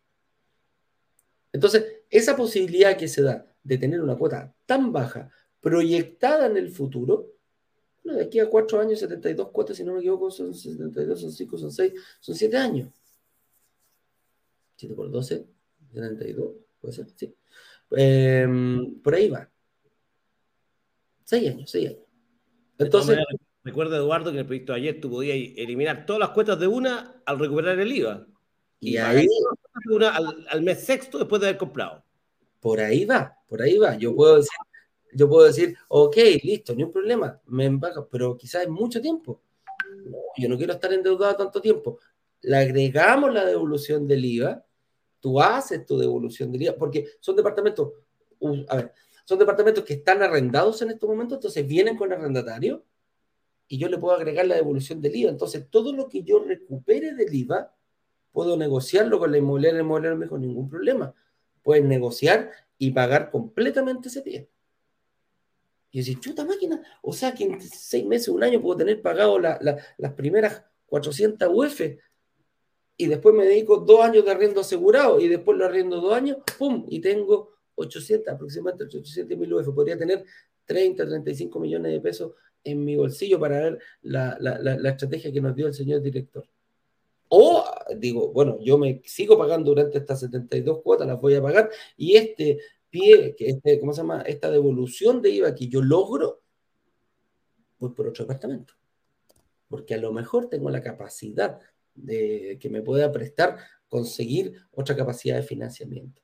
Entonces, 1.51 2.01
esa 2.09 2.35
posibilidad 2.35 2.97
que 2.97 3.07
se 3.07 3.21
da 3.21 3.45
de 3.63 3.77
tener 3.77 4.01
una 4.01 4.17
cuota 4.17 4.53
tan 4.65 4.91
baja 4.91 5.31
proyectada 5.61 6.47
en 6.47 6.57
el 6.57 6.69
futuro, 6.69 7.31
bueno, 8.03 8.19
de 8.19 8.25
aquí 8.25 8.39
a 8.39 8.49
cuatro 8.49 8.79
años, 8.79 8.99
72 8.99 9.49
cuotas, 9.49 9.77
si 9.77 9.83
no 9.83 9.93
me 9.93 9.99
equivoco, 9.99 10.29
son 10.29 10.53
72, 10.53 11.19
son 11.19 11.31
5, 11.31 11.57
son 11.57 11.71
6, 11.71 11.93
son 12.19 12.35
7 12.35 12.57
años. 12.57 12.89
7 14.75 14.93
por 14.93 15.09
12, 15.09 15.47
72, 15.93 16.55
puede 16.79 16.93
ser, 16.93 17.07
sí. 17.15 17.33
Em, 17.91 18.99
por 19.01 19.15
ahí 19.15 19.29
va. 19.29 19.49
6 21.23 21.49
años, 21.49 21.71
6 21.71 21.89
años. 21.89 22.03
Entonces. 22.77 23.17
Recuerda, 23.65 23.97
Eduardo, 23.97 24.25
que 24.25 24.37
en 24.37 24.41
el 24.41 24.45
proyecto 24.45 24.73
de 24.73 24.79
ayer 24.79 25.01
tú 25.01 25.09
podías 25.09 25.37
eliminar 25.57 26.05
todas 26.05 26.19
las 26.19 26.29
cuotas 26.29 26.59
de 26.59 26.67
una 26.67 27.19
al 27.25 27.39
recuperar 27.39 27.79
el 27.79 27.91
IVA. 27.91 28.27
Y, 28.79 28.97
ahí. 28.97 29.27
Una 29.89 30.15
al, 30.15 30.45
al 30.49 30.61
mes 30.61 30.83
sexto 30.83 31.17
después 31.17 31.41
de 31.41 31.47
haber 31.47 31.57
comprado. 31.57 32.03
Por 32.59 32.79
ahí 32.79 33.05
va, 33.05 33.37
por 33.47 33.61
ahí 33.61 33.77
va. 33.77 33.95
Yo 33.95 34.15
puedo 34.15 34.37
decir, 34.37 34.49
yo 35.15 35.29
puedo 35.29 35.47
decir, 35.47 35.77
ok, 35.87 36.17
listo, 36.43 36.75
ni 36.75 36.83
un 36.83 36.91
problema, 36.91 37.39
me 37.47 37.65
empago, 37.65 38.07
pero 38.09 38.35
quizás 38.37 38.63
es 38.63 38.69
mucho 38.69 39.01
tiempo. 39.01 39.41
yo 40.37 40.49
no 40.49 40.57
quiero 40.57 40.73
estar 40.73 40.91
endeudado 40.91 41.35
tanto 41.37 41.61
tiempo. 41.61 41.99
Le 42.41 42.57
agregamos 42.57 43.33
la 43.33 43.45
devolución 43.45 44.07
del 44.07 44.25
IVA, 44.25 44.65
tú 45.21 45.41
haces 45.41 45.85
tu 45.85 45.97
devolución 45.97 46.51
del 46.51 46.63
IVA, 46.63 46.75
porque 46.75 47.07
son 47.21 47.35
departamentos, 47.35 47.93
a 48.67 48.75
ver, 48.75 48.93
son 49.23 49.39
departamentos 49.39 49.83
que 49.85 49.93
están 49.93 50.21
arrendados 50.21 50.81
en 50.81 50.91
estos 50.91 51.09
momentos, 51.09 51.37
entonces 51.37 51.65
vienen 51.65 51.97
con 51.97 52.11
arrendatario 52.11 52.83
y 53.67 53.77
yo 53.77 53.87
le 53.87 53.97
puedo 53.97 54.15
agregar 54.15 54.45
la 54.45 54.55
devolución 54.55 55.01
del 55.01 55.15
IVA. 55.15 55.31
Entonces, 55.31 55.65
todo 55.69 55.93
lo 55.93 56.09
que 56.09 56.23
yo 56.23 56.39
recupere 56.39 57.13
del 57.15 57.33
IVA, 57.33 57.73
puedo 58.35 58.57
negociarlo 58.57 59.17
con 59.17 59.31
la 59.31 59.39
inmobiliaria. 59.39 59.79
El 59.79 59.85
inmobiliario 59.85 60.17
me 60.17 60.25
dijo, 60.25 60.37
ningún 60.37 60.69
problema. 60.69 61.15
Pueden 61.63 61.87
negociar 61.87 62.51
y 62.77 62.91
pagar 62.91 63.31
completamente 63.31 64.09
ese 64.09 64.21
pie. 64.21 64.49
Y 65.89 65.99
decir, 65.99 66.19
chuta 66.19 66.43
máquina, 66.43 66.83
o 67.01 67.13
sea 67.13 67.33
que 67.33 67.45
en 67.45 67.61
seis 67.61 68.05
meses, 68.05 68.27
un 68.27 68.43
año 68.43 68.61
puedo 68.61 68.77
tener 68.77 69.01
pagado 69.01 69.39
las 69.39 70.13
primeras 70.15 70.63
400 70.87 71.49
UF 71.51 71.81
y 72.97 73.07
después 73.07 73.33
me 73.33 73.45
dedico 73.45 73.77
dos 73.77 74.01
años 74.01 74.25
de 74.25 74.31
arriendo 74.31 74.59
asegurado 74.61 75.19
y 75.19 75.29
después 75.29 75.57
lo 75.57 75.65
arriendo 75.65 76.01
dos 76.01 76.13
años, 76.13 76.37
¡pum! 76.57 76.85
Y 76.89 76.99
tengo 76.99 77.55
800, 77.75 78.33
aproximadamente 78.33 78.97
800 78.97 79.37
mil 79.37 79.53
UF. 79.53 79.73
Podría 79.73 79.97
tener 79.97 80.25
30, 80.65 81.05
35 81.05 81.59
millones 81.59 81.93
de 81.93 82.01
pesos 82.01 82.33
en 82.63 82.83
mi 82.83 82.97
bolsillo 82.97 83.39
para 83.39 83.59
ver 83.59 83.79
la, 84.01 84.37
la, 84.39 84.89
estrategia 84.89 85.31
que 85.31 85.39
nos 85.39 85.55
dio 85.55 85.67
el 85.67 85.73
señor 85.73 86.01
director. 86.01 86.45
O 87.29 87.65
digo, 87.97 88.31
bueno, 88.31 88.57
yo 88.61 88.77
me 88.77 89.01
sigo 89.05 89.37
pagando 89.37 89.71
durante 89.71 89.97
estas 89.97 90.19
72 90.19 90.81
cuotas, 90.81 91.07
las 91.07 91.19
voy 91.19 91.35
a 91.35 91.41
pagar, 91.41 91.69
y 91.97 92.15
este 92.15 92.59
pie, 92.89 93.35
que 93.35 93.49
este, 93.49 93.79
¿cómo 93.79 93.93
se 93.93 94.01
llama? 94.01 94.21
Esta 94.21 94.49
devolución 94.49 95.21
de 95.21 95.31
IVA 95.31 95.55
que 95.55 95.67
yo 95.67 95.81
logro, 95.81 96.41
voy 97.79 97.91
por 97.91 98.07
otro 98.07 98.23
departamento. 98.23 98.73
Porque 99.67 99.95
a 99.95 99.97
lo 99.97 100.13
mejor 100.13 100.49
tengo 100.49 100.69
la 100.69 100.81
capacidad 100.81 101.59
de 101.93 102.57
que 102.59 102.69
me 102.69 102.81
pueda 102.81 103.11
prestar 103.11 103.57
conseguir 103.89 104.53
otra 104.71 104.95
capacidad 104.95 105.35
de 105.35 105.43
financiamiento. 105.43 106.21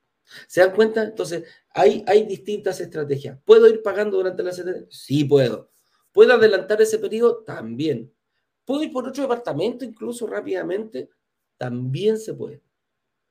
¿Se 0.47 0.61
dan 0.61 0.73
cuenta? 0.73 1.03
Entonces, 1.03 1.43
hay, 1.73 2.03
hay 2.07 2.23
distintas 2.23 2.79
estrategias. 2.79 3.39
¿Puedo 3.43 3.67
ir 3.67 3.81
pagando 3.81 4.17
durante 4.17 4.43
la 4.43 4.51
70? 4.51 4.87
Sí 4.89 5.25
puedo. 5.25 5.71
¿Puedo 6.11 6.33
adelantar 6.33 6.81
ese 6.81 6.99
periodo? 6.99 7.43
También. 7.43 8.13
¿Puedo 8.71 8.83
ir 8.85 8.93
por 8.93 9.05
otro 9.05 9.23
departamento 9.23 9.83
incluso 9.83 10.25
rápidamente? 10.25 11.09
También 11.57 12.17
se 12.17 12.33
puede. 12.33 12.61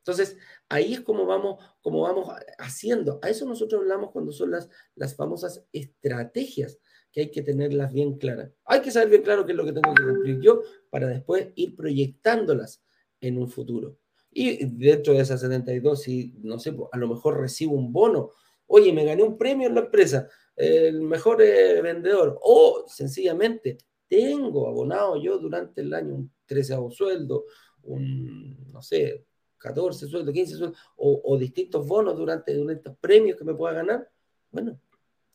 Entonces, 0.00 0.36
ahí 0.68 0.92
es 0.92 1.00
como 1.00 1.24
vamos, 1.24 1.64
como 1.80 2.02
vamos 2.02 2.28
haciendo. 2.58 3.18
A 3.22 3.30
eso 3.30 3.46
nosotros 3.46 3.80
hablamos 3.80 4.10
cuando 4.10 4.32
son 4.32 4.50
las, 4.50 4.68
las 4.96 5.16
famosas 5.16 5.64
estrategias 5.72 6.78
que 7.10 7.22
hay 7.22 7.30
que 7.30 7.40
tenerlas 7.40 7.90
bien 7.90 8.18
claras. 8.18 8.52
Hay 8.66 8.82
que 8.82 8.90
saber 8.90 9.08
bien 9.08 9.22
claro 9.22 9.46
qué 9.46 9.52
es 9.52 9.56
lo 9.56 9.64
que 9.64 9.72
tengo 9.72 9.94
que 9.94 10.04
cumplir 10.04 10.40
yo 10.42 10.60
para 10.90 11.06
después 11.06 11.48
ir 11.54 11.74
proyectándolas 11.74 12.84
en 13.22 13.38
un 13.38 13.48
futuro. 13.48 13.96
Y 14.30 14.66
dentro 14.66 15.14
de 15.14 15.20
esas 15.20 15.40
72, 15.40 16.02
si, 16.02 16.34
no 16.42 16.58
sé, 16.58 16.76
a 16.92 16.98
lo 16.98 17.08
mejor 17.08 17.40
recibo 17.40 17.76
un 17.76 17.94
bono, 17.94 18.32
oye, 18.66 18.92
me 18.92 19.06
gané 19.06 19.22
un 19.22 19.38
premio 19.38 19.68
en 19.68 19.74
la 19.74 19.80
empresa, 19.80 20.28
el 20.54 21.00
mejor 21.00 21.40
eh, 21.40 21.80
vendedor, 21.80 22.38
o 22.42 22.84
sencillamente 22.86 23.78
tengo 24.10 24.68
abonado 24.68 25.22
yo 25.22 25.38
durante 25.38 25.80
el 25.82 25.94
año 25.94 26.16
un 26.16 26.32
13 26.46 26.76
sueldo, 26.90 27.44
un, 27.84 28.72
no 28.72 28.82
sé, 28.82 29.24
14 29.56 30.08
sueldos, 30.08 30.34
15 30.34 30.56
sueldos, 30.56 30.78
o, 30.96 31.38
distintos 31.38 31.86
bonos 31.86 32.16
durante, 32.16 32.52
durante 32.54 32.80
estos 32.80 32.96
premios 33.00 33.38
que 33.38 33.44
me 33.44 33.54
pueda 33.54 33.74
ganar, 33.74 34.10
bueno, 34.50 34.80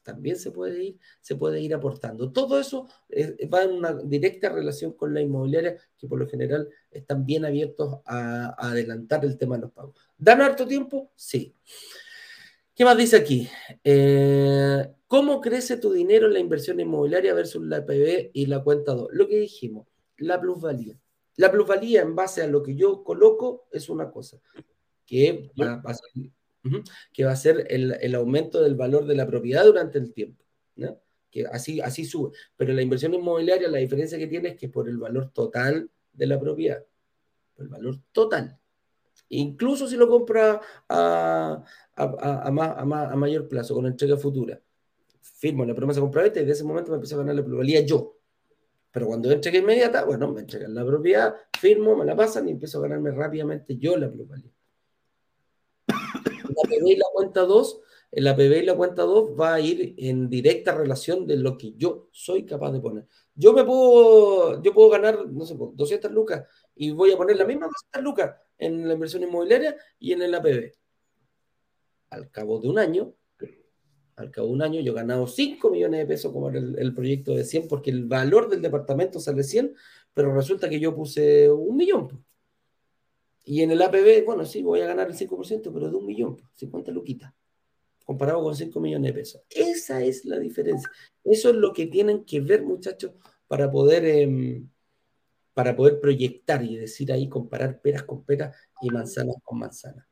también 0.04 0.36
se 0.36 0.52
puede 0.52 0.84
ir, 0.84 1.00
se 1.22 1.36
puede 1.36 1.62
ir 1.62 1.74
aportando. 1.74 2.32
Todo 2.32 2.60
eso 2.60 2.88
va 3.52 3.64
en 3.64 3.72
una 3.72 3.94
directa 3.94 4.50
relación 4.50 4.92
con 4.92 5.14
la 5.14 5.22
inmobiliaria, 5.22 5.78
que 5.98 6.08
por 6.08 6.20
lo 6.20 6.28
general 6.28 6.70
están 6.92 7.26
bien 7.26 7.46
abiertos 7.46 8.02
a, 8.06 8.56
adelantar 8.58 9.24
el 9.24 9.38
tema 9.38 9.56
de 9.56 9.62
los 9.62 9.72
pagos. 9.72 9.96
¿Dan 10.18 10.42
harto 10.42 10.68
tiempo? 10.68 11.12
Sí. 11.16 11.56
¿Qué 12.76 12.84
más 12.84 12.98
dice 12.98 13.16
aquí? 13.16 13.48
Eh, 13.86 14.86
¿Cómo 15.08 15.40
crece 15.40 15.78
tu 15.78 15.94
dinero 15.94 16.28
en 16.28 16.34
la 16.34 16.40
inversión 16.40 16.78
inmobiliaria 16.82 17.34
versus 17.34 17.66
la 17.66 17.86
PB 17.86 18.32
y 18.34 18.48
la 18.48 18.62
cuenta 18.64 18.94
2? 18.94 19.08
Lo 19.14 19.30
que 19.30 19.38
dijimos, 19.38 19.88
la 20.18 20.42
plusvalía. 20.42 21.00
La 21.38 21.50
plusvalía 21.50 22.02
en 22.02 22.16
base 22.16 22.42
a 22.42 22.48
lo 22.48 22.62
que 22.62 22.76
yo 22.76 23.02
coloco 23.02 23.70
es 23.72 23.88
una 23.88 24.12
cosa, 24.12 24.42
que 25.06 25.52
va, 25.62 25.82
a 25.86 25.94
ser 25.94 26.32
que 27.14 27.24
va 27.24 27.32
a 27.32 27.36
ser 27.38 27.66
el, 27.70 28.16
aumento 28.16 28.62
del 28.62 28.76
valor 28.76 29.06
de 29.06 29.16
la 29.16 29.28
propiedad 29.28 29.64
durante 29.64 29.98
el 29.98 30.14
tiempo, 30.14 30.44
que 31.32 31.46
así, 31.46 31.80
así 31.80 32.04
sube. 32.04 32.32
Pero 32.58 32.74
la 32.74 32.82
inversión 32.82 33.14
inmobiliaria, 33.14 33.70
la 33.70 33.78
diferencia 33.78 34.18
que 34.18 34.28
tiene 34.28 34.50
es 34.50 34.56
que 34.58 34.68
por 34.68 34.90
el 34.90 34.98
valor 34.98 35.32
total 35.32 35.90
de 36.12 36.26
la 36.26 36.40
propiedad, 36.40 36.84
por 37.54 37.66
el 37.66 37.70
valor 37.70 38.00
total. 38.12 38.60
Incluso 39.30 39.88
si 39.88 39.98
lo 39.98 40.08
compra 40.08 40.62
a, 40.90 41.64
a, 41.96 43.16
mayor 43.16 43.48
plazo, 43.48 43.74
con 43.74 43.86
entrega 43.86 44.18
futura. 44.18 44.62
Firmo 45.22 45.66
la 45.66 45.76
promesa 45.76 46.00
compraventa 46.00 46.40
y 46.40 46.46
de 46.46 46.52
ese 46.52 46.64
momento 46.64 46.92
me 46.92 46.96
empiezo 46.96 47.16
a 47.16 47.20
ganar 47.20 47.36
la 47.36 47.44
pluralidad 47.44 47.84
yo. 47.84 48.18
Pero 48.92 49.08
cuando 49.08 49.32
entrega 49.32 49.60
inmediata, 49.60 50.06
bueno, 50.06 50.32
me 50.32 50.42
entregan 50.42 50.74
la 50.74 50.86
propiedad, 50.86 51.36
firmo, 51.60 51.96
me 51.96 52.06
la 52.06 52.16
pasan 52.16 52.48
y 52.48 52.52
empiezo 52.52 52.80
a 52.80 52.84
ganarme 52.84 53.12
rápidamente 53.12 53.78
yo 53.78 53.98
la 53.98 54.10
pluralidad 54.10 54.56
la 56.56 56.70
PB 56.70 56.88
y 56.88 56.96
la 56.96 57.06
cuenta 57.14 57.42
2, 57.42 57.82
la 58.12 58.36
PB 58.36 58.62
y 58.62 58.66
la 58.66 58.76
cuenta 58.76 59.04
2 59.04 59.40
va 59.40 59.56
a 59.56 59.60
ir 59.60 59.96
en 59.98 60.30
directa 60.30 60.74
relación 60.74 61.28
de 61.28 61.38
lo 61.38 61.58
que 61.58 61.74
yo 61.76 62.08
soy 62.12 62.46
capaz 62.46 62.72
de 62.72 62.80
poner. 62.80 63.08
Yo 63.36 63.54
me 63.54 63.64
puedo, 63.64 64.62
yo 64.62 64.74
puedo 64.74 64.90
ganar, 64.90 65.28
no 65.28 65.46
sé, 65.46 65.56
200 65.58 66.12
lucas 66.12 66.44
y 66.76 66.92
voy 66.92 67.12
a 67.12 67.18
poner 67.18 67.38
la 67.38 67.46
misma 67.46 67.68
200 67.68 68.04
lucas 68.04 68.36
en 68.58 68.88
la 68.88 68.94
inversión 68.94 69.24
inmobiliaria 69.24 69.76
y 70.00 70.14
en 70.14 70.22
el 70.22 70.36
APB. 70.36 70.72
Al 72.10 72.30
cabo 72.30 72.60
de 72.60 72.70
un 72.70 72.80
año, 72.80 73.14
al 74.16 74.32
cabo 74.32 74.48
de 74.48 74.54
un 74.54 74.62
año 74.62 74.82
yo 74.82 74.92
he 74.92 74.96
ganado 74.96 75.28
5 75.28 75.70
millones 75.70 76.00
de 76.00 76.06
pesos 76.06 76.32
como 76.32 76.50
el, 76.50 76.78
el 76.78 76.94
proyecto 76.94 77.34
de 77.34 77.44
100 77.44 77.68
porque 77.68 77.92
el 77.92 78.06
valor 78.06 78.50
del 78.50 78.62
departamento 78.62 79.20
sale 79.20 79.44
100, 79.44 79.76
pero 80.14 80.34
resulta 80.34 80.70
que 80.70 80.80
yo 80.80 80.96
puse 80.96 81.50
un 81.50 81.76
millón. 81.76 82.24
Y 83.46 83.62
en 83.62 83.72
el 83.72 83.82
APB, 83.82 84.26
bueno, 84.26 84.44
sí, 84.44 84.64
voy 84.64 84.82
a 84.82 84.88
ganar 84.88 85.08
el 85.08 85.16
5%, 85.16 85.72
pero 85.72 85.90
de 85.90 85.96
un 85.96 86.06
millón, 86.06 86.38
50 86.56 86.92
luquitas, 86.92 87.32
comparado 88.04 88.42
con 88.42 88.56
5 88.56 88.80
millones 88.80 89.14
de 89.14 89.20
pesos. 89.20 89.42
Esa 89.50 90.04
es 90.04 90.26
la 90.26 90.40
diferencia. 90.40 90.90
Eso 91.24 91.52
es 91.52 91.56
lo 91.56 91.72
que 91.72 91.86
tienen 91.86 92.26
que 92.26 92.42
ver, 92.42 92.64
muchachos, 92.64 93.12
para 93.48 93.70
poder, 93.70 94.04
em, 94.06 94.68
para 95.56 95.74
poder 95.74 96.02
proyectar 96.02 96.62
y 96.62 96.76
decir 96.76 97.12
ahí, 97.14 97.30
comparar 97.30 97.82
peras 97.82 98.04
con 98.04 98.26
peras 98.26 98.56
y 98.82 98.90
manzanas 98.90 99.38
con 99.42 99.58
manzanas. 99.58 100.06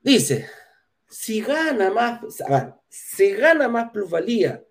Dice, 0.00 0.46
si 1.08 1.42
gana 1.42 1.90
más, 1.90 2.20
se 2.88 3.34
gana 3.34 3.68
más 3.68 3.90
plusvalía 3.90 4.64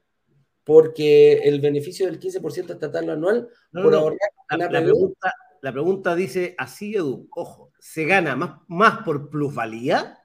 porque 0.64 1.34
el 1.44 1.60
beneficio 1.60 2.06
del 2.06 2.20
15% 2.20 2.72
estatal 2.72 3.10
anual 3.10 3.50
por 3.72 3.94
ahorrar 3.94 4.18
la, 4.50 4.70
pregunta, 4.70 5.34
la 5.62 5.74
pregunta 5.74 6.16
dice 6.16 6.56
así, 6.58 6.96
Edu, 6.96 7.28
ojo, 7.36 7.74
¿se 7.80 8.06
gana 8.06 8.38
más, 8.38 8.62
más 8.70 9.00
por 9.00 9.30
plusvalía 9.30 10.20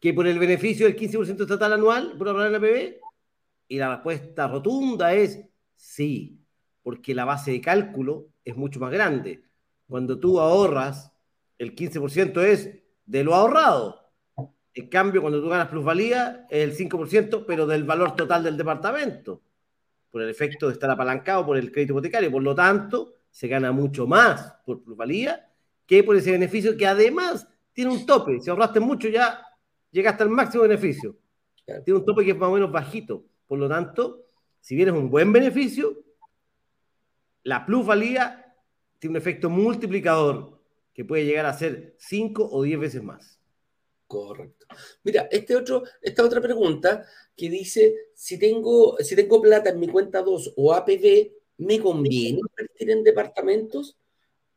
que 0.00 0.12
por 0.12 0.26
el 0.26 0.40
beneficio 0.40 0.86
del 0.86 0.96
15% 0.96 1.42
estatal 1.42 1.74
anual 1.74 2.16
por 2.18 2.28
ahorrar 2.28 2.48
en 2.48 2.52
la 2.54 2.60
PB? 2.60 3.00
Y 3.68 3.78
la 3.78 3.94
respuesta 3.94 4.48
rotunda 4.48 5.14
es 5.14 5.40
sí, 5.76 6.39
porque 6.82 7.14
la 7.14 7.24
base 7.24 7.50
de 7.50 7.60
cálculo 7.60 8.28
es 8.44 8.56
mucho 8.56 8.80
más 8.80 8.92
grande. 8.92 9.42
Cuando 9.88 10.18
tú 10.18 10.40
ahorras, 10.40 11.12
el 11.58 11.74
15% 11.74 12.42
es 12.42 12.70
de 13.06 13.24
lo 13.24 13.34
ahorrado. 13.34 14.12
En 14.72 14.88
cambio, 14.88 15.20
cuando 15.20 15.42
tú 15.42 15.48
ganas 15.48 15.68
plusvalía, 15.68 16.46
es 16.48 16.62
el 16.62 16.88
5%, 16.90 17.44
pero 17.46 17.66
del 17.66 17.84
valor 17.84 18.14
total 18.14 18.44
del 18.44 18.56
departamento, 18.56 19.42
por 20.10 20.22
el 20.22 20.30
efecto 20.30 20.68
de 20.68 20.74
estar 20.74 20.90
apalancado 20.90 21.44
por 21.44 21.56
el 21.56 21.72
crédito 21.72 21.94
hipotecario. 21.94 22.30
Por 22.30 22.42
lo 22.42 22.54
tanto, 22.54 23.16
se 23.30 23.48
gana 23.48 23.72
mucho 23.72 24.06
más 24.06 24.54
por 24.64 24.82
plusvalía 24.82 25.48
que 25.86 26.04
por 26.04 26.16
ese 26.16 26.30
beneficio 26.30 26.76
que 26.76 26.86
además 26.86 27.48
tiene 27.72 27.90
un 27.90 28.06
tope. 28.06 28.40
Si 28.40 28.48
ahorraste 28.48 28.78
mucho 28.78 29.08
ya 29.08 29.42
llegaste 29.90 30.22
al 30.22 30.30
máximo 30.30 30.62
beneficio. 30.62 31.16
Tiene 31.84 31.98
un 31.98 32.04
tope 32.04 32.24
que 32.24 32.32
es 32.32 32.36
más 32.36 32.48
o 32.48 32.52
menos 32.52 32.70
bajito. 32.70 33.24
Por 33.46 33.58
lo 33.58 33.68
tanto, 33.68 34.24
si 34.60 34.74
bien 34.76 34.88
es 34.88 34.94
un 34.94 35.10
buen 35.10 35.32
beneficio, 35.32 35.96
la 37.42 37.64
plusvalía 37.66 38.54
tiene 38.98 39.12
un 39.12 39.16
efecto 39.16 39.50
multiplicador 39.50 40.60
que 40.92 41.04
puede 41.04 41.24
llegar 41.24 41.46
a 41.46 41.52
ser 41.52 41.94
5 41.98 42.48
o 42.50 42.62
10 42.62 42.80
veces 42.80 43.02
más. 43.02 43.38
Correcto. 44.06 44.66
Mira, 45.04 45.28
este 45.30 45.56
otro, 45.56 45.84
esta 46.02 46.24
otra 46.24 46.40
pregunta 46.40 47.04
que 47.36 47.48
dice, 47.48 47.94
si 48.14 48.38
tengo, 48.38 48.96
plata 49.42 49.70
en 49.70 49.78
mi 49.78 49.88
cuenta 49.88 50.20
2 50.20 50.54
o 50.56 50.74
APB, 50.74 51.40
¿Me 51.60 51.78
conviene 51.78 52.40
invertir 52.40 52.90
en 52.90 53.04
departamentos? 53.04 53.98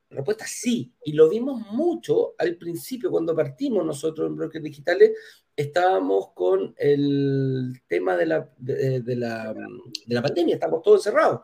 La 0.10 0.18
respuesta 0.18 0.46
sí, 0.48 0.94
y 1.04 1.12
lo 1.12 1.28
vimos 1.28 1.60
mucho 1.72 2.34
al 2.38 2.56
principio 2.56 3.12
cuando 3.12 3.36
partimos 3.36 3.86
nosotros 3.86 4.30
en 4.30 4.38
Brokers 4.38 4.64
Digitales, 4.64 5.12
estábamos 5.54 6.30
con 6.34 6.74
el 6.78 7.74
tema 7.88 8.16
de 8.16 8.26
la, 8.26 8.50
de, 8.58 9.16
la, 9.18 9.54
de 9.54 10.16
la 10.16 10.22
pandemia, 10.22 10.56
estábamos 10.56 10.82
todos 10.82 11.06
encerrados. 11.06 11.42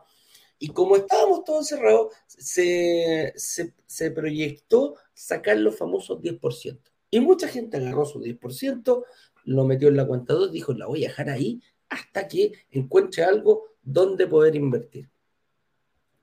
Y 0.62 0.68
como 0.68 0.94
estábamos 0.94 1.42
todos 1.42 1.72
encerrados, 1.72 2.14
se, 2.28 3.32
se, 3.34 3.74
se 3.86 4.10
proyectó 4.10 4.94
sacar 5.14 5.56
los 5.56 5.76
famosos 5.76 6.20
10%. 6.20 6.78
Y 7.10 7.18
mucha 7.18 7.48
gente 7.48 7.78
agarró 7.78 8.04
su 8.04 8.20
10%, 8.20 9.04
lo 9.46 9.64
metió 9.64 9.88
en 9.88 9.96
la 9.96 10.06
cuenta 10.06 10.34
2, 10.34 10.52
dijo, 10.52 10.72
la 10.74 10.86
voy 10.86 11.04
a 11.04 11.08
dejar 11.08 11.30
ahí 11.30 11.60
hasta 11.88 12.28
que 12.28 12.52
encuentre 12.70 13.24
algo 13.24 13.64
donde 13.82 14.26
poder 14.26 14.54
invertir. 14.54 15.08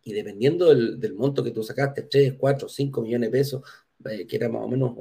Y 0.04 0.14
dependiendo 0.14 0.74
del, 0.74 1.14
monto 1.16 1.44
que 1.44 1.52
tú 1.52 1.64
sacaste, 1.64 2.04
3, 2.04 2.36
4, 2.38 2.70
5 2.70 3.02
millones 3.02 3.30
de 3.30 3.38
pesos, 3.38 3.62
eh, 4.06 4.26
que 4.26 4.36
era 4.38 4.48
más 4.48 4.64
o 4.64 4.68
menos 4.68 4.96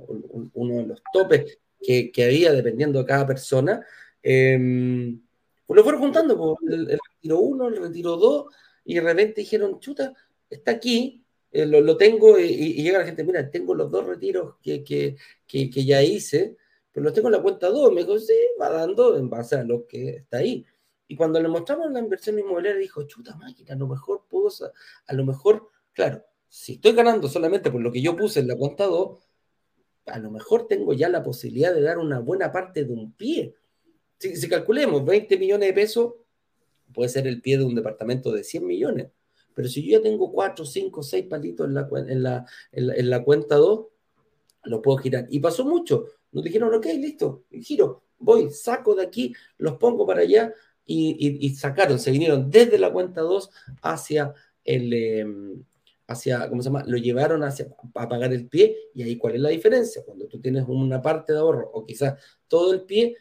uno 0.54 0.76
de 0.78 0.86
los 0.86 1.02
topes 1.12 1.58
que, 1.80 2.10
había 2.24 2.52
dependiendo 2.52 2.98
de 2.98 3.04
cada 3.04 3.26
persona, 3.26 3.84
em, 4.22 5.20
pues 5.64 5.76
lo 5.76 5.84
fueron 5.84 6.00
juntando, 6.00 6.36
pues, 6.36 6.72
el, 6.72 6.86
retiro 6.88 7.38
1, 7.38 7.68
el 7.68 7.76
retiro 7.76 8.16
2, 8.16 8.46
y 8.86 8.94
de 8.94 9.00
repente 9.02 9.42
dijeron, 9.42 9.78
chuta, 9.80 10.14
está 10.48 10.70
aquí, 10.70 11.24
eh, 11.52 11.66
lo, 11.66 11.96
tengo, 11.96 12.38
y, 12.38 12.82
llega 12.82 13.00
la 13.00 13.04
gente, 13.04 13.24
mira, 13.24 13.50
tengo 13.50 13.74
los 13.74 13.90
dos 13.90 14.06
retiros 14.06 14.56
que, 14.62 14.82
que, 14.82 15.16
que 15.46 15.84
ya 15.84 16.02
hice, 16.02 16.56
pero 16.96 17.04
los 17.04 17.12
tengo 17.12 17.28
en 17.28 17.32
la 17.32 17.42
cuenta 17.42 17.68
2. 17.68 17.92
Me 17.92 18.02
dijo, 18.02 18.18
sí, 18.18 18.32
va 18.58 18.70
dando 18.70 19.18
en 19.18 19.28
base 19.28 19.56
a 19.56 19.64
lo 19.64 19.86
que 19.86 20.16
está 20.16 20.38
ahí. 20.38 20.64
Y 21.08 21.14
cuando 21.14 21.38
le 21.40 21.48
mostramos 21.48 21.92
la 21.92 22.00
inversión 22.00 22.38
inmobiliaria, 22.38 22.80
dijo, 22.80 23.02
chuta 23.02 23.36
máquina, 23.36 23.74
a 23.74 23.76
lo 23.76 23.86
mejor 23.86 24.24
puedo, 24.30 24.48
a 25.06 25.12
lo 25.12 25.24
mejor, 25.26 25.68
claro, 25.92 26.24
si 26.48 26.74
estoy 26.74 26.92
ganando 26.92 27.28
solamente 27.28 27.70
por 27.70 27.82
lo 27.82 27.92
que 27.92 28.00
yo 28.00 28.16
puse 28.16 28.40
en 28.40 28.48
la 28.48 28.56
cuenta 28.56 28.86
2, 28.86 29.18
a 30.06 30.18
lo 30.18 30.30
mejor 30.30 30.68
tengo 30.68 30.94
ya 30.94 31.10
la 31.10 31.22
posibilidad 31.22 31.74
de 31.74 31.82
dar 31.82 31.98
una 31.98 32.20
buena 32.20 32.50
parte 32.50 32.84
de 32.84 32.92
un 32.92 33.12
pie. 33.12 33.54
Si, 34.18 34.48
calculemos 34.48 35.04
20 35.04 35.36
millones 35.36 35.68
de 35.68 35.74
pesos, 35.74 36.14
puede 36.92 37.08
ser 37.08 37.26
el 37.26 37.40
pie 37.40 37.58
de 37.58 37.64
un 37.64 37.74
departamento 37.74 38.32
de 38.32 38.44
100 38.44 38.66
millones. 38.66 39.08
Pero 39.54 39.68
si 39.68 39.82
yo 39.82 39.98
ya 39.98 40.02
tengo 40.02 40.30
4, 40.32 40.64
5, 40.64 41.02
6 41.02 41.26
palitos 41.26 41.66
en 41.66 41.74
la, 41.74 41.88
en 41.90 42.22
la, 42.22 42.46
en 42.72 43.10
la 43.10 43.24
cuenta 43.24 43.56
2, 43.56 43.86
lo 44.64 44.82
puedo 44.82 44.98
girar. 44.98 45.26
Y 45.30 45.40
pasó 45.40 45.64
mucho. 45.64 46.06
Nos 46.32 46.44
dijeron, 46.44 46.74
ok, 46.74 46.86
listo, 46.98 47.44
giro, 47.50 48.02
voy, 48.18 48.50
saco 48.50 48.94
de 48.94 49.04
aquí, 49.04 49.32
los 49.58 49.74
pongo 49.74 50.06
para 50.06 50.20
allá 50.20 50.52
y, 50.84 51.54
sacaron, 51.54 51.98
se 51.98 52.10
vinieron 52.10 52.50
desde 52.50 52.78
la 52.78 52.92
cuenta 52.92 53.22
2 53.22 53.50
hacia 53.82 54.34
el, 54.64 54.92
em, 54.92 55.64
hacia, 56.06 56.48
¿cómo 56.48 56.62
se 56.62 56.68
llama? 56.68 56.84
Lo 56.86 56.96
llevaron 56.96 57.42
hacia, 57.42 57.68
a 57.94 58.08
pagar 58.08 58.32
el 58.32 58.48
pie 58.48 58.76
y 58.94 59.02
ahí 59.02 59.16
cuál 59.16 59.34
es 59.34 59.40
la 59.40 59.48
diferencia. 59.48 60.02
Cuando 60.04 60.26
tú 60.26 60.40
tienes 60.40 60.64
una 60.68 61.02
parte 61.02 61.32
de 61.32 61.40
ahorro 61.40 61.70
o 61.72 61.84
quizás 61.84 62.14
todo 62.48 62.72
el 62.72 62.82
pie, 62.82 63.16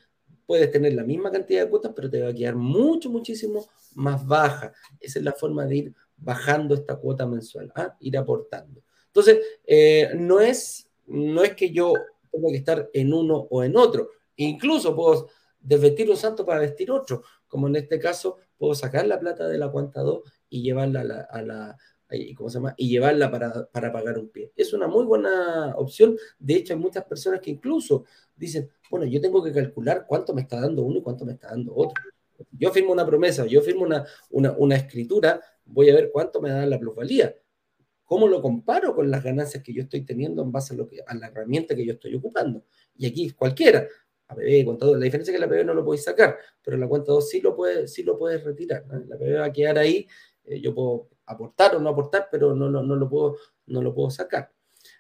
puedes 0.46 0.72
tener 0.72 0.94
la 0.94 1.04
misma 1.04 1.32
cantidad 1.32 1.64
de 1.64 1.70
cuotas, 1.70 1.94
pero 1.96 2.10
te 2.10 2.22
va 2.22 2.30
a 2.30 2.34
quedar 2.34 2.56
mucho, 2.56 3.10
muchísimo 3.10 3.68
más 3.96 4.26
baja. 4.26 4.74
Esa 5.00 5.20
es 5.20 5.26
la 5.26 5.34
forma 5.34 5.66
de 5.66 5.76
ir 5.76 5.96
bajando 6.18 6.76
esta 6.76 6.96
cuota 6.96 7.26
mensual, 7.26 7.72
¿ah? 7.76 7.96
ir 8.00 8.18
aportando. 8.18 8.82
Entonces, 9.08 9.40
eh, 9.66 10.12
no, 10.16 10.40
es, 10.40 10.90
no 11.08 11.44
es 11.44 11.56
que 11.56 11.72
yo 11.72 11.94
tengo 12.32 12.50
que 12.50 12.58
estar 12.58 12.90
en 12.94 13.14
uno 13.14 13.48
o 13.50 13.64
en 13.64 13.78
otro. 13.78 14.10
Incluso 14.36 14.96
puedo 14.96 15.30
desvestir 15.60 16.10
un 16.10 16.18
santo 16.18 16.46
para 16.46 16.60
vestir 16.60 16.92
otro, 16.92 17.24
como 17.48 17.68
en 17.68 17.78
este 17.78 18.00
caso 18.00 18.38
puedo 18.58 18.76
sacar 18.76 19.08
la 19.08 19.20
plata 19.20 19.48
de 19.48 19.58
la 19.58 19.72
cuenta 19.72 20.02
2 20.02 20.22
y 20.50 20.62
llevarla 20.62 21.28
a 21.30 21.42
la, 21.42 21.78
¿cómo 22.36 22.50
se 22.50 22.58
llama? 22.58 22.74
Y 22.78 22.90
llevarla 22.90 23.32
para, 23.32 23.66
para, 23.68 23.92
pagar 23.92 24.18
un 24.20 24.30
pie. 24.30 24.52
Es 24.56 24.74
una 24.74 24.88
muy 24.88 25.06
buena 25.06 25.74
opción. 25.78 26.18
De 26.40 26.56
hecho, 26.56 26.74
hay 26.74 26.80
muchas 26.80 27.04
personas 27.06 27.42
que 27.42 27.52
incluso 27.52 28.06
dicen, 28.36 28.70
bueno, 28.90 29.06
yo 29.06 29.20
tengo 29.20 29.44
que 29.44 29.52
calcular 29.52 30.06
cuánto 30.08 30.34
me 30.34 30.42
está 30.42 30.60
dando 30.62 30.84
uno 30.84 31.00
y 31.00 31.02
cuánto 31.02 31.26
me 31.26 31.34
está 31.34 31.50
dando 31.50 31.74
otro. 31.76 32.04
Yo 32.52 32.72
firmo 32.72 32.92
una 32.92 33.06
promesa, 33.06 33.46
yo 33.46 33.62
firmo 33.62 33.84
una, 33.84 34.06
una, 34.58 34.76
escritura, 34.76 35.42
voy 35.66 35.90
a 35.90 35.96
ver 35.96 36.10
cuánto 36.12 36.42
me 36.42 36.50
da 36.50 36.66
la 36.66 36.80
plusvalía. 36.80 37.36
¿Cómo 38.04 38.28
lo 38.28 38.42
comparo 38.42 38.94
con 38.94 39.10
las 39.10 39.24
ganancias 39.24 39.64
que 39.64 39.74
yo 39.74 39.84
estoy 39.84 40.06
teniendo 40.06 40.44
en 40.44 40.52
base 40.52 40.74
a, 40.74 40.78
lo 40.78 40.88
que, 40.88 41.00
a 41.06 41.16
la 41.16 41.28
herramienta 41.28 41.76
que 41.76 41.86
yo 41.86 41.94
estoy 41.94 42.14
ocupando? 42.16 42.64
Y 42.96 43.08
aquí 43.08 43.32
cualquiera, 43.32 43.88
APB, 44.28 44.66
la 44.80 45.00
diferencia 45.00 45.32
es 45.32 45.40
que 45.40 45.40
la 45.40 45.46
APB 45.46 45.66
no 45.66 45.74
lo 45.74 45.84
podéis 45.84 46.04
sacar, 46.04 46.38
pero 46.62 46.78
la 46.78 46.88
cuenta 46.88 47.12
2 47.14 47.30
sí 47.30 47.42
lo 47.42 47.56
puedes, 47.56 47.92
sí 47.94 48.04
lo 48.04 48.20
retirar. 48.20 48.86
La 49.08 49.16
APB 49.16 49.40
va 49.40 49.46
a 49.46 49.54
quedar 49.54 49.78
ahí, 49.80 50.08
eh, 50.44 50.60
yo 50.60 50.76
puedo 50.76 51.10
aportar 51.26 51.76
o 51.76 51.80
no 51.80 51.90
aportar, 51.90 52.28
pero 52.32 52.56
no, 52.56 52.70
no, 52.70 52.84
no, 52.84 52.96
lo 52.96 53.10
puedo, 53.10 53.38
no 53.68 53.82
lo 53.82 53.94
puedo 53.94 54.10
sacar. 54.10 54.52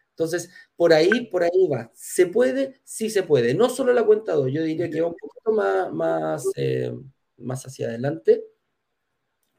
Entonces, 0.09 0.49
por 0.76 0.93
ahí, 0.93 1.28
por 1.28 1.43
ahí 1.43 1.67
va. 1.71 1.91
¿Se 1.93 2.28
puede? 2.28 2.82
Sí 2.84 3.09
se 3.09 3.23
puede. 3.23 3.53
No 3.53 3.69
solo 3.69 3.93
la 3.93 4.03
cuenta 4.05 4.34
2, 4.34 4.51
yo 4.51 4.63
diría 4.63 4.89
que 4.89 5.01
va 5.01 5.07
un 5.07 5.15
poquito 5.15 5.51
más, 5.51 5.91
más, 5.93 6.45
eh, 6.55 6.93
más 7.38 7.65
hacia 7.65 7.88
adelante 7.88 8.45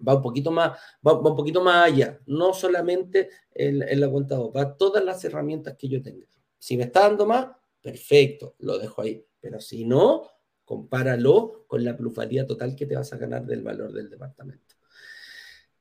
va 0.06 0.16
un 0.16 0.22
poquito 0.22 0.50
más, 0.50 0.78
va, 1.06 1.18
un 1.18 1.36
poquito 1.36 1.62
más 1.62 1.92
allá, 1.92 2.20
no 2.26 2.52
solamente 2.52 3.30
en, 3.52 4.00
la 4.00 4.10
cuenta 4.10 4.36
2, 4.36 4.52
va 4.54 4.76
todas 4.76 5.04
las 5.04 5.24
herramientas 5.24 5.76
que 5.76 5.88
yo 5.88 6.02
tenga. 6.02 6.26
Si 6.58 6.76
me 6.76 6.84
está 6.84 7.00
dando 7.00 7.26
más, 7.26 7.48
perfecto, 7.80 8.54
lo 8.58 8.78
dejo 8.78 9.02
ahí. 9.02 9.24
Pero 9.40 9.60
si 9.60 9.84
no, 9.84 10.28
compáralo 10.64 11.64
con 11.66 11.84
la 11.84 11.96
plusvalía 11.96 12.46
total 12.46 12.74
que 12.74 12.86
te 12.86 12.96
vas 12.96 13.12
a 13.12 13.18
ganar 13.18 13.46
del 13.46 13.62
valor 13.62 13.92
del 13.92 14.10
departamento. 14.10 14.75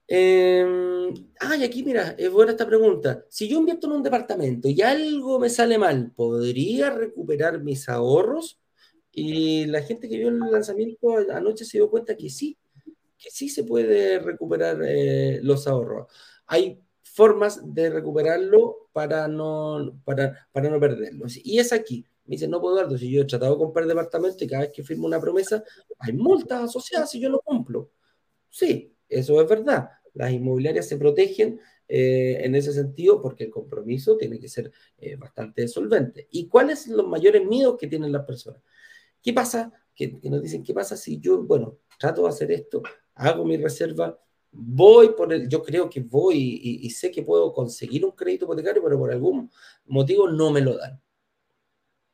Eh, 0.08 1.14
ah, 1.40 1.56
y 1.58 1.64
aquí 1.64 1.84
mira, 1.84 2.16
es 2.18 2.32
buena 2.32 2.52
esta 2.52 2.68
pregunta. 2.68 3.26
Si 3.30 3.48
yo 3.48 3.58
invierto 3.60 3.88
en 3.88 3.94
un 3.94 4.04
departamento 4.04 4.68
y 4.70 4.82
algo 4.82 5.40
me 5.40 5.50
sale 5.50 5.78
mal, 5.78 6.12
¿podría 6.16 6.92
recuperar 6.92 7.62
mis 7.62 7.90
ahorros? 7.90 8.60
Y 9.12 9.66
la 9.66 9.82
gente 9.82 10.10
que 10.10 10.18
vio 10.18 10.30
el 10.30 10.40
lanzamiento 10.40 11.18
anoche 11.34 11.66
se 11.66 11.78
dio 11.78 11.90
cuenta 11.90 12.16
que 12.18 12.30
sí, 12.30 12.58
que 13.18 13.32
sí 13.32 13.50
se 13.50 13.64
puede 13.64 14.20
recuperar 14.20 14.78
eh, 14.86 15.40
los 15.42 15.68
ahorros. 15.68 16.08
Hay 16.48 16.80
formas 17.02 17.62
de 17.74 17.90
recuperarlo 17.90 18.90
para 18.92 19.28
no, 19.28 20.02
para, 20.04 20.48
para 20.52 20.70
no 20.70 20.80
perderlos. 20.80 21.38
Y 21.44 21.60
es 21.60 21.72
aquí. 21.74 22.06
Me 22.26 22.36
dice, 22.36 22.48
no 22.48 22.60
puedo 22.60 22.76
darlo. 22.76 22.98
Si 22.98 23.10
yo 23.10 23.22
he 23.22 23.26
tratado 23.26 23.54
de 23.54 23.60
comprar 23.60 23.86
departamento 23.88 24.44
y 24.44 24.48
cada 24.48 24.64
vez 24.64 24.72
que 24.74 24.84
firmo 24.84 25.06
una 25.08 25.20
promesa, 25.22 25.64
hay 26.00 26.14
multas 26.14 26.64
asociadas 26.64 27.12
si 27.12 27.20
yo 27.20 27.30
no 27.30 27.40
cumplo. 27.40 27.92
Sí, 28.50 28.94
eso 29.08 29.40
es 29.42 29.48
verdad. 29.48 29.90
Las 30.16 30.32
inmobiliarias 30.32 30.88
se 30.88 30.98
protegen 30.98 31.60
eh, 31.88 32.40
en 32.44 32.56
ese 32.56 32.74
sentido 32.74 33.22
porque 33.22 33.44
el 33.44 33.52
compromiso 33.52 34.18
tiene 34.18 34.40
que 34.40 34.50
ser 34.50 34.72
eh, 34.98 35.16
bastante 35.18 35.68
solvente. 35.68 36.28
¿Y 36.32 36.48
cuáles 36.48 36.84
son 36.84 36.98
los 36.98 37.08
mayores 37.08 37.46
miedos 37.46 37.78
que 37.78 37.88
tienen 37.88 38.12
las 38.12 38.26
personas? 38.26 38.62
¿Qué 39.22 39.34
pasa? 39.34 39.72
Que, 39.94 40.20
nos 40.24 40.42
dicen, 40.42 40.64
¿qué 40.64 40.74
pasa 40.74 40.98
si 40.98 41.20
yo, 41.20 41.44
bueno, 41.44 41.80
trato 42.00 42.24
de 42.24 42.30
hacer 42.30 42.52
esto, 42.52 42.82
hago 43.14 43.46
mi 43.46 43.58
reserva, 43.58 44.20
voy 44.52 45.10
por 45.10 45.34
el, 45.34 45.50
yo 45.50 45.62
creo 45.62 45.90
que 45.90 46.02
voy 46.02 46.60
y, 46.62 46.90
sé 46.90 47.12
que 47.12 47.24
puedo 47.24 47.54
conseguir 47.54 48.06
un 48.06 48.12
crédito 48.12 48.46
hipotecario, 48.46 48.84
pero 48.84 48.98
por 48.98 49.12
algún 49.12 49.52
motivo 49.86 50.30
no 50.30 50.52
me 50.52 50.62
lo 50.62 50.78
dan. 50.78 51.02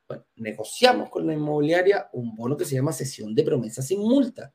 Bueno, 0.07 0.25
negociamos 0.35 1.09
con 1.09 1.25
la 1.25 1.33
inmobiliaria 1.33 2.09
un 2.13 2.35
bono 2.35 2.57
que 2.57 2.65
se 2.65 2.75
llama 2.75 2.91
sesión 2.91 3.33
de 3.33 3.43
promesa 3.43 3.81
sin 3.81 3.99
multa. 3.99 4.53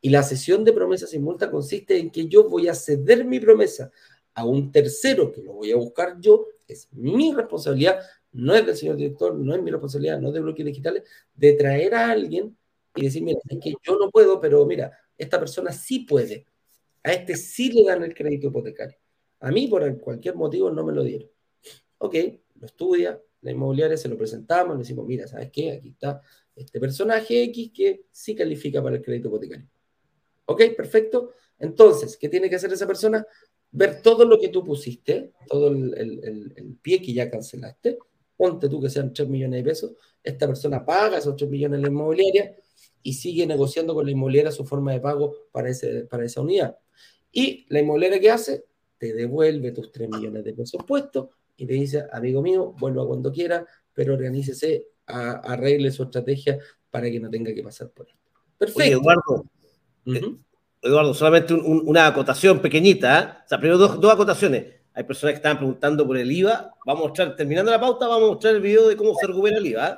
Y 0.00 0.10
la 0.10 0.22
sesión 0.22 0.64
de 0.64 0.72
promesa 0.72 1.06
sin 1.06 1.22
multa 1.22 1.50
consiste 1.50 1.98
en 1.98 2.10
que 2.10 2.26
yo 2.26 2.48
voy 2.48 2.68
a 2.68 2.74
ceder 2.74 3.24
mi 3.24 3.38
promesa 3.38 3.90
a 4.34 4.44
un 4.44 4.72
tercero 4.72 5.30
que 5.30 5.42
lo 5.42 5.54
voy 5.54 5.72
a 5.72 5.76
buscar 5.76 6.18
yo, 6.20 6.46
es 6.66 6.88
mi 6.92 7.34
responsabilidad, 7.34 8.00
no 8.32 8.54
es 8.54 8.64
del 8.64 8.76
señor 8.76 8.96
director, 8.96 9.34
no 9.34 9.54
es 9.54 9.62
mi 9.62 9.70
responsabilidad, 9.70 10.20
no 10.20 10.32
de 10.32 10.40
bloques 10.40 10.64
digitales, 10.64 11.02
de 11.34 11.52
traer 11.54 11.94
a 11.94 12.10
alguien 12.10 12.56
y 12.94 13.02
decir, 13.02 13.22
mira, 13.22 13.40
es 13.48 13.58
que 13.60 13.74
yo 13.82 13.98
no 13.98 14.10
puedo, 14.10 14.40
pero 14.40 14.64
mira, 14.66 14.92
esta 15.18 15.38
persona 15.38 15.72
sí 15.72 16.00
puede. 16.00 16.46
A 17.02 17.12
este 17.12 17.36
sí 17.36 17.72
le 17.72 17.84
dan 17.84 18.02
el 18.04 18.14
crédito 18.14 18.48
hipotecario. 18.48 18.98
A 19.40 19.50
mí, 19.50 19.68
por 19.68 19.98
cualquier 20.00 20.36
motivo, 20.36 20.70
no 20.70 20.84
me 20.84 20.92
lo 20.92 21.02
dieron. 21.02 21.28
Ok, 21.98 22.14
lo 22.58 22.66
estudia, 22.66 23.20
la 23.42 23.50
inmobiliaria 23.50 23.96
se 23.96 24.08
lo 24.08 24.16
presentamos, 24.16 24.76
le 24.76 24.82
decimos, 24.82 25.06
mira, 25.06 25.26
¿sabes 25.26 25.50
qué? 25.50 25.72
Aquí 25.72 25.90
está 25.90 26.20
este 26.54 26.78
personaje 26.78 27.44
X 27.44 27.70
que 27.74 28.06
sí 28.10 28.34
califica 28.34 28.82
para 28.82 28.96
el 28.96 29.02
crédito 29.02 29.28
hipotecario. 29.28 29.66
Ok, 30.50 30.62
perfecto. 30.76 31.34
Entonces, 31.60 32.16
¿qué 32.16 32.28
tiene 32.28 32.50
que 32.50 32.56
hacer 32.56 32.72
esa 32.72 32.84
persona? 32.84 33.24
Ver 33.70 34.02
todo 34.02 34.24
lo 34.24 34.36
que 34.36 34.48
tú 34.48 34.64
pusiste, 34.64 35.32
todo 35.46 35.68
el, 35.68 36.76
pie 36.82 37.00
que 37.00 37.12
ya 37.12 37.30
cancelaste, 37.30 37.98
ponte 38.36 38.68
tú 38.68 38.80
que 38.80 38.90
sean 38.90 39.12
3 39.12 39.28
millones 39.28 39.62
de 39.62 39.70
pesos, 39.70 39.92
esta 40.24 40.48
persona 40.48 40.84
paga 40.84 41.18
esos 41.18 41.36
3 41.36 41.48
millones 41.48 41.76
en 41.76 41.82
la 41.82 41.88
inmobiliaria, 41.88 42.56
y 43.00 43.12
sigue 43.12 43.46
negociando 43.46 43.94
con 43.94 44.06
la 44.06 44.10
inmobiliaria 44.10 44.50
su 44.50 44.64
forma 44.64 44.92
de 44.92 44.98
pago 44.98 45.36
para, 45.52 45.70
ese, 45.70 46.06
para 46.06 46.24
esa 46.24 46.40
unidad. 46.40 46.76
Y 47.30 47.64
la 47.68 47.78
inmobiliaria 47.78 48.18
que 48.18 48.30
hace, 48.30 48.64
te 48.98 49.14
devuelve 49.14 49.70
tus 49.70 49.92
3 49.92 50.08
millones 50.08 50.42
de 50.42 50.52
pesos 50.52 50.82
puestos 50.84 51.28
y 51.56 51.64
te 51.64 51.74
dice, 51.74 52.06
amigo 52.10 52.42
mío, 52.42 52.74
vuelva 52.76 53.06
cuando 53.06 53.30
quiera, 53.30 53.64
pero 53.94 54.14
organícese, 54.14 54.88
arregle 55.06 55.92
su 55.92 56.02
estrategia 56.02 56.58
para 56.90 57.08
que 57.08 57.20
no 57.20 57.30
tenga 57.30 57.54
que 57.54 57.62
pasar 57.62 57.90
por 57.90 58.08
esto. 58.08 58.18
Perfecto. 58.58 58.98
Eduardo, 58.98 59.44
eh, 60.06 60.34
Eduardo, 60.82 61.14
solamente 61.14 61.54
una 61.54 62.06
acotación 62.06 62.60
pequeñita. 62.60 63.20
¿eh? 63.20 63.42
O 63.44 63.48
sea, 63.48 63.58
primero 63.58 63.78
dos, 63.78 64.00
dos, 64.00 64.12
acotaciones. 64.12 64.66
Hay 64.94 65.04
personas 65.04 65.34
que 65.34 65.36
estaban 65.36 65.58
preguntando 65.58 66.06
por 66.06 66.16
el 66.16 66.30
IVA. 66.30 66.72
Vamos 66.86 67.04
a 67.04 67.08
mostrar, 67.08 67.36
terminando 67.36 67.70
la 67.70 67.80
pauta, 67.80 68.08
vamos 68.08 68.28
a 68.28 68.32
mostrar 68.32 68.54
el 68.54 68.60
video 68.60 68.88
de 68.88 68.96
cómo 68.96 69.14
se 69.14 69.26
recupera 69.26 69.58
el 69.58 69.66
IVA. 69.66 69.88
¿eh? 69.88 69.96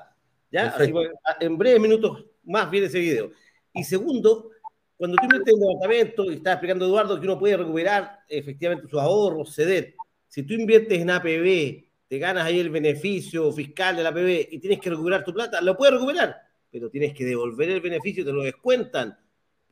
¿Ya? 0.50 0.68
Así, 0.68 0.92
en 1.40 1.56
breves 1.56 1.80
minutos 1.80 2.24
más 2.44 2.70
bien 2.70 2.84
ese 2.84 2.98
video. 2.98 3.30
Y 3.72 3.84
segundo, 3.84 4.50
cuando 4.96 5.16
tú 5.16 5.24
inviertes 5.24 5.54
en 5.54 5.62
un 5.62 5.68
departamento 5.68 6.30
y 6.30 6.34
estás 6.34 6.54
explicando 6.54 6.86
Eduardo 6.86 7.18
que 7.18 7.26
uno 7.26 7.38
puede 7.38 7.56
recuperar 7.56 8.20
efectivamente 8.28 8.88
sus 8.88 9.00
ahorros, 9.00 9.54
ceder, 9.54 9.94
si 10.28 10.42
tú 10.42 10.54
inviertes 10.54 11.00
en 11.00 11.10
APB, 11.10 11.84
te 12.08 12.18
ganas 12.18 12.44
ahí 12.44 12.60
el 12.60 12.70
beneficio 12.70 13.52
fiscal 13.52 13.96
de 13.96 14.02
la 14.02 14.10
APB 14.10 14.48
y 14.50 14.58
tienes 14.58 14.80
que 14.80 14.90
recuperar 14.90 15.24
tu 15.24 15.32
plata, 15.32 15.60
lo 15.60 15.76
puedes 15.76 15.94
recuperar. 15.94 16.36
pero 16.70 16.88
tienes 16.88 17.12
que 17.12 17.24
devolver 17.24 17.68
el 17.68 17.80
beneficio, 17.80 18.24
te 18.24 18.32
lo 18.32 18.42
descuentan. 18.42 19.18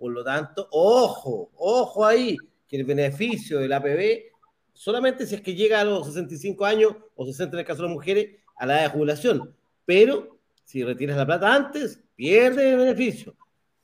Por 0.00 0.12
lo 0.12 0.24
tanto, 0.24 0.66
ojo, 0.70 1.50
ojo 1.56 2.06
ahí, 2.06 2.34
que 2.66 2.78
el 2.78 2.84
beneficio 2.84 3.58
del 3.58 3.70
APB, 3.74 4.32
solamente 4.72 5.26
si 5.26 5.34
es 5.34 5.42
que 5.42 5.54
llega 5.54 5.78
a 5.78 5.84
los 5.84 6.06
65 6.06 6.64
años 6.64 6.96
o 7.14 7.26
60 7.26 7.54
en 7.54 7.60
el 7.60 7.66
caso 7.66 7.82
de 7.82 7.88
las 7.88 7.94
mujeres, 7.94 8.30
a 8.56 8.64
la 8.64 8.76
edad 8.76 8.82
de 8.84 8.96
jubilación. 8.96 9.54
Pero 9.84 10.38
si 10.64 10.82
retiras 10.82 11.18
la 11.18 11.26
plata 11.26 11.54
antes, 11.54 12.00
pierdes 12.16 12.64
el 12.64 12.78
beneficio. 12.78 13.36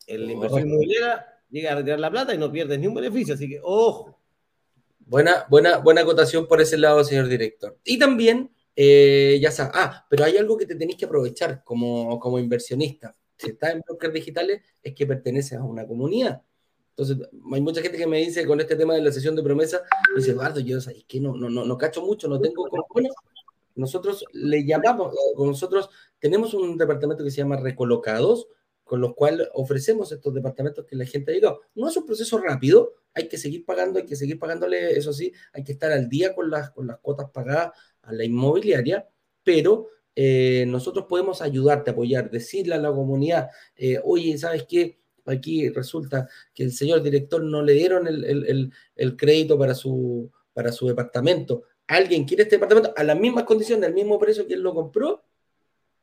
El 0.07 0.31
inversión 0.31 0.67
inmobiliaria 0.67 1.27
llega 1.51 1.73
a 1.73 1.75
retirar 1.75 2.01
la 2.01 2.11
plata 2.11 2.35
y 2.35 2.39
no 2.39 2.51
pierdes 2.51 2.79
ni 2.79 2.87
un 2.87 2.95
beneficio, 2.95 3.35
así 3.35 3.47
que 3.47 3.61
ojo. 3.63 4.19
Buena, 5.01 5.45
buena, 5.51 5.77
buena 5.77 6.01
acotación 6.01 6.49
por 6.49 6.63
ese 6.63 6.79
lado, 6.79 7.05
señor 7.05 7.29
director. 7.29 7.79
Y 7.85 7.99
también, 7.99 8.51
eh, 8.75 9.39
ya 9.39 9.51
sabes, 9.51 9.73
ah, 9.75 10.07
pero 10.09 10.25
hay 10.25 10.39
algo 10.39 10.57
que 10.57 10.65
te 10.65 10.77
tenéis 10.77 10.97
que 10.97 11.05
aprovechar 11.05 11.63
como, 11.63 12.19
como 12.19 12.39
inversionista. 12.39 13.15
Si 13.37 13.51
estás 13.51 13.73
en 13.73 13.81
brokers 13.81 14.15
digitales, 14.15 14.63
es 14.83 14.95
que 14.95 15.07
perteneces 15.07 15.59
a 15.59 15.65
una 15.65 15.87
comunidad. 15.87 16.43
Entonces, 16.91 17.29
hay 17.53 17.61
mucha 17.61 17.83
gente 17.83 17.99
que 17.99 18.07
me 18.07 18.19
dice 18.19 18.47
con 18.47 18.59
este 18.61 18.75
tema 18.75 18.95
de 18.95 19.03
la 19.03 19.13
sesión 19.13 19.37
de 19.37 19.43
promesa, 19.43 19.83
me 20.15 20.21
dice, 20.21 20.31
Eduardo, 20.31 20.61
yo 20.61 20.79
es 20.79 21.05
que 21.07 21.21
no, 21.21 21.37
no, 21.37 21.51
no, 21.51 21.65
no 21.65 21.77
cacho 21.77 22.01
mucho, 22.01 22.27
no 22.27 22.41
tengo 22.41 22.67
como, 22.69 22.87
nosotros 23.75 24.25
le 24.33 24.65
llamamos, 24.65 25.15
nosotros 25.37 25.91
tenemos 26.19 26.55
un 26.55 26.79
departamento 26.79 27.23
que 27.23 27.31
se 27.31 27.39
llama 27.39 27.59
Recolocados, 27.59 28.49
con 28.83 29.01
los 29.01 29.15
cuales 29.15 29.49
ofrecemos 29.53 30.11
estos 30.13 30.33
departamentos 30.33 30.87
que 30.87 30.97
la 30.97 31.05
gente 31.05 31.33
ha 31.33 31.35
llegado. 31.35 31.61
No 31.75 31.89
es 31.89 31.97
un 31.97 32.07
proceso 32.07 32.39
rápido, 32.39 32.95
hay 33.13 33.29
que 33.29 33.37
seguir 33.37 33.65
pagando, 33.65 33.99
hay 33.99 34.07
que 34.07 34.17
seguir 34.17 34.39
pagándole, 34.39 34.97
eso 34.97 35.13
sí, 35.13 35.33
hay 35.53 35.65
que 35.65 35.73
estar 35.73 35.93
al 35.93 36.09
día 36.09 36.35
con 36.35 36.51
las, 36.51 36.71
con 36.71 36.87
las 36.87 36.99
cuotas 37.01 37.31
pagadas 37.31 37.73
a 38.03 38.13
la 38.13 38.25
inmobiliaria, 38.25 39.07
pero 39.43 39.89
eh, 40.17 40.65
nosotros 40.67 41.07
podemos 41.09 41.41
ayudarte, 41.41 41.93
apoyar, 41.93 42.31
decirle 42.31 42.75
a 42.75 42.79
la 42.79 42.91
comunidad, 42.91 43.51
eh, 43.77 44.01
oye, 44.03 44.37
¿sabes 44.39 44.65
qué? 44.69 44.99
Aquí 45.27 45.69
resulta 45.69 46.29
que 46.53 46.65
el 46.65 46.73
señor 46.73 47.03
director 47.03 47.43
no 47.43 47.63
le 47.63 47.75
dieron 47.75 48.09
el, 48.09 48.25
el, 48.25 48.73
el 48.97 49.17
crédito 49.17 49.59
para 49.59 49.75
su, 49.75 50.31
para 50.53 50.73
su 50.73 50.89
departamento 50.89 51.65
alguien 51.87 52.25
quiere 52.25 52.43
este 52.43 52.57
departamento 52.57 52.93
a 52.97 53.05
las 53.05 53.19
mismas 53.19 53.45
condiciones, 53.45 53.87
al 53.87 53.95
mismo 53.95 54.19
precio 54.19 54.47
que 54.47 54.55
él 54.55 54.61
lo 54.61 54.75
compró, 54.75 55.25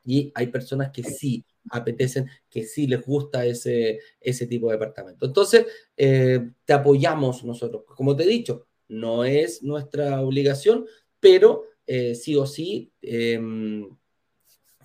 y 0.06 0.32
hay 0.36 0.48
personas 0.48 0.92
que 0.92 1.04
sí 1.04 1.46
apetecen, 1.70 2.28
que 2.50 2.64
sí 2.64 2.88
les 2.88 3.06
gusta 3.06 3.46
ese, 3.46 4.00
ese 4.20 4.48
tipo 4.48 4.68
de 4.68 4.74
departamento. 4.74 5.26
Entonces, 5.26 5.66
eh, 5.96 6.52
te 6.66 6.74
apoyamos 6.74 7.44
nosotros. 7.46 7.84
Como 7.96 8.16
te 8.16 8.24
he 8.24 8.28
dicho, 8.28 8.68
no 8.90 9.24
es 9.24 9.64
nuestra 9.64 10.22
obligación, 10.22 10.86
pero 11.20 11.64
sí 11.86 12.36
o 12.36 12.46
sí, 12.46 12.92
em, 13.02 13.90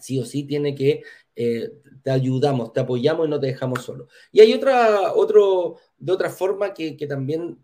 sí 0.01 0.19
o 0.19 0.25
sí 0.25 0.45
tiene 0.45 0.75
que, 0.75 1.03
eh, 1.37 1.71
te 2.03 2.11
ayudamos, 2.11 2.73
te 2.73 2.81
apoyamos 2.81 3.27
y 3.27 3.31
no 3.31 3.41
te 3.41 3.49
dejamos 3.49 3.83
solo. 3.83 4.09
Y 4.33 4.41
hay 4.41 4.53
otra, 4.53 5.13
otro, 5.13 5.77
de 5.99 6.13
otra 6.13 6.31
forma 6.31 6.75
que, 6.75 6.95
también 7.09 7.59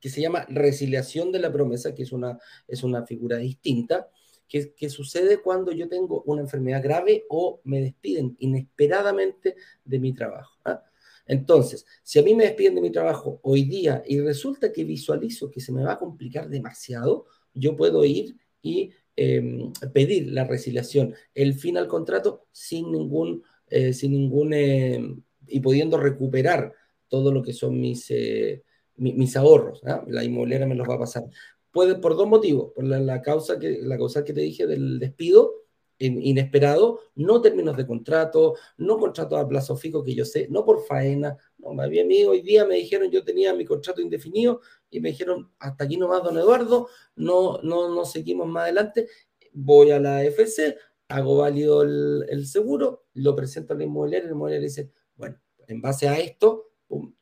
que 0.00 0.08
se 0.08 0.20
llama 0.20 0.46
resiliación 0.48 1.32
de 1.32 1.40
la 1.40 1.52
promesa, 1.52 1.94
que 1.94 2.02
es 2.04 2.12
una, 2.12 2.38
es 2.66 2.82
una 2.82 3.04
figura 3.04 3.36
distinta, 3.38 4.08
que, 4.48 4.74
que, 4.74 4.88
sucede 4.88 5.40
cuando 5.40 5.70
yo 5.72 5.88
tengo 5.88 6.22
una 6.26 6.42
enfermedad 6.42 6.82
grave 6.82 7.24
o 7.28 7.60
me 7.64 7.80
despiden 7.80 8.36
inesperadamente 8.40 9.54
de 9.84 9.98
mi 9.98 10.12
trabajo. 10.12 10.58
¿ah? 10.64 10.82
Entonces, 11.30 11.86
si 12.02 12.18
a 12.18 12.22
mí 12.22 12.34
me 12.34 12.42
despiden 12.42 12.74
de 12.74 12.80
mi 12.80 12.90
trabajo 12.90 13.38
hoy 13.44 13.62
día 13.62 14.02
y 14.04 14.18
resulta 14.18 14.72
que 14.72 14.82
visualizo 14.82 15.48
que 15.48 15.60
se 15.60 15.70
me 15.70 15.84
va 15.84 15.92
a 15.92 15.98
complicar 15.98 16.48
demasiado, 16.48 17.26
yo 17.54 17.76
puedo 17.76 18.04
ir 18.04 18.36
y 18.62 18.90
em, 19.20 19.70
pedir 19.92 20.32
la 20.32 20.44
resiliación, 20.44 21.14
el 21.34 21.52
fin 21.52 21.76
al 21.76 21.88
contrato 21.88 22.46
sin 22.52 22.90
ningún, 22.90 23.42
eh, 23.68 23.92
sin 23.92 24.12
ningún 24.12 24.54
em, 24.54 25.22
y 25.46 25.60
pudiendo 25.60 25.98
recuperar 25.98 26.72
todo 27.06 27.30
lo 27.30 27.42
que 27.42 27.52
son 27.52 27.78
mis, 27.78 28.10
eh, 28.10 28.62
mis 28.96 29.36
ahorros, 29.36 29.82
¿ah? 29.84 30.02
la 30.08 30.24
inmobiliaria 30.24 30.66
me 30.66 30.74
los 30.74 30.88
va 30.88 30.94
a 30.94 31.00
pasar. 31.00 31.24
Puede 31.70 31.96
por 31.96 32.16
dos 32.16 32.28
motivos, 32.28 32.72
por 32.72 32.84
la, 32.84 33.20
causa 33.20 33.58
que, 33.58 33.80
la 33.82 33.98
causa 33.98 34.24
que 34.24 34.32
te 34.32 34.40
dije 34.40 34.66
del 34.66 34.98
despido 34.98 35.52
inesperado, 35.98 37.00
no 37.14 37.42
términos 37.42 37.76
de 37.76 37.86
contrato, 37.86 38.54
no 38.78 38.98
contrato 38.98 39.36
a 39.36 39.46
plazo 39.46 39.76
fijo 39.76 40.02
que 40.02 40.14
yo 40.14 40.24
sé, 40.24 40.48
no 40.50 40.64
por 40.64 40.82
faena, 40.86 41.36
no, 41.60 41.74
más 41.74 41.88
bien 41.88 42.08
hoy 42.26 42.42
día 42.42 42.64
me 42.64 42.76
dijeron, 42.76 43.10
yo 43.10 43.24
tenía 43.24 43.54
mi 43.54 43.64
contrato 43.64 44.00
indefinido 44.00 44.60
y 44.90 45.00
me 45.00 45.10
dijeron, 45.10 45.52
hasta 45.58 45.84
aquí 45.84 45.96
nomás, 45.96 46.22
don 46.22 46.36
Eduardo, 46.36 46.88
no, 47.16 47.58
no, 47.62 47.94
no 47.94 48.04
seguimos 48.04 48.48
más 48.48 48.64
adelante, 48.64 49.08
voy 49.52 49.90
a 49.90 50.00
la 50.00 50.24
FC, 50.24 50.76
hago 51.08 51.38
válido 51.38 51.82
el, 51.82 52.46
seguro, 52.46 53.04
lo 53.14 53.34
presento 53.34 53.74
a 53.74 53.76
la 53.76 53.84
inmobiliaria 53.84 54.28
la 54.28 54.34
inmobiliaria 54.34 54.68
dice, 54.68 54.90
bueno, 55.16 55.40
en 55.66 55.80
base 55.80 56.08
a 56.08 56.18
esto, 56.18 56.72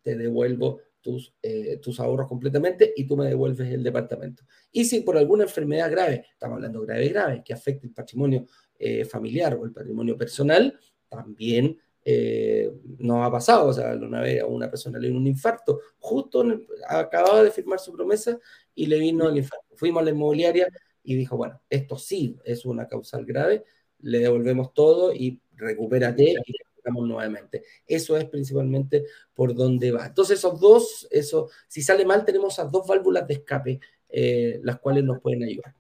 te 0.03 0.17
devuelvo 0.17 0.81
tus, 1.01 1.35
eh, 1.43 1.79
tus 1.79 2.01
ahorros 2.01 2.29
completamente 2.29 2.93
y 2.97 3.07
tú 3.07 3.17
me 3.17 3.27
devuelves 3.27 3.73
el 3.73 3.83
departamento. 3.83 4.45
Y 4.73 4.85
si 4.85 5.01
por 5.01 5.17
alguna 5.17 5.45
enfermedad 5.45 5.91
grave, 5.91 6.27
estamos 6.33 6.57
hablando 6.57 6.83
grave, 6.83 7.09
grave, 7.09 7.43
que 7.45 7.53
afecte 7.53 7.87
el 7.87 7.93
patrimonio 7.93 8.47
eh, 8.79 9.05
familiar 9.05 9.55
o 9.55 9.65
el 9.65 9.73
patrimonio 9.73 10.17
personal, 10.17 10.79
también 11.09 11.79
eh, 12.05 12.71
nos 12.99 13.27
ha 13.27 13.31
pasado. 13.31 13.69
O 13.69 13.73
sea, 13.73 13.93
una 13.95 14.21
vez 14.21 14.43
a 14.43 14.47
una 14.47 14.71
persona 14.71 14.99
le 14.99 15.09
dio 15.09 15.17
un 15.17 15.27
infarto, 15.27 15.81
justo 15.99 16.45
acababa 16.89 17.43
de 17.43 17.51
firmar 17.51 17.79
su 17.79 17.93
promesa 17.93 18.39
y 18.75 18.87
le 18.87 18.99
vino 18.99 19.29
el 19.29 19.39
infarto. 19.39 19.67
Fuimos 19.77 20.03
a 20.03 20.05
la 20.05 20.11
inmobiliaria 20.11 20.69
y 21.03 21.15
dijo, 21.17 21.37
bueno, 21.37 21.61
esto 21.71 21.97
sí 21.99 22.37
es 22.45 22.65
una 22.65 22.87
causal 22.87 23.25
grave, 23.25 23.65
le 24.01 24.19
devolvemos 24.19 24.75
todo 24.75 25.13
y 25.13 25.41
recupérate 25.57 26.35
y 26.45 26.53
nuevamente. 26.91 27.65
Eso 27.87 28.17
es 28.17 28.25
principalmente 28.27 29.05
por 29.35 29.55
donde 29.55 29.93
va. 29.93 30.07
Entonces, 30.07 30.39
esos 30.39 30.61
dos, 30.61 31.07
eso, 31.11 31.51
si 31.67 31.83
sale 31.83 32.05
mal, 32.05 32.25
tenemos 32.25 32.55
esas 32.55 32.71
dos 32.71 32.87
válvulas 32.87 33.27
de 33.27 33.35
escape, 33.35 33.81
eh, 34.09 34.61
las 34.63 34.79
cuales 34.79 35.05
nos 35.05 35.21
pueden 35.21 35.43
ayudar. 35.45 35.75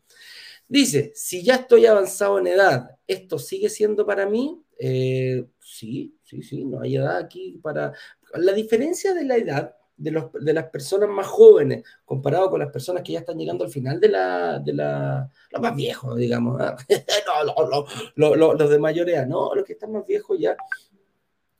Dice, 0.68 1.12
si 1.14 1.42
ya 1.42 1.56
estoy 1.56 1.86
avanzado 1.86 2.38
en 2.38 2.48
edad, 2.48 2.98
¿esto 3.06 3.38
sigue 3.38 3.70
siendo 3.70 4.04
para 4.04 4.26
mí? 4.26 4.62
Eh, 4.78 5.44
sí, 5.58 6.16
sí, 6.22 6.42
sí, 6.42 6.64
no 6.64 6.80
hay 6.80 6.96
edad 6.96 7.18
aquí 7.18 7.58
para... 7.62 7.92
La 8.34 8.52
diferencia 8.52 9.14
de 9.14 9.24
la 9.24 9.36
edad 9.36 9.74
de, 9.96 10.10
los, 10.12 10.32
de, 10.32 10.52
las 10.52 10.66
personas 10.66 11.08
más 11.08 11.26
jóvenes 11.26 11.82
comparado 12.04 12.50
con 12.50 12.60
las 12.60 12.70
personas 12.70 13.02
que 13.02 13.14
ya 13.14 13.20
están 13.20 13.38
llegando 13.38 13.64
al 13.64 13.70
final 13.70 14.00
de 14.00 14.08
la... 14.08 14.58
De 14.60 14.72
la 14.72 15.28
los 15.50 15.60
más 15.62 15.74
viejos, 15.74 16.16
digamos. 16.16 16.60
¿ah? 16.60 16.76
no, 18.16 18.36
los 18.36 18.70
de 18.70 18.78
mayor 18.78 19.08
edad, 19.10 19.26
no, 19.26 19.54
los 19.54 19.64
que 19.64 19.72
están 19.72 19.92
más 19.92 20.06
viejos 20.06 20.38
ya 20.38 20.56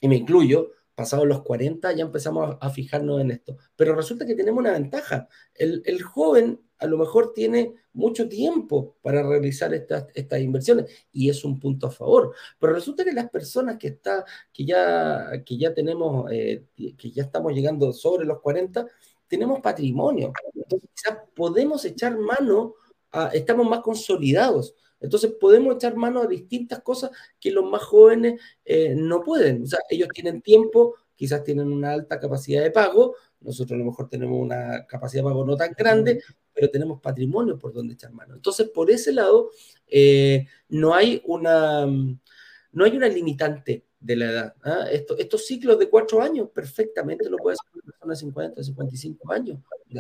y 0.01 0.09
me 0.09 0.17
incluyo, 0.17 0.73
pasados 0.95 1.27
los 1.27 1.43
40 1.43 1.93
ya 1.93 2.05
empezamos 2.05 2.57
a, 2.61 2.71
fijarnos 2.71 3.21
en 3.21 3.33
esto. 3.33 3.57
Pero 3.77 3.95
resulta 3.95 4.27
que 4.27 4.35
tenemos 4.35 4.61
una 4.61 4.73
ventaja. 4.73 5.29
El, 5.55 5.83
el, 5.87 6.03
joven 6.03 6.61
a 6.79 6.87
lo 6.87 6.97
mejor 6.97 7.33
tiene 7.33 7.75
mucho 7.93 8.29
tiempo 8.29 8.97
para 9.03 9.23
realizar 9.23 9.75
estas, 9.75 10.07
estas 10.15 10.41
inversiones 10.41 10.87
y 11.13 11.29
es 11.29 11.45
un 11.45 11.59
punto 11.59 11.89
a 11.89 11.91
favor. 11.91 12.35
Pero 12.59 12.73
resulta 12.73 13.05
que 13.05 13.13
las 13.13 13.29
personas 13.29 13.77
que, 13.79 13.89
está, 13.89 14.25
que, 14.53 14.65
ya, 14.65 15.43
que 15.45 15.59
ya 15.59 15.75
tenemos, 15.75 16.31
eh, 16.31 16.65
que 16.77 17.11
ya 17.11 17.25
estamos 17.25 17.53
llegando 17.53 17.93
sobre 17.93 18.25
los 18.25 18.41
40, 18.41 18.87
tenemos 19.27 19.61
patrimonio. 19.61 20.33
Entonces 20.55 20.89
quizás 20.95 21.19
podemos 21.35 21.85
echar 21.85 22.17
mano, 22.17 22.75
a, 23.13 23.29
estamos 23.29 23.69
más 23.69 23.81
consolidados. 23.81 24.75
Entonces 25.01 25.33
podemos 25.39 25.77
echar 25.77 25.97
mano 25.97 26.23
a 26.23 26.27
distintas 26.27 26.81
cosas 26.81 27.11
que 27.39 27.51
los 27.51 27.65
más 27.69 27.83
jóvenes 27.83 28.41
eh, 28.65 28.95
no 28.97 29.23
pueden. 29.23 29.63
O 29.63 29.67
sea, 29.67 29.81
ellos 29.89 30.09
tienen 30.13 30.43
tiempo, 30.43 30.95
quizás 31.15 31.45
tienen 31.45 31.73
una 31.73 31.93
alta 31.93 32.19
capacidad 32.19 32.63
de 32.63 32.71
pago, 32.71 33.15
nosotros 33.41 33.77
a 33.77 33.79
lo 33.79 33.85
mejor 33.87 34.09
tenemos 34.09 34.41
una 34.41 34.87
capacidad 34.87 35.23
de 35.23 35.29
pago 35.29 35.45
no 35.45 35.57
tan 35.57 35.73
grande, 35.73 36.23
pero 36.53 36.71
tenemos 36.71 37.01
patrimonio 37.01 37.59
por 37.59 37.73
donde 37.73 37.95
echar 37.95 38.13
mano. 38.13 38.35
Entonces, 38.35 38.69
por 38.69 38.91
ese 38.91 39.13
lado, 39.13 39.51
eh, 39.87 40.47
no, 40.69 40.95
hay 40.95 41.23
una, 41.27 41.87
no 41.87 42.85
hay 42.85 42.97
una 42.97 43.09
limitante 43.09 43.85
de 44.01 44.17
la 44.17 44.31
edad. 44.31 44.55
¿ah? 44.65 44.87
estos 44.91 45.47
ciclos 45.47 45.79
de 45.79 45.89
cuatro 45.89 46.21
años 46.21 46.51
perfectamente 46.51 47.29
lo 47.29 47.37
puede 47.37 47.55
hacer 47.55 47.71
una 47.75 47.85
persona 47.85 48.13
de 48.13 48.17
50, 48.17 48.63
55 48.63 49.33
años, 49.33 49.59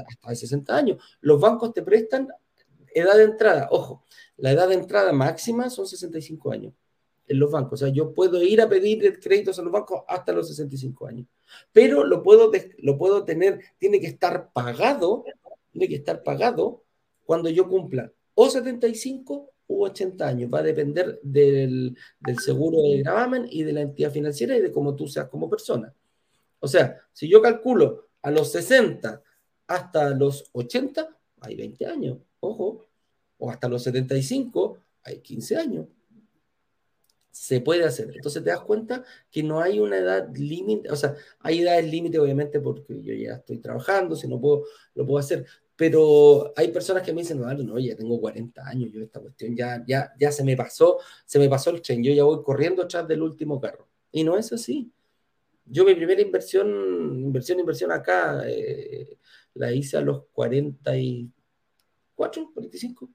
hasta 0.09 0.30
de 0.30 0.36
60 0.36 0.76
años. 0.76 1.03
Los 1.20 1.41
bancos 1.41 1.72
te 1.72 1.82
prestan 1.82 2.28
edad 2.95 3.16
de 3.16 3.24
entrada, 3.24 3.68
ojo, 3.70 4.05
la 4.36 4.51
edad 4.51 4.68
de 4.68 4.74
entrada 4.74 5.12
máxima 5.12 5.70
son 5.70 5.86
65 5.86 6.53
años 6.53 6.72
en 7.28 7.38
los 7.38 7.50
bancos. 7.50 7.82
O 7.82 7.86
sea, 7.86 7.92
yo 7.92 8.12
puedo 8.12 8.42
ir 8.42 8.60
a 8.60 8.68
pedir 8.68 9.20
créditos 9.20 9.58
a 9.58 9.62
los 9.62 9.72
bancos 9.72 10.02
hasta 10.08 10.32
los 10.32 10.48
65 10.48 11.06
años. 11.06 11.26
Pero 11.72 12.04
lo 12.04 12.22
puedo, 12.22 12.50
lo 12.78 12.98
puedo 12.98 13.24
tener, 13.24 13.60
tiene 13.78 14.00
que 14.00 14.06
estar 14.06 14.50
pagado, 14.52 15.24
tiene 15.70 15.88
que 15.88 15.96
estar 15.96 16.22
pagado 16.22 16.82
cuando 17.24 17.48
yo 17.48 17.68
cumpla 17.68 18.10
o 18.34 18.48
75 18.48 19.50
u 19.66 19.84
80 19.84 20.26
años. 20.26 20.50
Va 20.52 20.60
a 20.60 20.62
depender 20.62 21.20
del, 21.22 21.96
del 22.20 22.38
seguro 22.38 22.82
de 22.82 23.02
gravamen 23.02 23.46
y 23.50 23.62
de 23.62 23.72
la 23.72 23.82
entidad 23.82 24.10
financiera 24.10 24.56
y 24.56 24.60
de 24.60 24.72
cómo 24.72 24.94
tú 24.94 25.06
seas 25.06 25.28
como 25.28 25.50
persona. 25.50 25.94
O 26.60 26.68
sea, 26.68 27.00
si 27.12 27.28
yo 27.28 27.40
calculo 27.40 28.08
a 28.22 28.30
los 28.30 28.50
60 28.52 29.22
hasta 29.66 30.10
los 30.10 30.48
80, 30.52 31.16
hay 31.40 31.56
20 31.56 31.86
años. 31.86 32.18
Ojo, 32.40 32.86
o 33.38 33.50
hasta 33.50 33.68
los 33.68 33.82
75, 33.82 34.78
hay 35.04 35.18
15 35.18 35.56
años. 35.56 35.86
Se 37.30 37.60
puede 37.60 37.84
hacer. 37.84 38.10
Entonces 38.14 38.42
te 38.42 38.50
das 38.50 38.60
cuenta 38.60 39.04
que 39.30 39.42
no 39.42 39.60
hay 39.60 39.80
una 39.80 39.98
edad 39.98 40.28
límite, 40.34 40.90
o 40.90 40.96
sea, 40.96 41.14
hay 41.40 41.60
edades 41.60 41.90
límite 41.90 42.18
obviamente 42.18 42.60
porque 42.60 43.02
yo 43.02 43.12
ya 43.14 43.34
estoy 43.34 43.58
trabajando, 43.58 44.16
si 44.16 44.26
no 44.28 44.40
puedo, 44.40 44.64
lo 44.94 45.06
puedo 45.06 45.18
hacer, 45.18 45.46
pero 45.76 46.52
hay 46.56 46.68
personas 46.68 47.02
que 47.04 47.12
me 47.12 47.20
dicen, 47.20 47.40
no, 47.40 47.52
no, 47.54 47.78
ya 47.78 47.94
tengo 47.94 48.20
40 48.20 48.66
años, 48.66 48.90
yo 48.92 49.00
esta 49.00 49.20
cuestión 49.20 49.54
ya, 49.54 49.84
ya, 49.86 50.12
ya 50.18 50.32
se 50.32 50.42
me 50.42 50.56
pasó, 50.56 50.98
se 51.24 51.38
me 51.38 51.48
pasó 51.48 51.70
el 51.70 51.80
tren, 51.80 52.02
yo 52.02 52.12
ya 52.12 52.24
voy 52.24 52.42
corriendo 52.42 52.82
atrás 52.82 53.06
del 53.06 53.22
último 53.22 53.60
carro. 53.60 53.86
Y 54.10 54.24
no 54.24 54.36
es 54.36 54.52
así. 54.52 54.90
Yo 55.64 55.84
mi 55.84 55.94
primera 55.94 56.20
inversión, 56.20 56.66
inversión, 57.22 57.60
inversión 57.60 57.92
acá, 57.92 58.42
eh, 58.48 59.16
la 59.54 59.70
hice 59.70 59.98
a 59.98 60.00
los 60.00 60.24
44, 60.32 62.50
45, 62.54 63.10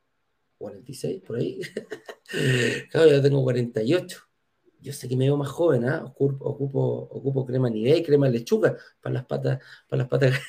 46, 0.64 1.22
por 1.22 1.38
ahí. 1.38 1.60
claro, 2.92 3.12
ya 3.12 3.22
tengo 3.22 3.44
48. 3.44 4.20
Yo 4.80 4.94
sé 4.94 5.08
que 5.08 5.16
me 5.16 5.26
veo 5.26 5.38
más 5.38 5.50
joven, 5.50 5.86
¿ah? 5.86 6.04
Ocupo, 6.06 6.46
ocupo, 6.46 7.08
ocupo 7.12 7.46
crema 7.46 7.70
Nivea 7.70 7.98
y 7.98 8.04
crema 8.04 8.28
lechuga 8.30 8.76
para 9.02 9.14
las 9.14 9.26
patas, 9.26 9.60
para 9.88 10.04
las 10.04 10.10
patas. 10.10 10.40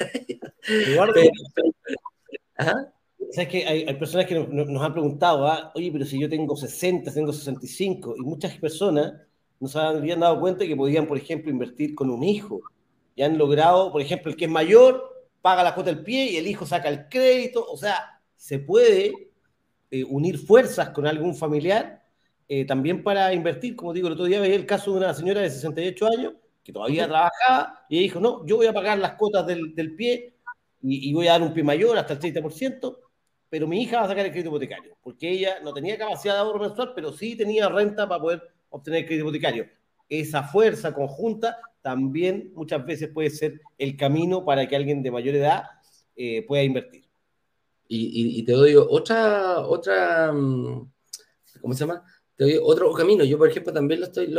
¿Sabes 3.30 3.48
que 3.48 3.66
hay, 3.66 3.94
personas 3.94 4.26
que 4.26 4.34
nos, 4.34 4.82
han 4.82 4.92
preguntado, 4.92 5.46
¿ah? 5.46 5.72
oye, 5.74 5.90
pero 5.92 6.04
si 6.04 6.20
yo 6.20 6.28
tengo 6.28 6.56
60, 6.56 7.12
tengo 7.12 7.32
65, 7.32 8.14
y 8.16 8.20
muchas 8.22 8.56
personas 8.58 9.14
no 9.58 9.68
se 9.68 9.78
habían 9.78 10.20
dado 10.20 10.40
cuenta 10.40 10.66
que 10.66 10.76
podían, 10.76 11.06
por 11.06 11.18
ejemplo, 11.18 11.50
invertir 11.50 11.94
con 11.94 12.10
un 12.10 12.22
hijo. 12.22 12.60
Y 13.16 13.22
han 13.22 13.38
logrado, 13.38 13.92
por 13.92 14.00
ejemplo, 14.00 14.30
el 14.30 14.36
que 14.36 14.44
es 14.44 14.50
mayor 14.50 15.26
paga 15.40 15.62
la 15.62 15.74
cuota 15.74 15.90
del 15.90 16.02
pie 16.02 16.32
y 16.32 16.36
el 16.36 16.46
hijo 16.46 16.66
saca 16.66 16.88
el 16.88 17.08
crédito. 17.08 17.64
O 17.68 17.76
sea, 17.76 18.20
se 18.36 18.58
puede 18.58 19.30
eh, 19.95 20.03
unir 20.09 20.38
fuerzas 20.38 20.88
con 20.88 21.07
algún 21.07 21.36
familiar 21.36 22.03
eh, 22.49 22.64
también 22.64 23.05
para 23.05 23.32
invertir. 23.32 23.76
Como 23.76 23.92
digo, 23.92 24.09
el 24.09 24.14
otro 24.14 24.24
día 24.24 24.40
veía 24.40 24.57
el 24.57 24.66
caso 24.66 24.90
de 24.90 24.99
una 24.99 25.14
señora 25.14 25.40
de 25.40 25.51
68 25.51 26.07
años 26.09 26.32
que 26.64 26.72
todavía 26.72 27.07
trabajaba 27.07 27.86
y 27.88 28.01
dijo, 28.01 28.18
no, 28.18 28.45
yo 28.45 28.57
voy 28.57 28.66
a 28.66 28.72
pagar 28.72 28.99
las 28.99 29.12
cuotas 29.12 29.47
del, 29.47 29.72
del 29.72 29.95
pie 29.95 30.34
y, 30.82 31.12
voy 31.14 31.28
a 31.28 31.32
dar 31.34 31.42
un 31.42 31.55
pie 31.55 31.62
mayor 31.62 31.97
hasta 31.97 32.14
el 32.14 32.18
30%, 32.18 32.99
pero 33.49 33.68
mi 33.68 33.82
hija 33.82 33.99
va 33.99 34.07
a 34.07 34.09
sacar 34.09 34.26
el 34.26 34.32
crédito 34.32 34.51
hipotecario, 34.51 34.97
porque 35.01 35.30
ella 35.30 35.61
no 35.62 35.72
tenía 35.72 35.97
capacidad 35.97 36.34
de 36.34 36.40
ahorro 36.40 36.59
mensual, 36.59 36.90
pero 36.97 37.12
sí 37.12 37.36
tenía 37.36 37.68
renta 37.68 38.09
para 38.09 38.20
poder 38.20 38.42
obtener 38.70 39.03
el 39.03 39.07
crédito 39.07 39.28
hipotecario. 39.28 39.68
Esa 40.09 40.42
fuerza 40.42 40.92
conjunta 40.92 41.57
también 41.82 42.51
muchas 42.57 42.84
veces 42.84 43.11
puede 43.14 43.30
ser 43.30 43.61
el 43.78 43.97
camino 43.97 44.45
para 44.45 44.66
que 44.66 44.74
alguien 44.74 45.05
de 45.05 45.12
mayor 45.12 45.36
edad 45.36 45.66
eh, 46.16 46.45
pueda 46.49 46.64
invertir. 46.64 47.03
Y, 47.87 48.43
te 48.45 48.53
doy 48.53 48.74
otra, 48.76 49.61
otra, 49.61 50.32
mm, 50.32 50.91
¿cómo 51.61 51.74
se 51.74 51.80
llama? 51.80 52.03
Te 52.37 52.45
doy 52.45 52.59
otro 52.62 52.93
camino. 52.93 53.24
Yo, 53.24 53.39
por 53.39 53.49
ejemplo, 53.49 53.72
también 53.72 54.01
lo 54.01 54.07
estoy, 54.07 54.35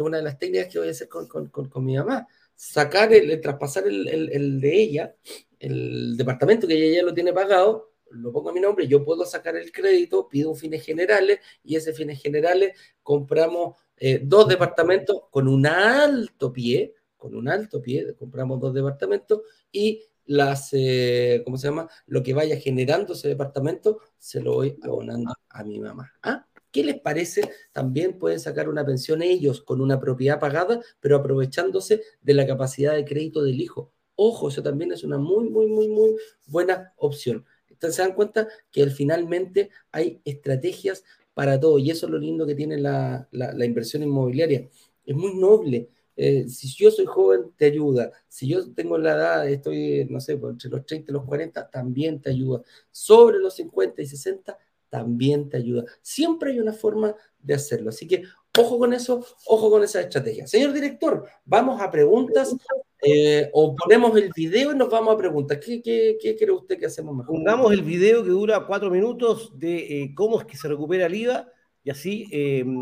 una 0.00 0.18
de 0.18 0.22
las 0.22 0.38
técnicas 0.38 0.68
que 0.68 0.78
voy 0.78 0.88
a 0.88 0.92
hacer 0.92 1.08
con, 1.08 1.26
con, 1.26 1.48
con, 1.48 1.84
mi 1.84 1.96
mamá, 1.96 2.26
sacar, 2.54 3.12
el, 3.12 3.40
traspasar 3.40 3.86
el, 3.86 4.08
el, 4.08 4.60
de 4.60 4.82
ella, 4.82 5.14
el 5.58 6.16
departamento 6.16 6.66
que 6.66 6.74
ella 6.74 7.00
ya 7.00 7.06
lo 7.06 7.14
tiene 7.14 7.32
pagado, 7.32 7.90
lo 8.10 8.32
pongo 8.32 8.50
a 8.50 8.52
mi 8.52 8.60
nombre, 8.60 8.86
yo 8.86 9.04
puedo 9.04 9.24
sacar 9.24 9.56
el 9.56 9.72
crédito, 9.72 10.28
pido 10.28 10.50
un 10.50 10.56
fines 10.56 10.84
generales 10.84 11.40
y 11.62 11.76
ese 11.76 11.92
fines 11.92 12.20
generales 12.20 12.76
compramos 13.02 13.76
eh, 13.96 14.20
dos 14.22 14.48
departamentos 14.48 15.22
con 15.30 15.46
un 15.46 15.66
alto 15.66 16.52
pie, 16.52 16.94
con 17.16 17.34
un 17.34 17.48
alto 17.48 17.80
pie, 17.80 18.14
compramos 18.14 18.58
dos 18.60 18.74
departamentos 18.74 19.42
y 19.70 20.02
las, 20.30 20.68
eh, 20.74 21.42
¿cómo 21.44 21.56
se 21.56 21.66
llama? 21.66 21.88
Lo 22.06 22.22
que 22.22 22.34
vaya 22.34 22.56
generando 22.56 23.14
ese 23.14 23.26
departamento 23.26 23.98
se 24.16 24.40
lo 24.40 24.54
voy 24.54 24.78
abonando 24.80 25.34
a 25.48 25.64
mi 25.64 25.80
mamá. 25.80 26.12
¿Ah? 26.22 26.46
¿Qué 26.70 26.84
les 26.84 27.00
parece? 27.00 27.50
También 27.72 28.16
pueden 28.16 28.38
sacar 28.38 28.68
una 28.68 28.86
pensión 28.86 29.22
ellos 29.22 29.60
con 29.60 29.80
una 29.80 29.98
propiedad 29.98 30.38
pagada, 30.38 30.80
pero 31.00 31.16
aprovechándose 31.16 32.02
de 32.22 32.34
la 32.34 32.46
capacidad 32.46 32.94
de 32.94 33.04
crédito 33.04 33.42
del 33.42 33.60
hijo. 33.60 33.92
Ojo, 34.14 34.50
eso 34.50 34.62
también 34.62 34.92
es 34.92 35.02
una 35.02 35.18
muy, 35.18 35.50
muy, 35.50 35.66
muy, 35.66 35.88
muy 35.88 36.14
buena 36.46 36.94
opción. 36.98 37.44
Entonces 37.68 37.96
se 37.96 38.02
dan 38.02 38.14
cuenta 38.14 38.46
que 38.70 38.88
finalmente 38.88 39.70
hay 39.90 40.20
estrategias 40.24 41.02
para 41.34 41.58
todo 41.58 41.80
y 41.80 41.90
eso 41.90 42.06
es 42.06 42.12
lo 42.12 42.18
lindo 42.18 42.46
que 42.46 42.54
tiene 42.54 42.78
la, 42.78 43.28
inversión 43.64 44.04
inmobiliaria. 44.04 44.68
Es 45.04 45.16
muy 45.16 45.34
noble. 45.34 45.90
Eh, 46.22 46.46
si 46.50 46.68
yo 46.76 46.90
soy 46.90 47.06
joven, 47.06 47.50
te 47.56 47.64
ayuda. 47.64 48.12
Si 48.28 48.46
yo 48.46 48.70
tengo 48.74 48.98
la 48.98 49.12
edad, 49.12 49.48
estoy, 49.48 50.06
no 50.10 50.20
sé, 50.20 50.36
pues, 50.36 50.52
entre 50.52 50.68
los 50.68 50.84
30 50.84 51.10
y 51.10 51.14
los 51.14 51.24
40, 51.24 51.70
también 51.70 52.20
te 52.20 52.28
ayuda. 52.28 52.60
Sobre 52.90 53.38
los 53.38 53.54
50 53.54 54.02
y 54.02 54.06
60, 54.06 54.58
también 54.90 55.48
te 55.48 55.56
ayuda. 55.56 55.84
Siempre 56.02 56.50
hay 56.52 56.60
una 56.60 56.74
forma 56.74 57.14
de 57.38 57.54
hacerlo. 57.54 57.88
Así 57.88 58.06
que 58.06 58.24
ojo 58.58 58.78
con 58.78 58.92
eso, 58.92 59.24
ojo 59.46 59.70
con 59.70 59.82
esa 59.82 60.02
estrategia. 60.02 60.46
Señor 60.46 60.74
director, 60.74 61.24
vamos 61.46 61.80
a 61.80 61.90
preguntas 61.90 62.54
eh, 63.00 63.48
o 63.54 63.74
ponemos 63.74 64.14
el 64.18 64.30
video 64.36 64.72
y 64.72 64.76
nos 64.76 64.90
vamos 64.90 65.14
a 65.14 65.16
preguntar. 65.16 65.58
¿Qué, 65.58 65.80
qué, 65.80 66.18
qué 66.20 66.36
cree 66.36 66.50
usted 66.50 66.78
que 66.78 66.84
hacemos 66.84 67.16
mejor? 67.16 67.34
Pongamos 67.34 67.72
el 67.72 67.80
video 67.80 68.22
que 68.22 68.28
dura 68.28 68.66
cuatro 68.66 68.90
minutos 68.90 69.58
de 69.58 70.02
eh, 70.02 70.14
cómo 70.14 70.38
es 70.38 70.44
que 70.44 70.58
se 70.58 70.68
recupera 70.68 71.06
el 71.06 71.14
IVA 71.14 71.50
y 71.82 71.88
así 71.88 72.26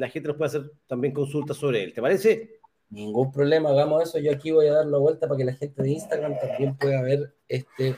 la 0.01 0.09
gente 0.09 0.27
nos 0.27 0.37
puede 0.37 0.49
hacer 0.49 0.73
también 0.89 1.15
consultas 1.15 1.57
sobre 1.57 1.85
él. 1.85 1.93
¿Te 1.95 2.03
parece? 2.03 2.58
Ningún 2.91 3.31
problema, 3.31 3.71
hagamos 3.71 4.03
eso. 4.03 4.19
Yo 4.19 4.33
aquí 4.33 4.51
voy 4.51 4.67
a 4.67 4.75
dar 4.75 4.87
la 4.87 4.99
vuelta 4.99 5.29
para 5.29 5.37
que 5.37 5.45
la 5.45 5.53
gente 5.53 5.83
de 5.83 5.91
Instagram 5.91 6.35
también 6.41 6.77
pueda 6.77 7.03
ver 7.03 7.35
este 7.47 7.97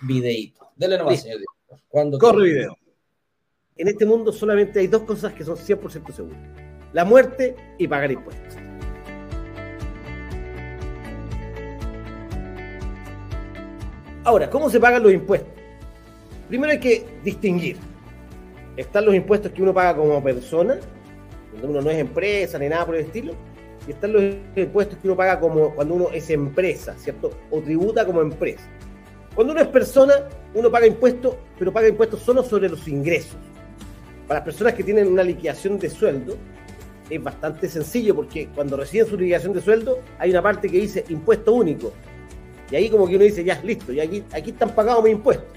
videito. 0.00 0.70
Dele 0.76 0.96
nomás, 0.96 1.22
señor 1.22 1.40
Cuando 1.88 2.18
Corre 2.18 2.44
video. 2.44 2.76
En 3.76 3.88
este 3.88 4.06
mundo 4.06 4.32
solamente 4.32 4.80
hay 4.80 4.86
dos 4.86 5.02
cosas 5.02 5.32
que 5.34 5.44
son 5.44 5.56
100% 5.56 6.12
seguras. 6.12 6.38
La 6.92 7.04
muerte 7.04 7.54
y 7.78 7.86
pagar 7.86 8.10
impuestos. 8.10 8.56
Ahora, 14.24 14.48
¿cómo 14.50 14.70
se 14.70 14.80
pagan 14.80 15.02
los 15.02 15.12
impuestos? 15.12 15.52
Primero 16.48 16.72
hay 16.72 16.80
que 16.80 17.06
distinguir. 17.22 17.76
Están 18.76 19.04
los 19.04 19.14
impuestos 19.14 19.52
que 19.52 19.62
uno 19.62 19.72
paga 19.72 19.96
como 19.96 20.22
persona, 20.22 20.78
cuando 21.50 21.68
uno 21.68 21.80
no 21.80 21.90
es 21.90 21.98
empresa 21.98 22.58
ni 22.58 22.68
nada 22.68 22.86
por 22.86 22.96
el 22.96 23.06
estilo, 23.06 23.34
y 23.86 23.92
están 23.92 24.12
los 24.12 24.22
impuestos 24.56 24.98
que 24.98 25.08
uno 25.08 25.16
paga 25.16 25.40
como 25.40 25.74
cuando 25.74 25.94
uno 25.94 26.08
es 26.12 26.30
empresa, 26.30 26.94
¿cierto? 26.98 27.30
O 27.50 27.60
tributa 27.60 28.04
como 28.04 28.20
empresa. 28.20 28.68
Cuando 29.34 29.52
uno 29.52 29.62
es 29.62 29.68
persona, 29.68 30.14
uno 30.54 30.70
paga 30.70 30.86
impuestos, 30.86 31.36
pero 31.58 31.72
paga 31.72 31.88
impuestos 31.88 32.20
solo 32.20 32.42
sobre 32.42 32.68
los 32.68 32.86
ingresos. 32.88 33.36
Para 34.26 34.40
las 34.40 34.44
personas 34.44 34.74
que 34.74 34.84
tienen 34.84 35.08
una 35.08 35.22
liquidación 35.22 35.78
de 35.78 35.88
sueldo, 35.90 36.36
es 37.08 37.22
bastante 37.22 37.68
sencillo 37.68 38.14
porque 38.14 38.48
cuando 38.54 38.76
reciben 38.76 39.06
su 39.06 39.16
liquidación 39.16 39.52
de 39.52 39.60
sueldo, 39.60 39.98
hay 40.18 40.30
una 40.30 40.42
parte 40.42 40.68
que 40.68 40.78
dice 40.78 41.04
impuesto 41.08 41.52
único, 41.52 41.92
y 42.70 42.76
ahí 42.76 42.88
como 42.88 43.08
que 43.08 43.16
uno 43.16 43.24
dice, 43.24 43.42
ya, 43.42 43.60
listo, 43.62 43.92
y 43.92 44.00
aquí, 44.00 44.22
aquí 44.32 44.50
están 44.50 44.74
pagados 44.74 45.02
mis 45.02 45.14
impuestos. 45.14 45.48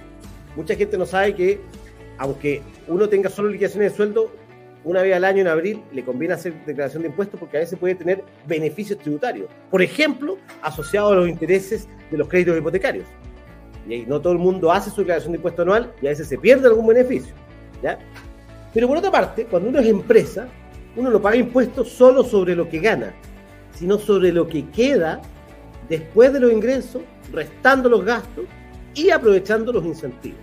Mucha 0.55 0.75
gente 0.75 0.97
no 0.97 1.05
sabe 1.05 1.35
que, 1.35 1.59
aunque 2.17 2.61
uno 2.87 3.07
tenga 3.07 3.29
solo 3.29 3.49
liquidaciones 3.49 3.91
de 3.91 3.97
sueldo, 3.97 4.31
una 4.83 5.01
vez 5.01 5.15
al 5.15 5.23
año 5.23 5.41
en 5.41 5.47
abril 5.47 5.81
le 5.91 6.03
conviene 6.03 6.33
hacer 6.33 6.53
declaración 6.65 7.03
de 7.03 7.09
impuestos 7.09 7.39
porque 7.39 7.57
a 7.57 7.59
veces 7.61 7.79
puede 7.79 7.95
tener 7.95 8.23
beneficios 8.45 8.99
tributarios. 8.99 9.49
Por 9.71 9.81
ejemplo, 9.81 10.37
asociados 10.61 11.13
a 11.13 11.15
los 11.15 11.29
intereses 11.29 11.87
de 12.11 12.17
los 12.17 12.27
créditos 12.27 12.57
hipotecarios. 12.57 13.05
Y 13.87 13.93
ahí 13.93 14.05
no 14.07 14.19
todo 14.21 14.33
el 14.33 14.39
mundo 14.39 14.71
hace 14.71 14.89
su 14.89 15.01
declaración 15.01 15.33
de 15.33 15.37
impuesto 15.37 15.61
anual 15.61 15.93
y 16.01 16.07
a 16.07 16.09
veces 16.09 16.27
se 16.27 16.37
pierde 16.37 16.67
algún 16.67 16.87
beneficio. 16.87 17.33
¿ya? 17.81 17.97
Pero 18.73 18.87
por 18.87 18.97
otra 18.97 19.11
parte, 19.11 19.45
cuando 19.45 19.69
uno 19.69 19.79
es 19.79 19.87
empresa, 19.87 20.47
uno 20.95 21.09
no 21.09 21.21
paga 21.21 21.35
impuestos 21.37 21.89
solo 21.89 22.23
sobre 22.23 22.55
lo 22.55 22.67
que 22.69 22.79
gana, 22.79 23.13
sino 23.73 23.97
sobre 23.97 24.31
lo 24.31 24.47
que 24.47 24.69
queda 24.69 25.21
después 25.89 26.31
de 26.33 26.39
los 26.39 26.51
ingresos, 26.51 27.01
restando 27.31 27.89
los 27.89 28.03
gastos 28.03 28.45
y 28.93 29.09
aprovechando 29.09 29.71
los 29.71 29.85
incentivos. 29.85 30.39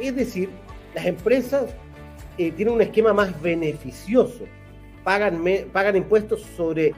Es 0.00 0.14
decir, 0.14 0.50
las 0.94 1.06
empresas 1.06 1.74
eh, 2.38 2.52
tienen 2.52 2.74
un 2.74 2.80
esquema 2.80 3.12
más 3.12 3.40
beneficioso, 3.42 4.44
pagan, 5.04 5.42
pagan 5.72 5.96
impuestos 5.96 6.42
sobre 6.56 6.94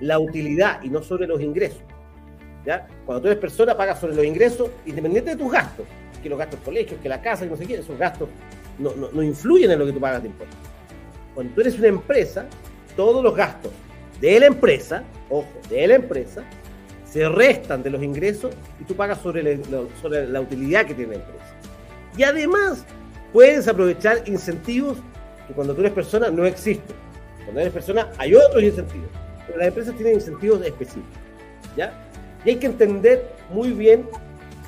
la 0.00 0.18
utilidad 0.18 0.82
y 0.82 0.90
no 0.90 1.02
sobre 1.02 1.26
los 1.26 1.40
ingresos. 1.40 1.82
Cuando 3.04 3.20
tú 3.20 3.28
eres 3.28 3.38
persona, 3.38 3.76
pagas 3.76 4.00
sobre 4.00 4.14
los 4.14 4.24
ingresos 4.24 4.70
independiente 4.86 5.30
de 5.30 5.36
tus 5.36 5.52
gastos, 5.52 5.86
que 6.22 6.28
los 6.28 6.38
gastos 6.38 6.60
colegios, 6.64 6.98
que 7.00 7.08
la 7.08 7.20
casa, 7.20 7.44
que 7.44 7.50
no 7.50 7.56
sé 7.56 7.66
qué, 7.66 7.74
esos 7.74 7.98
gastos 7.98 8.28
no, 8.78 8.92
no 8.94 9.22
influyen 9.22 9.70
en 9.70 9.78
lo 9.78 9.86
que 9.86 9.92
tú 9.92 10.00
pagas 10.00 10.22
de 10.22 10.28
impuestos. 10.28 10.58
Cuando 11.34 11.52
tú 11.52 11.60
eres 11.60 11.78
una 11.78 11.88
empresa, 11.88 12.46
todos 12.96 13.22
los 13.22 13.34
gastos 13.34 13.72
de 14.20 14.40
la 14.40 14.46
empresa, 14.46 15.02
ojo, 15.28 15.48
de 15.68 15.86
la 15.86 15.96
empresa, 15.96 16.44
se 17.04 17.28
restan 17.28 17.82
de 17.82 17.90
los 17.90 18.02
ingresos 18.02 18.54
y 18.80 18.84
tú 18.84 18.94
pagas 18.96 19.20
sobre 19.20 19.58
la, 20.26 20.40
utilidad 20.40 20.86
que 20.86 20.94
tiene 20.94 21.16
la 21.16 21.22
empresa. 21.22 21.44
Y 22.16 22.22
además, 22.22 22.84
puedes 23.34 23.66
aprovechar 23.66 24.22
incentivos 24.26 24.96
que 25.48 25.54
cuando 25.54 25.74
tú 25.74 25.80
eres 25.80 25.92
persona 25.92 26.30
no 26.30 26.46
existen. 26.46 26.96
Cuando 27.42 27.60
eres 27.60 27.72
persona 27.72 28.08
hay 28.16 28.32
otros 28.34 28.62
incentivos, 28.62 29.08
pero 29.44 29.58
las 29.58 29.68
empresas 29.68 29.94
tienen 29.96 30.14
incentivos 30.14 30.64
específicos. 30.64 31.18
¿ya? 31.76 31.92
Y 32.44 32.50
hay 32.50 32.56
que 32.56 32.66
entender 32.66 33.28
muy 33.50 33.72
bien 33.72 34.08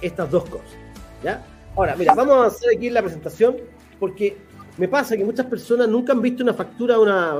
estas 0.02 0.28
dos 0.32 0.44
cosas. 0.46 0.74
¿ya? 1.22 1.46
Ahora, 1.76 1.94
mira, 1.94 2.12
vamos 2.12 2.36
a 2.38 2.46
hacer 2.46 2.76
aquí 2.76 2.90
la 2.90 3.02
presentación 3.02 3.56
porque 4.00 4.36
me 4.76 4.88
pasa 4.88 5.16
que 5.16 5.24
muchas 5.24 5.46
personas 5.46 5.88
nunca 5.88 6.12
han 6.12 6.20
visto 6.20 6.42
una 6.42 6.52
factura 6.52 6.96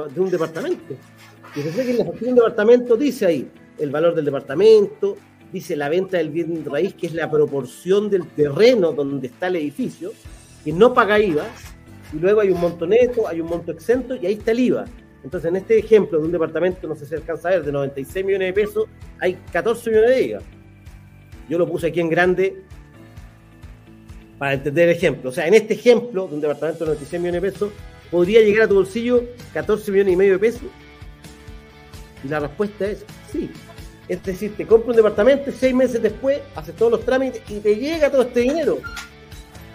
de 0.09 0.21
un 0.21 0.31
departamento. 0.31 0.95
Y 1.57 1.61
se 1.61 1.73
que 1.73 1.91
en 1.91 1.99
la 1.99 2.05
factura 2.05 2.27
de 2.27 2.31
un 2.31 2.37
departamento 2.37 2.97
dice 2.97 3.27
ahí 3.27 3.51
el 3.79 3.91
valor 3.91 4.15
del 4.15 4.25
departamento, 4.25 5.17
dice 5.53 5.75
la 5.75 5.89
venta 5.89 6.19
del 6.19 6.31
bien 6.31 6.65
raíz, 6.65 6.95
que 6.95 7.09
es 7.09 7.15
la 7.15 7.29
proporción 7.29 8.09
del 8.09 8.29
terreno 8.29 8.93
donde 8.93 9.27
está 9.27 9.49
el 9.49 9.57
edificio, 9.57 10.13
que 10.67 10.73
no 10.73 10.93
paga 10.93 11.21
IVA, 11.21 11.47
y 12.13 12.19
luego 12.19 12.41
hay 12.41 12.51
un 12.51 12.61
monto 12.61 12.89
neto, 12.89 13.29
hay 13.29 13.41
un 13.41 13.47
monto 13.47 13.71
exento, 13.71 14.17
y 14.17 14.27
ahí 14.27 14.33
está 14.33 14.51
el 14.51 14.59
IVA. 14.59 14.85
Entonces, 15.23 15.49
en 15.49 15.55
este 15.55 15.79
ejemplo 15.79 16.19
de 16.19 16.25
un 16.25 16.33
departamento, 16.33 16.89
no 16.89 16.97
sé 16.97 17.07
si 17.07 17.15
alcanza 17.15 17.47
a 17.47 17.51
ver, 17.53 17.63
de 17.63 17.71
96 17.71 18.27
millones 18.27 18.49
de 18.49 18.53
pesos, 18.53 18.89
hay 19.21 19.39
14 19.53 19.91
millones 19.91 20.11
de 20.11 20.23
IVA. 20.25 20.41
Yo 21.49 21.57
lo 21.57 21.69
puse 21.69 21.87
aquí 21.87 22.01
en 22.01 22.09
grande 22.09 22.65
para 24.39 24.55
entender 24.55 24.89
el 24.89 24.97
ejemplo. 24.97 25.31
O 25.31 25.33
sea, 25.33 25.47
en 25.47 25.55
este 25.55 25.75
ejemplo 25.75 26.27
de 26.27 26.35
un 26.35 26.41
departamento 26.41 26.81
de 26.81 26.87
96 26.87 27.23
millones 27.23 27.43
de 27.43 27.53
pesos, 27.53 27.73
podría 28.11 28.41
llegar 28.41 28.65
a 28.65 28.69
tu 28.69 28.75
bolsillo 28.75 29.23
14 29.55 29.93
millones 29.93 30.15
y 30.15 30.17
medio 30.17 30.33
de 30.33 30.39
pesos. 30.41 30.69
Y 32.25 32.27
la 32.27 32.41
respuesta 32.41 32.89
es 32.89 33.05
sí. 33.31 33.53
Es 34.09 34.21
decir, 34.25 34.57
te 34.57 34.67
compras 34.67 34.91
un 34.91 34.97
departamento 34.97 35.53
seis 35.53 35.73
meses 35.73 36.03
después 36.03 36.41
haces 36.57 36.75
todos 36.75 36.91
los 36.91 37.05
trámites 37.05 37.41
y 37.49 37.61
te 37.61 37.77
llega 37.77 38.11
todo 38.11 38.23
este 38.23 38.41
dinero 38.41 38.81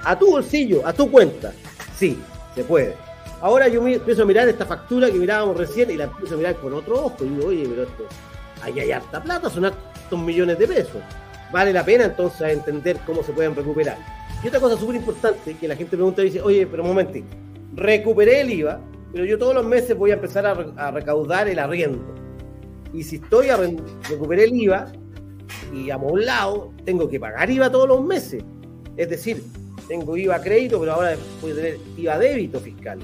a 0.03 0.17
tu 0.17 0.31
bolsillo, 0.31 0.85
a 0.85 0.93
tu 0.93 1.09
cuenta. 1.09 1.53
Sí, 1.97 2.19
se 2.55 2.63
puede. 2.63 2.95
Ahora 3.41 3.67
yo 3.67 3.85
empiezo 3.85 4.21
a 4.21 4.25
mirar 4.25 4.47
esta 4.47 4.65
factura 4.65 5.09
que 5.09 5.17
mirábamos 5.17 5.57
recién 5.57 5.89
y 5.89 5.97
la 5.97 6.03
empiezo 6.05 6.35
a 6.35 6.37
mirar 6.37 6.55
con 6.57 6.73
otro 6.73 7.05
ojo 7.05 7.25
y 7.25 7.29
digo, 7.29 7.47
oye, 7.47 7.65
pero 7.67 7.83
esto, 7.83 8.05
ahí 8.61 8.79
hay 8.79 8.91
harta 8.91 9.21
plata, 9.21 9.49
son 9.49 9.65
hartos 9.65 10.19
millones 10.19 10.59
de 10.59 10.67
pesos. 10.67 11.01
Vale 11.51 11.73
la 11.73 11.83
pena 11.83 12.05
entonces 12.05 12.53
entender 12.53 12.99
cómo 13.05 13.23
se 13.23 13.33
pueden 13.33 13.55
recuperar. 13.55 13.97
Y 14.43 14.47
otra 14.47 14.59
cosa 14.59 14.77
súper 14.77 14.95
importante 14.95 15.55
que 15.55 15.67
la 15.67 15.75
gente 15.75 15.97
pregunta 15.97 16.21
y 16.21 16.25
dice, 16.25 16.41
oye, 16.41 16.67
pero 16.67 16.83
un 16.83 16.89
momentito, 16.89 17.27
recuperé 17.75 18.41
el 18.41 18.51
IVA, 18.51 18.79
pero 19.11 19.25
yo 19.25 19.37
todos 19.37 19.55
los 19.55 19.65
meses 19.65 19.97
voy 19.97 20.11
a 20.11 20.15
empezar 20.15 20.45
a, 20.45 20.91
recaudar 20.91 21.47
el 21.47 21.59
arriendo. 21.59 22.03
Y 22.93 23.03
si 23.03 23.17
estoy 23.17 23.49
a 23.49 23.57
recuperar 23.57 24.45
el 24.45 24.53
IVA 24.53 24.91
y 25.73 25.89
amoblado, 25.89 26.73
tengo 26.85 27.09
que 27.09 27.19
pagar 27.19 27.49
IVA 27.49 27.71
todos 27.71 27.87
los 27.87 28.03
meses. 28.03 28.43
Es 28.97 29.09
decir, 29.09 29.43
tengo 29.91 30.15
IVA 30.15 30.41
crédito, 30.41 30.79
pero 30.79 30.93
ahora 30.93 31.17
voy 31.41 31.51
tener 31.51 31.77
IVA 31.97 32.17
débito 32.17 32.61
fiscal. 32.61 32.97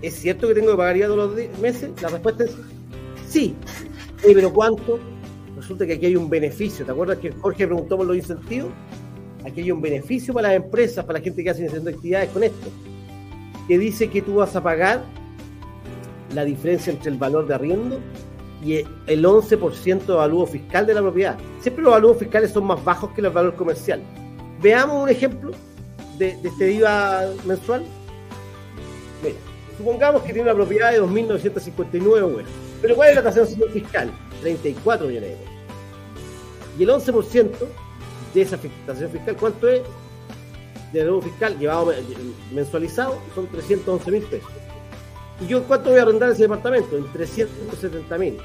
¿Es 0.00 0.14
cierto 0.14 0.46
que 0.46 0.54
tengo 0.54 0.70
que 0.70 0.76
pagar 0.76 0.96
todos 1.00 1.16
los 1.16 1.58
meses? 1.58 1.90
La 2.00 2.08
respuesta 2.08 2.44
es 2.44 2.52
sí. 3.28 3.56
¿Pero 4.22 4.52
cuánto? 4.52 5.00
Resulta 5.56 5.84
que 5.84 5.94
aquí 5.94 6.06
hay 6.06 6.14
un 6.14 6.30
beneficio. 6.30 6.84
¿Te 6.84 6.92
acuerdas 6.92 7.18
que 7.18 7.32
Jorge 7.32 7.66
preguntó 7.66 7.96
por 7.96 8.06
los 8.06 8.16
incentivos? 8.16 8.70
Aquí 9.44 9.62
hay 9.62 9.72
un 9.72 9.82
beneficio 9.82 10.32
para 10.32 10.48
las 10.48 10.58
empresas, 10.58 11.04
para 11.04 11.18
la 11.18 11.24
gente 11.24 11.42
que 11.42 11.50
hace 11.50 11.66
actividades 11.66 12.30
con 12.30 12.44
esto. 12.44 12.68
Que 13.66 13.76
dice 13.76 14.08
que 14.08 14.22
tú 14.22 14.36
vas 14.36 14.54
a 14.54 14.62
pagar 14.62 15.02
la 16.32 16.44
diferencia 16.44 16.92
entre 16.92 17.10
el 17.10 17.18
valor 17.18 17.48
de 17.48 17.54
arriendo 17.54 17.98
y 18.64 18.76
el 18.76 19.24
11% 19.24 20.06
de 20.06 20.12
valor 20.12 20.46
fiscal 20.46 20.86
de 20.86 20.94
la 20.94 21.00
propiedad. 21.02 21.36
Siempre 21.60 21.82
los 21.82 21.92
valores 21.92 22.18
fiscales 22.18 22.52
son 22.52 22.66
más 22.66 22.82
bajos 22.84 23.10
que 23.10 23.20
el 23.20 23.30
valor 23.30 23.56
comercial. 23.56 24.00
Veamos 24.62 25.02
un 25.02 25.08
ejemplo 25.08 25.50
de, 26.18 26.38
este 26.42 26.72
IVA 26.72 27.30
mensual. 27.44 27.84
Mira, 29.22 29.36
Supongamos 29.76 30.22
que 30.22 30.32
tiene 30.32 30.42
una 30.42 30.54
propiedad 30.54 30.92
de 30.92 31.02
2.959 31.02 32.18
euros. 32.18 32.44
Pero 32.80 32.94
¿cuál 32.94 33.08
es 33.10 33.16
la 33.16 33.22
tasación 33.22 33.70
fiscal? 33.70 34.10
34 34.40 35.06
millones 35.06 35.30
de 35.30 35.34
euros. 35.34 35.54
Y 36.78 36.82
el 36.82 36.88
11% 36.90 37.50
de 38.34 38.42
esa 38.42 38.58
tasación 38.86 39.10
fiscal, 39.10 39.36
¿cuánto 39.36 39.68
es? 39.68 39.82
De 40.92 41.02
nuevo 41.02 41.22
fiscal 41.22 41.58
llevado 41.58 41.92
mensualizado 42.52 43.18
son 43.34 43.48
311 43.48 44.10
mil 44.12 44.22
pesos. 44.22 44.50
¿Y 45.40 45.48
yo 45.48 45.64
cuánto 45.64 45.90
voy 45.90 45.98
a 45.98 46.02
arrendar 46.02 46.30
ese 46.30 46.42
departamento? 46.42 46.96
En 46.96 47.12
370 47.12 48.18
mil. 48.18 48.36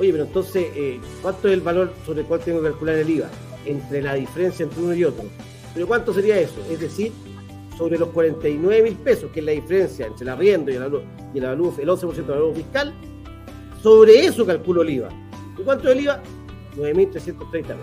Oye, 0.00 0.12
pero 0.12 0.24
entonces, 0.24 0.66
eh, 0.74 0.98
¿cuánto 1.20 1.48
es 1.48 1.54
el 1.54 1.60
valor 1.60 1.92
sobre 2.06 2.22
el 2.22 2.26
cual 2.26 2.40
tengo 2.40 2.62
que 2.62 2.68
calcular 2.70 2.96
el 2.96 3.10
IVA? 3.10 3.28
Entre 3.66 4.00
la 4.00 4.14
diferencia 4.14 4.64
entre 4.64 4.82
uno 4.82 4.94
y 4.94 5.04
otro. 5.04 5.24
¿Pero 5.74 5.86
cuánto 5.86 6.14
sería 6.14 6.38
eso? 6.38 6.60
Es 6.70 6.80
decir, 6.80 7.12
sobre 7.76 7.98
los 7.98 8.08
49 8.10 8.82
mil 8.82 8.94
pesos, 8.94 9.30
que 9.32 9.40
es 9.40 9.46
la 9.46 9.52
diferencia 9.52 10.06
entre 10.06 10.22
el 10.22 10.28
arriendo 10.28 10.70
y 10.70 10.74
el, 10.76 10.82
y 11.34 11.38
el, 11.38 11.44
el 11.44 11.58
11% 11.58 12.14
del 12.14 12.24
valor 12.24 12.54
fiscal, 12.54 12.94
sobre 13.82 14.24
eso 14.24 14.46
calculo 14.46 14.82
el 14.82 14.90
IVA. 14.90 15.08
¿Y 15.58 15.62
cuánto 15.62 15.88
es 15.88 15.96
el 15.96 16.04
IVA? 16.04 16.22
9.330 16.76 17.50
pesos. 17.50 17.76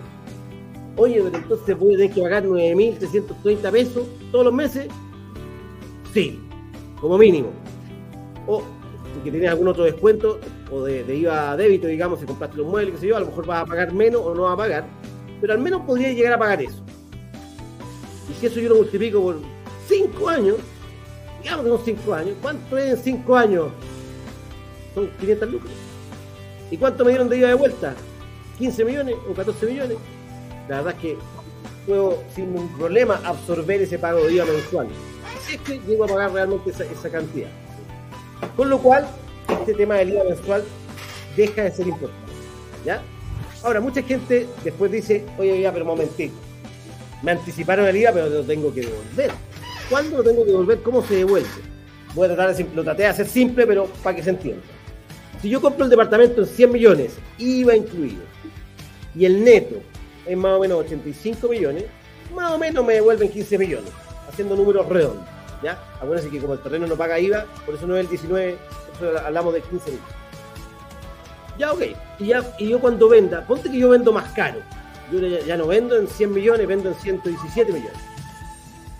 Oye, 0.96 1.22
pero 1.22 1.36
entonces 1.36 1.78
voy 1.78 1.94
a 1.94 1.96
tener 1.98 2.12
que 2.12 2.22
pagar 2.22 2.44
9.330 2.44 3.70
pesos 3.70 4.06
todos 4.30 4.44
los 4.44 4.54
meses. 4.54 4.88
Sí, 6.12 6.40
como 7.00 7.16
mínimo. 7.16 7.50
O 8.46 8.62
si 9.24 9.30
tienes 9.30 9.50
algún 9.50 9.68
otro 9.68 9.84
descuento 9.84 10.38
o 10.70 10.82
de, 10.82 11.16
IVA 11.16 11.56
débito, 11.56 11.86
digamos, 11.86 12.20
si 12.20 12.26
compraste 12.26 12.56
los 12.56 12.66
muebles, 12.66 12.94
qué 12.94 13.00
sé 13.00 13.06
yo, 13.08 13.16
a 13.16 13.20
lo 13.20 13.26
mejor 13.26 13.46
vas 13.46 13.62
a 13.62 13.66
pagar 13.66 13.92
menos 13.92 14.22
o 14.22 14.34
no 14.34 14.42
vas 14.42 14.54
a 14.54 14.56
pagar, 14.56 14.84
pero 15.40 15.52
al 15.52 15.60
menos 15.60 15.82
podría 15.82 16.12
llegar 16.12 16.34
a 16.34 16.38
pagar 16.38 16.62
eso. 16.62 16.82
Y 18.32 18.40
si 18.40 18.46
eso 18.46 18.60
yo 18.60 18.70
lo 18.70 18.76
multiplico 18.76 19.20
por 19.20 19.36
cinco 19.86 20.28
años, 20.28 20.56
digamos 21.42 21.64
que 21.64 21.70
son 21.70 21.84
cinco 21.84 22.14
años, 22.14 22.36
¿cuánto 22.40 22.78
es 22.78 22.90
en 22.90 23.04
cinco 23.04 23.36
años? 23.36 23.68
Son 24.94 25.08
500 25.20 25.50
lucas. 25.50 25.70
¿Y 26.70 26.76
cuánto 26.76 27.04
me 27.04 27.10
dieron 27.10 27.28
de 27.28 27.38
IVA 27.38 27.48
de 27.48 27.54
vuelta? 27.54 27.94
¿15 28.58 28.84
millones 28.84 29.16
o 29.28 29.34
14 29.34 29.66
millones? 29.66 29.98
La 30.68 30.76
verdad 30.76 30.94
es 30.94 31.00
que 31.00 31.18
puedo 31.86 32.22
sin 32.34 32.52
ningún 32.52 32.68
problema 32.78 33.20
absorber 33.24 33.82
ese 33.82 33.98
pago 33.98 34.24
de 34.24 34.32
IVA 34.34 34.44
mensual. 34.46 34.88
Así 35.36 35.54
es 35.56 35.60
que 35.60 35.80
llego 35.80 36.04
a 36.04 36.08
pagar 36.08 36.32
realmente 36.32 36.70
esa, 36.70 37.10
cantidad. 37.10 37.50
Con 38.56 38.70
lo 38.70 38.78
cual, 38.78 39.06
este 39.48 39.74
tema 39.74 39.96
del 39.96 40.10
IVA 40.10 40.24
mensual 40.24 40.64
deja 41.36 41.62
de 41.62 41.72
ser 41.72 41.88
importante. 41.88 42.32
¿Ya? 42.84 43.02
Ahora, 43.62 43.80
mucha 43.80 44.02
gente 44.02 44.48
después 44.64 44.90
dice, 44.90 45.26
oye, 45.38 45.60
ya, 45.60 45.72
pero 45.72 45.84
momentito. 45.84 46.34
Me 47.22 47.30
anticiparon 47.30 47.86
el 47.86 47.96
IVA, 47.96 48.12
pero 48.12 48.28
lo 48.28 48.42
tengo 48.42 48.72
que 48.74 48.80
devolver. 48.82 49.30
¿Cuándo 49.88 50.18
lo 50.18 50.24
tengo 50.24 50.44
que 50.44 50.50
devolver? 50.50 50.82
¿Cómo 50.82 51.02
se 51.02 51.16
devuelve? 51.16 51.48
Voy 52.14 52.26
a 52.26 52.34
tratar 52.34 52.54
de, 52.54 52.66
lo 52.74 52.82
traté 52.82 53.02
de 53.02 53.08
hacer 53.08 53.26
simple, 53.26 53.66
pero 53.66 53.86
para 54.02 54.16
que 54.16 54.22
se 54.22 54.30
entienda. 54.30 54.62
Si 55.40 55.48
yo 55.48 55.60
compro 55.60 55.84
el 55.84 55.90
departamento 55.90 56.42
en 56.42 56.46
100 56.46 56.72
millones, 56.72 57.12
IVA 57.38 57.76
incluido, 57.76 58.22
y 59.14 59.24
el 59.24 59.42
neto 59.44 59.76
es 60.26 60.36
más 60.36 60.56
o 60.56 60.60
menos 60.60 60.78
85 60.80 61.48
millones, 61.48 61.84
más 62.34 62.52
o 62.52 62.58
menos 62.58 62.84
me 62.84 62.94
devuelven 62.94 63.28
15 63.28 63.58
millones, 63.58 63.90
haciendo 64.28 64.56
números 64.56 64.88
redondos. 64.88 65.24
¿ya? 65.62 65.78
Acuérdense 66.00 66.30
que 66.30 66.40
como 66.40 66.54
el 66.54 66.60
terreno 66.60 66.86
no 66.86 66.96
paga 66.96 67.18
IVA, 67.18 67.46
por 67.64 67.74
eso 67.74 67.86
no 67.86 67.96
es 67.96 68.02
el 68.02 68.08
19, 68.08 68.56
por 68.98 69.08
eso 69.08 69.18
hablamos 69.18 69.54
de 69.54 69.60
15 69.62 69.90
millones. 69.90 70.14
Ya, 71.58 71.72
ok. 71.72 71.82
Y, 72.18 72.32
y 72.64 72.68
yo 72.68 72.80
cuando 72.80 73.08
venda, 73.08 73.46
ponte 73.46 73.70
que 73.70 73.78
yo 73.78 73.90
vendo 73.90 74.12
más 74.12 74.32
caro. 74.32 74.60
Yo 75.12 75.20
ya, 75.20 75.40
ya 75.40 75.56
no 75.56 75.66
vendo 75.66 75.96
en 75.98 76.08
100 76.08 76.32
millones, 76.32 76.66
vendo 76.66 76.88
en 76.88 76.94
117 76.94 77.72
millones. 77.72 77.98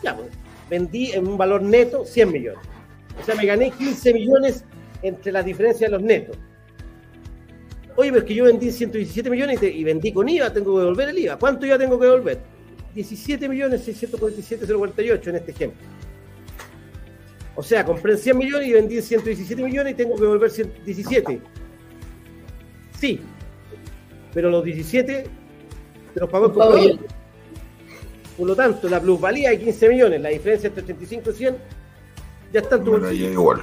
Ya, 0.03 0.17
pues 0.17 0.29
vendí 0.69 1.13
en 1.13 1.27
un 1.27 1.37
valor 1.37 1.63
neto 1.63 2.05
100 2.05 2.33
millones. 2.33 2.61
O 3.21 3.25
sea, 3.25 3.35
me 3.35 3.45
gané 3.45 3.71
15 3.71 4.15
millones 4.15 4.65
entre 5.03 5.33
la 5.33 5.43
diferencia 5.43 5.87
de 5.87 5.93
los 5.93 6.03
netos. 6.03 6.37
Oye, 7.97 8.11
pero 8.11 8.23
es 8.23 8.29
que 8.29 8.35
yo 8.35 8.45
vendí 8.45 8.71
117 8.71 9.29
millones 9.29 9.63
y, 9.63 9.85
vendí 9.85 10.13
con 10.13 10.29
IVA, 10.29 10.51
tengo 10.53 10.75
que 10.75 10.81
devolver 10.81 11.11
el 11.11 11.19
IVA. 11.19 11.39
¿Cuánto 11.39 11.67
IVA 11.67 11.79
tengo 11.79 11.99
que 11.99 12.07
devolver? 12.07 12.41
17 12.95 13.49
millones 13.49 13.83
647 13.83 14.67
048 14.67 15.31
en 15.31 15.37
este 15.37 15.51
ejemplo. 15.51 15.87
O 17.55 17.63
sea, 17.63 17.85
compré 17.85 18.17
100 18.17 18.39
millones 18.39 18.69
y 18.69 18.73
vendí 18.73 19.03
117 19.03 19.63
millones 19.63 19.93
y 19.93 19.97
tengo 19.97 20.15
que 20.17 20.23
devolver 20.23 20.51
117. 20.51 21.39
Sí, 22.99 23.21
pero 24.33 24.49
los 24.49 24.65
17 24.65 25.27
te 26.15 26.21
los 26.21 26.31
pagó 26.31 26.47
el 26.47 26.53
comprador. 26.53 26.99
Por 28.37 28.47
lo 28.47 28.57
tanto, 28.57 28.89
la 28.89 29.01
plusvalía 29.01 29.51
de 29.51 29.59
15 29.59 29.89
millones, 29.89 30.21
la 30.21 30.31
diferencia 30.31 30.69
entre 30.69 30.85
85 30.85 31.31
y 31.31 31.35
100, 31.35 31.57
ya 32.53 32.61
está 32.61 32.77
en 32.77 32.85
tu 32.85 32.91
bolsillo. 32.93 33.13
llega 33.13 33.33
igual. 33.33 33.63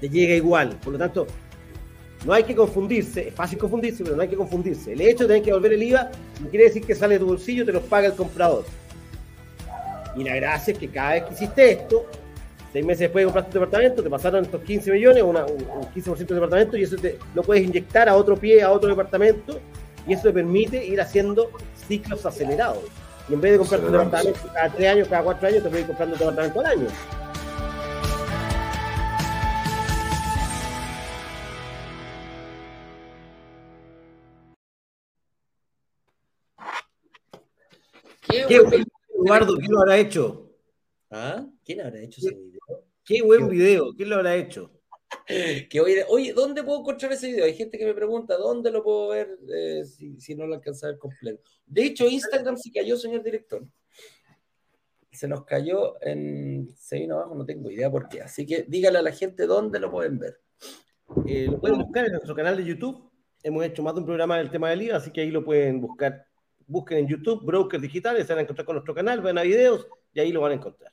Te 0.00 0.08
llega 0.08 0.34
igual. 0.34 0.76
Por 0.82 0.92
lo 0.92 0.98
tanto, 0.98 1.26
no 2.24 2.32
hay 2.32 2.44
que 2.44 2.54
confundirse, 2.54 3.28
es 3.28 3.34
fácil 3.34 3.58
confundirse, 3.58 4.04
pero 4.04 4.16
no 4.16 4.22
hay 4.22 4.28
que 4.28 4.36
confundirse. 4.36 4.92
El 4.92 5.00
hecho 5.00 5.24
de 5.24 5.28
tener 5.28 5.42
que 5.42 5.50
devolver 5.50 5.72
el 5.72 5.82
IVA 5.82 6.10
no 6.40 6.48
quiere 6.48 6.66
decir 6.66 6.84
que 6.84 6.94
sale 6.94 7.14
de 7.14 7.20
tu 7.20 7.26
bolsillo 7.26 7.64
te 7.64 7.72
lo 7.72 7.80
paga 7.80 8.08
el 8.08 8.14
comprador. 8.14 8.64
Y 10.16 10.24
la 10.24 10.36
gracia 10.36 10.72
es 10.72 10.78
que 10.78 10.88
cada 10.88 11.12
vez 11.12 11.24
que 11.24 11.34
hiciste 11.34 11.72
esto, 11.72 12.06
seis 12.72 12.84
meses 12.84 13.00
después 13.00 13.22
de 13.22 13.26
comprar 13.26 13.46
tu 13.46 13.58
departamento, 13.58 14.02
te 14.02 14.10
pasaron 14.10 14.44
estos 14.44 14.62
15 14.62 14.92
millones, 14.92 15.22
un, 15.22 15.34
15% 15.34 16.16
de 16.16 16.34
departamento, 16.34 16.76
y 16.76 16.82
eso 16.82 16.96
te, 16.96 17.18
lo 17.34 17.42
puedes 17.42 17.64
inyectar 17.64 18.08
a 18.08 18.16
otro 18.16 18.36
pie, 18.36 18.62
a 18.62 18.70
otro 18.70 18.88
departamento, 18.88 19.58
y 20.06 20.14
eso 20.14 20.24
te 20.24 20.32
permite 20.32 20.84
ir 20.84 21.00
haciendo 21.00 21.50
ciclos 21.86 22.24
acelerados. 22.26 22.84
Y 23.28 23.34
en 23.34 23.40
vez 23.40 23.52
de 23.52 23.58
comprar 23.58 23.80
un 23.84 23.92
departamento 23.92 24.40
cada 24.52 24.72
tres 24.72 24.88
años, 24.88 25.08
cada 25.08 25.22
cuatro 25.22 25.48
años, 25.48 25.62
te 25.62 25.68
voy 25.68 25.82
comprando 25.84 26.14
un 26.14 26.18
departamento 26.18 26.60
al 26.60 26.66
año. 26.66 26.86
¿Qué, 38.28 38.60
Eduardo, 39.24 39.56
qué 39.58 39.68
lo 39.68 39.80
habrá 39.80 39.98
hecho? 39.98 40.50
¿Ah? 41.10 41.46
¿Quién 41.64 41.80
habrá 41.80 42.00
hecho 42.00 42.20
ese 42.20 42.34
video? 42.34 42.60
Qué 43.04 43.22
buen 43.22 43.48
video, 43.48 43.92
¿quién 43.94 44.08
lo 44.08 44.16
habrá 44.16 44.34
hecho? 44.36 44.71
que 45.70 45.80
oye, 45.80 46.04
oye, 46.08 46.32
¿dónde 46.32 46.62
puedo 46.62 46.80
encontrar 46.80 47.12
ese 47.12 47.28
video? 47.28 47.44
Hay 47.44 47.54
gente 47.54 47.78
que 47.78 47.86
me 47.86 47.94
pregunta, 47.94 48.36
¿dónde 48.36 48.70
lo 48.70 48.82
puedo 48.82 49.08
ver 49.08 49.38
eh, 49.52 49.84
si, 49.84 50.34
no 50.34 50.46
lo 50.46 50.54
alcanza 50.54 50.86
a 50.86 50.90
ver 50.90 50.98
completo? 50.98 51.50
De 51.66 51.84
hecho, 51.84 52.08
Instagram 52.08 52.56
se 52.56 52.72
cayó, 52.72 52.96
señor 52.96 53.22
director. 53.22 53.66
Se 55.10 55.28
nos 55.28 55.44
cayó 55.44 56.02
en... 56.02 56.72
Se 56.74 56.98
vino 56.98 57.16
abajo, 57.16 57.34
no 57.34 57.44
tengo 57.44 57.70
idea 57.70 57.90
por 57.90 58.08
qué. 58.08 58.22
Así 58.22 58.46
que 58.46 58.64
dígale 58.66 58.98
a 58.98 59.02
la 59.02 59.12
gente 59.12 59.46
dónde 59.46 59.78
lo 59.78 59.90
pueden 59.90 60.18
ver. 60.18 60.40
Eh, 61.26 61.46
lo 61.50 61.60
pueden 61.60 61.78
buscar 61.78 62.06
en 62.06 62.12
nuestro 62.12 62.34
canal 62.34 62.56
de 62.56 62.64
YouTube. 62.64 63.10
Hemos 63.42 63.64
hecho 63.64 63.82
más 63.82 63.94
de 63.94 64.00
un 64.00 64.06
programa 64.06 64.38
del 64.38 64.50
tema 64.50 64.70
del 64.70 64.82
IVA, 64.82 64.96
así 64.96 65.10
que 65.10 65.20
ahí 65.20 65.30
lo 65.30 65.44
pueden 65.44 65.80
buscar. 65.80 66.26
Busquen 66.66 66.98
en 66.98 67.08
YouTube, 67.08 67.44
Brokers 67.44 67.82
Digitales, 67.82 68.26
se 68.26 68.32
van 68.32 68.38
a 68.38 68.42
encontrar 68.42 68.64
con 68.64 68.76
nuestro 68.76 68.94
canal, 68.94 69.20
ven 69.20 69.36
a 69.36 69.42
videos 69.42 69.86
y 70.14 70.20
ahí 70.20 70.32
lo 70.32 70.40
van 70.40 70.52
a 70.52 70.54
encontrar. 70.54 70.92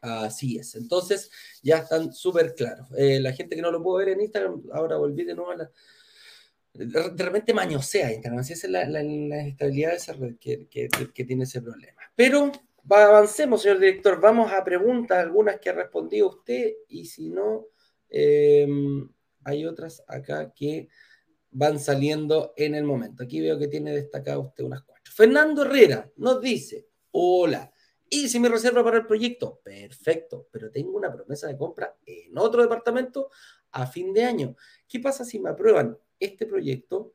Así 0.00 0.58
es. 0.58 0.74
Entonces, 0.74 1.30
ya 1.62 1.78
están 1.78 2.12
súper 2.12 2.54
claros. 2.54 2.88
Eh, 2.96 3.20
la 3.20 3.32
gente 3.32 3.56
que 3.56 3.62
no 3.62 3.70
lo 3.70 3.82
pudo 3.82 3.98
ver 3.98 4.10
en 4.10 4.20
Instagram, 4.20 4.62
ahora 4.72 4.96
volví 4.96 5.24
de 5.24 5.34
nuevo 5.34 5.50
a 5.50 5.56
la. 5.56 5.70
De 6.72 7.24
repente 7.24 7.54
mañosea 7.54 8.12
Instagram, 8.12 8.40
así 8.40 8.54
es 8.54 8.68
la, 8.68 8.84
la, 8.88 9.00
estabilidad 9.46 9.90
de 9.90 9.96
esa 9.96 10.12
red 10.12 10.34
que, 10.40 11.24
tiene 11.24 11.44
ese 11.44 11.62
problema. 11.62 12.02
Pero 12.16 12.50
avancemos, 12.90 13.62
señor 13.62 13.78
director. 13.78 14.20
Vamos 14.20 14.50
a 14.52 14.64
preguntas, 14.64 15.18
algunas 15.18 15.60
que 15.60 15.70
ha 15.70 15.74
respondido 15.74 16.30
usted, 16.30 16.72
y 16.88 17.06
si 17.06 17.30
no, 17.30 17.66
eh, 18.10 18.66
hay 19.44 19.66
otras 19.66 20.02
acá 20.08 20.52
que 20.52 20.88
van 21.52 21.78
saliendo 21.78 22.54
en 22.56 22.74
el 22.74 22.82
momento. 22.82 23.22
Aquí 23.22 23.40
veo 23.40 23.56
que 23.56 23.68
tiene 23.68 23.92
destacado 23.92 24.40
usted 24.40 24.64
unas 24.64 24.82
cuatro. 24.82 25.12
Fernando 25.14 25.62
Herrera 25.62 26.10
nos 26.16 26.40
dice: 26.40 26.88
Hola. 27.12 27.70
Si 28.14 28.38
me 28.38 28.48
reserva 28.48 28.84
para 28.84 28.98
el 28.98 29.06
proyecto, 29.06 29.60
perfecto, 29.62 30.48
pero 30.50 30.70
tengo 30.70 30.96
una 30.96 31.12
promesa 31.12 31.48
de 31.48 31.56
compra 31.56 31.96
en 32.06 32.36
otro 32.38 32.62
departamento 32.62 33.30
a 33.72 33.86
fin 33.86 34.12
de 34.12 34.24
año. 34.24 34.56
¿Qué 34.88 35.00
pasa 35.00 35.24
si 35.24 35.38
me 35.38 35.50
aprueban 35.50 35.98
este 36.20 36.46
proyecto 36.46 37.14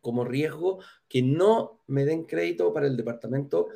como 0.00 0.24
riesgo 0.24 0.80
que 1.08 1.22
no 1.22 1.82
me 1.86 2.04
den 2.04 2.24
crédito 2.24 2.72
para 2.72 2.86
el 2.86 2.96
departamento 2.96 3.68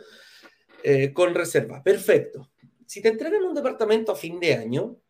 eh, 0.83 1.13
con 1.13 1.35
reserva? 1.35 1.83
Perfecto. 1.83 2.51
Si 2.87 3.01
te 3.01 3.09
entregan 3.09 3.45
un 3.45 3.55
departamento 3.55 4.13
a 4.13 4.17
fin 4.17 4.39
de 4.39 4.55
año, 4.55 5.01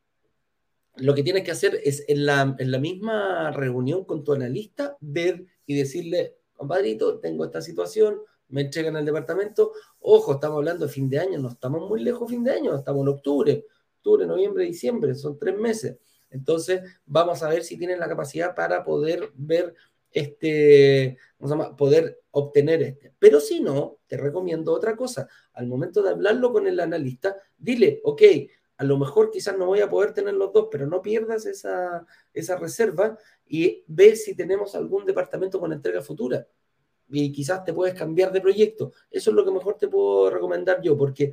lo 0.97 1.14
que 1.14 1.23
tienes 1.23 1.45
que 1.45 1.51
hacer 1.51 1.81
es 1.85 2.05
en 2.09 2.27
la, 2.27 2.57
en 2.59 2.71
la 2.71 2.79
misma 2.79 3.51
reunión 3.51 4.05
con 4.05 4.25
tu 4.25 4.33
analista 4.33 4.97
ver 5.01 5.47
y 5.66 5.77
decirle, 5.77 6.37
compadrito, 6.55 7.21
tengo 7.21 7.45
esta 7.45 7.61
situación, 7.61 8.21
me 8.49 8.62
entregan 8.62 8.96
el 8.96 9.05
departamento. 9.05 9.72
Ojo, 10.01 10.34
estamos 10.34 10.59
hablando 10.59 10.86
de 10.86 10.92
fin 10.92 11.09
de 11.09 11.18
año, 11.18 11.38
no 11.38 11.49
estamos 11.49 11.88
muy 11.88 12.03
lejos 12.03 12.28
de 12.28 12.34
fin 12.34 12.44
de 12.44 12.53
año, 12.53 12.74
estamos 12.74 13.03
en 13.03 13.09
octubre, 13.09 13.66
octubre, 13.96 14.26
noviembre, 14.26 14.64
diciembre, 14.64 15.14
son 15.14 15.38
tres 15.38 15.57
meses. 15.57 15.99
Entonces, 16.30 16.82
vamos 17.07 17.42
a 17.42 17.49
ver 17.49 17.64
si 17.64 17.78
tienen 17.78 18.01
la 18.01 18.09
capacidad 18.09 18.55
para 18.55 18.84
poder 18.84 19.32
ver 19.34 19.74
este, 20.11 21.18
¿cómo 21.38 21.64
se 21.64 21.74
poder 21.74 22.20
obtener 22.30 22.82
este. 22.82 23.12
Pero 23.18 23.40
si 23.40 23.61
no, 23.61 23.99
te 24.07 24.16
recomiendo 24.16 24.72
otra 24.72 24.96
cosa. 24.96 25.28
Al 25.53 25.66
momento 25.66 26.03
de 26.03 26.11
hablarlo 26.11 26.53
con 26.53 26.66
el 26.66 26.80
analista, 26.80 27.36
dile, 27.57 28.01
ok, 28.05 28.22
a 28.76 28.84
lo 28.84 28.96
mejor 28.96 29.30
quizás 29.30 29.59
no 29.59 29.66
voy 29.66 29.80
a 29.80 29.90
poder 29.90 30.14
tener 30.14 30.34
los 30.34 30.53
dos, 30.53 30.68
pero 30.70 30.86
no 30.86 31.03
pierdas 31.03 31.46
esa, 31.46 32.07
esa 32.32 32.57
reserva 32.57 33.18
y 33.46 33.84
ve 33.88 34.14
si 34.14 34.34
tenemos 34.34 34.74
algún 34.74 35.05
departamento 35.05 35.59
con 35.59 35.72
entrega 35.72 36.01
futura 36.01 36.46
y 37.11 37.32
quizás 37.32 37.64
te 37.64 37.72
puedes 37.72 37.94
cambiar 37.94 38.32
de 38.32 38.40
proyecto. 38.40 38.92
Eso 39.11 39.30
es 39.30 39.36
lo 39.36 39.44
que 39.44 39.50
mejor 39.50 39.76
te 39.76 39.88
puedo 39.88 40.30
recomendar 40.30 40.80
yo, 40.82 40.96
porque 40.96 41.32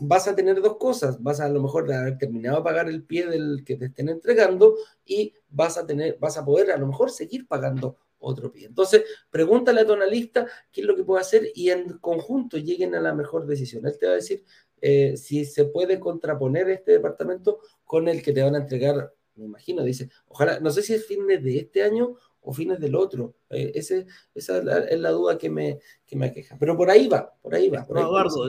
vas 0.00 0.26
a 0.28 0.34
tener 0.34 0.60
dos 0.60 0.76
cosas. 0.76 1.22
Vas 1.22 1.40
a, 1.40 1.46
a 1.46 1.48
lo 1.48 1.62
mejor 1.62 1.92
haber 1.92 2.18
terminado 2.18 2.58
de 2.58 2.64
pagar 2.64 2.88
el 2.88 3.04
pie 3.04 3.26
del 3.26 3.62
que 3.64 3.76
te 3.76 3.86
estén 3.86 4.08
entregando 4.08 4.76
y 5.04 5.34
vas 5.48 5.78
a 5.78 5.86
tener, 5.86 6.18
vas 6.20 6.36
a 6.36 6.44
poder 6.44 6.70
a 6.72 6.76
lo 6.76 6.86
mejor 6.86 7.10
seguir 7.10 7.46
pagando 7.46 7.96
otro 8.18 8.50
pie. 8.50 8.66
Entonces, 8.66 9.04
pregúntale 9.30 9.82
a 9.82 9.86
tu 9.86 9.92
analista 9.92 10.46
qué 10.72 10.80
es 10.80 10.86
lo 10.86 10.96
que 10.96 11.04
puede 11.04 11.20
hacer 11.20 11.48
y 11.54 11.70
en 11.70 11.98
conjunto 11.98 12.56
lleguen 12.56 12.94
a 12.94 13.00
la 13.00 13.14
mejor 13.14 13.46
decisión. 13.46 13.86
Él 13.86 13.98
te 13.98 14.06
va 14.06 14.12
a 14.12 14.16
decir 14.16 14.44
eh, 14.80 15.16
si 15.16 15.44
se 15.44 15.66
puede 15.66 16.00
contraponer 16.00 16.68
este 16.70 16.92
departamento 16.92 17.60
con 17.84 18.08
el 18.08 18.22
que 18.22 18.32
te 18.32 18.42
van 18.42 18.54
a 18.54 18.58
entregar, 18.58 19.12
me 19.36 19.44
imagino, 19.46 19.82
dice, 19.82 20.10
ojalá, 20.28 20.60
no 20.60 20.70
sé 20.70 20.82
si 20.82 20.94
es 20.94 21.06
fines 21.06 21.42
de 21.42 21.58
este 21.58 21.82
año 21.82 22.16
o 22.44 22.52
fines 22.52 22.78
del 22.78 22.94
otro. 22.94 23.34
Eh, 23.50 23.72
ese, 23.74 24.06
esa 24.34 24.58
es 24.58 25.00
la, 25.00 25.10
duda 25.10 25.36
que 25.36 25.50
me, 25.50 25.78
que 26.06 26.16
me 26.16 26.26
aqueja. 26.26 26.56
Pero 26.58 26.76
por 26.76 26.90
ahí 26.90 27.08
va, 27.08 27.32
por 27.42 27.54
ahí 27.54 27.68
va. 27.68 27.86
Eduardo, 27.88 28.46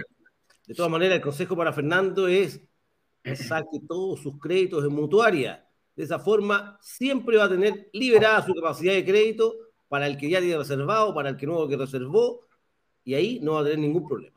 de 0.67 0.73
todas 0.73 0.91
maneras, 0.91 1.17
el 1.17 1.21
consejo 1.21 1.55
para 1.55 1.73
Fernando 1.73 2.27
es 2.27 2.59
saque 3.35 3.79
todos 3.87 4.21
sus 4.21 4.39
créditos 4.39 4.83
en 4.83 4.93
mutuaria. 4.93 5.67
De 5.95 6.03
esa 6.03 6.19
forma, 6.19 6.77
siempre 6.81 7.37
va 7.37 7.45
a 7.45 7.49
tener 7.49 7.89
liberada 7.93 8.45
su 8.45 8.53
capacidad 8.53 8.93
de 8.93 9.05
crédito 9.05 9.55
para 9.87 10.07
el 10.07 10.17
que 10.17 10.29
ya 10.29 10.39
tiene 10.39 10.57
reservado, 10.57 11.13
para 11.13 11.29
el 11.29 11.37
que 11.37 11.45
nuevo 11.45 11.67
que 11.67 11.77
reservó, 11.77 12.41
y 13.03 13.13
ahí 13.13 13.39
no 13.41 13.53
va 13.53 13.61
a 13.61 13.63
tener 13.63 13.79
ningún 13.79 14.07
problema. 14.07 14.35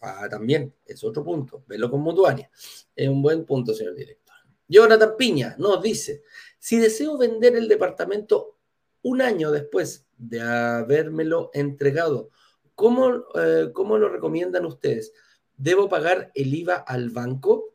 Ah, 0.00 0.28
también, 0.28 0.74
es 0.84 1.02
otro 1.04 1.24
punto. 1.24 1.62
Verlo 1.66 1.90
con 1.90 2.00
mutuaria. 2.00 2.50
Es 2.94 3.08
un 3.08 3.22
buen 3.22 3.44
punto, 3.46 3.72
señor 3.72 3.94
director. 3.94 4.34
Jonathan 4.68 5.14
Piña 5.16 5.54
nos 5.58 5.80
dice: 5.80 6.24
si 6.58 6.78
deseo 6.78 7.16
vender 7.16 7.56
el 7.56 7.68
departamento 7.68 8.58
un 9.02 9.22
año 9.22 9.50
después 9.50 10.06
de 10.16 10.40
habérmelo 10.40 11.50
entregado. 11.52 12.30
¿Cómo, 12.74 13.24
eh, 13.34 13.70
¿Cómo, 13.72 13.98
lo 13.98 14.08
recomiendan 14.08 14.64
ustedes? 14.64 15.12
¿Debo 15.56 15.88
pagar 15.88 16.30
el 16.34 16.54
IVA 16.54 16.76
al 16.76 17.10
banco? 17.10 17.68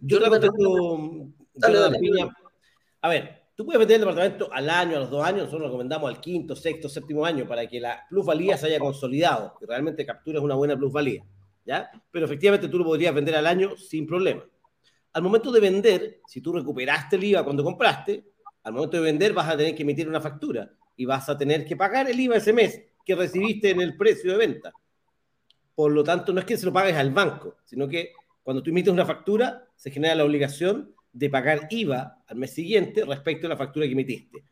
yo 0.00 0.22
te 0.22 0.30
contesto, 0.30 1.32
dale, 1.54 1.78
dale, 1.78 1.98
A 3.02 3.08
ver, 3.08 3.42
tú 3.54 3.64
puedes 3.64 3.78
vender 3.78 3.96
el 3.96 4.00
departamento 4.02 4.52
al 4.52 4.70
año, 4.70 4.96
a 4.96 5.00
los 5.00 5.10
dos 5.10 5.24
años, 5.24 5.40
nosotros 5.40 5.62
lo 5.62 5.66
recomendamos 5.68 6.08
al 6.08 6.20
quinto, 6.20 6.56
sexto, 6.56 6.88
séptimo 6.88 7.24
año 7.24 7.46
para 7.46 7.66
que 7.66 7.80
la 7.80 8.06
plusvalía 8.08 8.56
se 8.56 8.66
haya 8.66 8.78
consolidado, 8.78 9.54
que 9.58 9.66
realmente 9.66 10.06
captures 10.06 10.40
una 10.40 10.54
buena 10.54 10.76
plusvalía. 10.76 11.24
¿ya? 11.64 11.90
Pero 12.10 12.26
efectivamente 12.26 12.68
tú 12.68 12.78
lo 12.78 12.84
podrías 12.84 13.14
vender 13.14 13.34
al 13.34 13.46
año 13.46 13.76
sin 13.76 14.06
problema. 14.06 14.44
Al 15.12 15.22
momento 15.22 15.52
de 15.52 15.60
vender, 15.60 16.20
si 16.26 16.40
tú 16.40 16.52
recuperaste 16.52 17.16
el 17.16 17.24
IVA 17.24 17.44
cuando 17.44 17.62
compraste, 17.62 18.31
al 18.64 18.72
momento 18.72 18.96
de 18.96 19.02
vender 19.02 19.32
vas 19.32 19.48
a 19.48 19.56
tener 19.56 19.74
que 19.74 19.82
emitir 19.82 20.08
una 20.08 20.20
factura 20.20 20.72
y 20.96 21.04
vas 21.04 21.28
a 21.28 21.36
tener 21.36 21.64
que 21.64 21.76
pagar 21.76 22.08
el 22.08 22.18
IVA 22.18 22.36
ese 22.36 22.52
mes 22.52 22.82
que 23.04 23.14
recibiste 23.14 23.70
en 23.70 23.80
el 23.80 23.96
precio 23.96 24.32
de 24.32 24.38
venta. 24.38 24.72
Por 25.74 25.92
lo 25.92 26.04
tanto, 26.04 26.32
no 26.32 26.40
es 26.40 26.46
que 26.46 26.56
se 26.56 26.66
lo 26.66 26.72
pagues 26.72 26.96
al 26.96 27.10
banco, 27.10 27.56
sino 27.64 27.88
que 27.88 28.12
cuando 28.42 28.62
tú 28.62 28.70
emites 28.70 28.92
una 28.92 29.06
factura, 29.06 29.68
se 29.74 29.90
genera 29.90 30.14
la 30.14 30.24
obligación 30.24 30.94
de 31.12 31.30
pagar 31.30 31.66
IVA 31.70 32.24
al 32.26 32.36
mes 32.36 32.52
siguiente 32.52 33.04
respecto 33.04 33.46
a 33.46 33.50
la 33.50 33.56
factura 33.56 33.86
que 33.86 33.92
emitiste. 33.92 34.44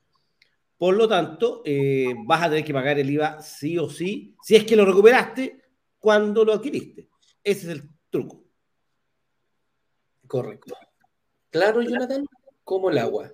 Por 0.77 0.97
lo 0.97 1.07
tanto, 1.07 1.63
eh, 1.65 2.15
vas 2.25 2.43
a 2.43 2.49
tener 2.49 2.65
que 2.65 2.73
pagar 2.73 2.99
el 2.99 3.11
IVA 3.11 3.43
sí 3.43 3.77
o 3.79 3.89
sí, 3.89 4.35
si 4.43 4.57
es 4.57 4.65
que 4.65 4.77
lo 4.77 4.85
recuperaste 4.85 5.61
cuando 5.99 6.45
lo 6.45 6.55
adquiriste. 6.55 7.09
Ese 7.45 7.67
es 7.67 7.79
el 7.79 7.91
truco. 8.09 8.45
Correcto. 10.27 10.75
Claro, 11.51 11.83
Jonathan, 11.83 12.25
como 12.65 12.91
el 12.91 12.99
agua. 12.99 13.33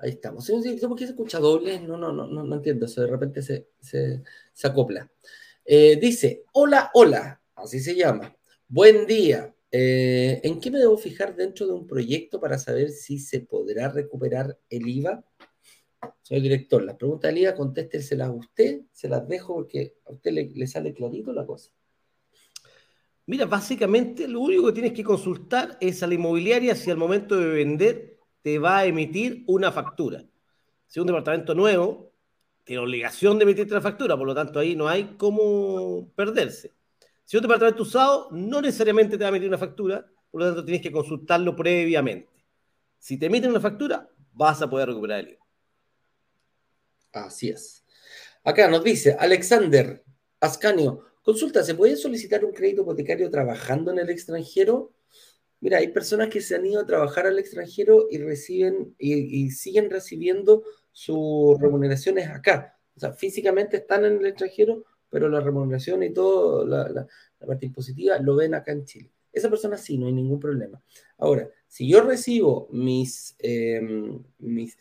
Ahí 0.00 0.10
estamos. 0.10 0.48
¿Por 0.48 0.96
qué 0.96 1.04
se 1.04 1.12
escucha 1.12 1.38
doble? 1.38 1.80
No, 1.80 1.96
no, 1.96 2.12
no, 2.12 2.26
no, 2.26 2.54
entiendo. 2.54 2.86
Eso 2.86 3.00
de 3.00 3.08
repente 3.08 3.42
se, 3.42 3.68
se, 3.80 4.22
acopla. 4.62 5.10
Eh, 5.64 5.98
dice, 6.00 6.44
hola, 6.52 6.90
hola, 6.94 7.40
así 7.56 7.80
se 7.80 7.94
llama. 7.94 8.34
Buen 8.68 9.06
día. 9.06 9.54
Eh, 9.70 10.40
¿En 10.44 10.60
qué 10.60 10.70
me 10.70 10.78
debo 10.78 10.96
fijar 10.96 11.34
dentro 11.34 11.66
de 11.66 11.72
un 11.72 11.86
proyecto 11.86 12.40
para 12.40 12.58
saber 12.58 12.90
si 12.90 13.18
se 13.18 13.40
podrá 13.40 13.88
recuperar 13.88 14.58
el 14.70 14.88
IVA? 14.88 15.24
Señor 16.22 16.42
director, 16.42 16.82
las 16.84 16.96
preguntas 16.96 17.30
del 17.30 17.42
IVA, 17.42 17.54
contésteselas 17.54 18.28
a 18.28 18.32
usted, 18.32 18.82
se 18.92 19.08
las 19.08 19.26
dejo 19.28 19.54
porque 19.54 19.96
a 20.06 20.12
usted 20.12 20.30
le, 20.30 20.50
le 20.54 20.66
sale 20.66 20.94
clarito 20.94 21.32
la 21.32 21.44
cosa. 21.44 21.70
Mira, 23.26 23.44
básicamente 23.44 24.26
lo 24.26 24.40
único 24.40 24.66
que 24.66 24.72
tienes 24.72 24.92
que 24.92 25.04
consultar 25.04 25.76
es 25.80 26.02
a 26.02 26.06
la 26.06 26.14
inmobiliaria 26.14 26.74
si 26.74 26.90
al 26.90 26.96
momento 26.96 27.36
de 27.36 27.48
vender 27.48 28.17
te 28.42 28.58
va 28.58 28.78
a 28.78 28.86
emitir 28.86 29.44
una 29.46 29.72
factura. 29.72 30.24
Si 30.86 31.00
un 31.00 31.06
departamento 31.06 31.54
nuevo, 31.54 32.12
tiene 32.64 32.82
obligación 32.82 33.38
de 33.38 33.44
emitirte 33.44 33.74
la 33.74 33.80
factura, 33.80 34.16
por 34.16 34.26
lo 34.26 34.34
tanto 34.34 34.58
ahí 34.58 34.76
no 34.76 34.88
hay 34.88 35.16
cómo 35.16 36.10
perderse. 36.14 36.74
Si 37.24 37.36
un 37.36 37.42
departamento 37.42 37.82
usado, 37.82 38.28
no 38.30 38.60
necesariamente 38.60 39.16
te 39.16 39.24
va 39.24 39.28
a 39.28 39.30
emitir 39.30 39.48
una 39.48 39.58
factura, 39.58 40.06
por 40.30 40.40
lo 40.40 40.46
tanto 40.46 40.64
tienes 40.64 40.82
que 40.82 40.92
consultarlo 40.92 41.54
previamente. 41.54 42.44
Si 42.98 43.18
te 43.18 43.26
emiten 43.26 43.50
una 43.50 43.60
factura, 43.60 44.08
vas 44.32 44.60
a 44.62 44.68
poder 44.68 44.88
recuperar 44.88 45.20
el 45.20 45.28
IVA. 45.30 45.46
Así 47.12 47.50
es. 47.50 47.84
Acá 48.44 48.68
nos 48.68 48.84
dice 48.84 49.16
Alexander 49.18 50.04
Ascanio, 50.40 51.04
consulta, 51.22 51.64
¿se 51.64 51.74
puede 51.74 51.96
solicitar 51.96 52.44
un 52.44 52.52
crédito 52.52 52.82
hipotecario 52.82 53.30
trabajando 53.30 53.90
en 53.90 53.98
el 53.98 54.10
extranjero? 54.10 54.92
Mira, 55.60 55.78
hay 55.78 55.88
personas 55.88 56.28
que 56.28 56.40
se 56.40 56.54
han 56.54 56.66
ido 56.66 56.80
a 56.80 56.86
trabajar 56.86 57.26
al 57.26 57.38
extranjero 57.38 58.06
y 58.10 58.18
reciben 58.18 58.94
y, 58.98 59.50
siguen 59.50 59.90
recibiendo 59.90 60.62
sus 60.92 61.58
remuneraciones 61.60 62.28
acá. 62.28 62.78
O 62.96 63.00
sea, 63.00 63.12
físicamente 63.12 63.78
están 63.78 64.04
en 64.04 64.18
el 64.18 64.26
extranjero, 64.26 64.84
pero 65.10 65.28
la 65.28 65.40
remuneración 65.40 66.02
y 66.02 66.12
todo, 66.12 66.66
la 66.66 67.06
parte 67.46 67.66
impositiva, 67.66 68.18
lo 68.18 68.36
ven 68.36 68.54
acá 68.54 68.72
en 68.72 68.84
Chile. 68.84 69.10
Esa 69.32 69.50
persona 69.50 69.76
sí, 69.76 69.98
no 69.98 70.06
hay 70.06 70.12
ningún 70.12 70.40
problema. 70.40 70.82
Ahora, 71.18 71.48
si 71.66 71.88
yo 71.88 72.00
recibo 72.00 72.68
mis, 72.72 73.36
em, 73.38 74.22
mis, 74.38 74.76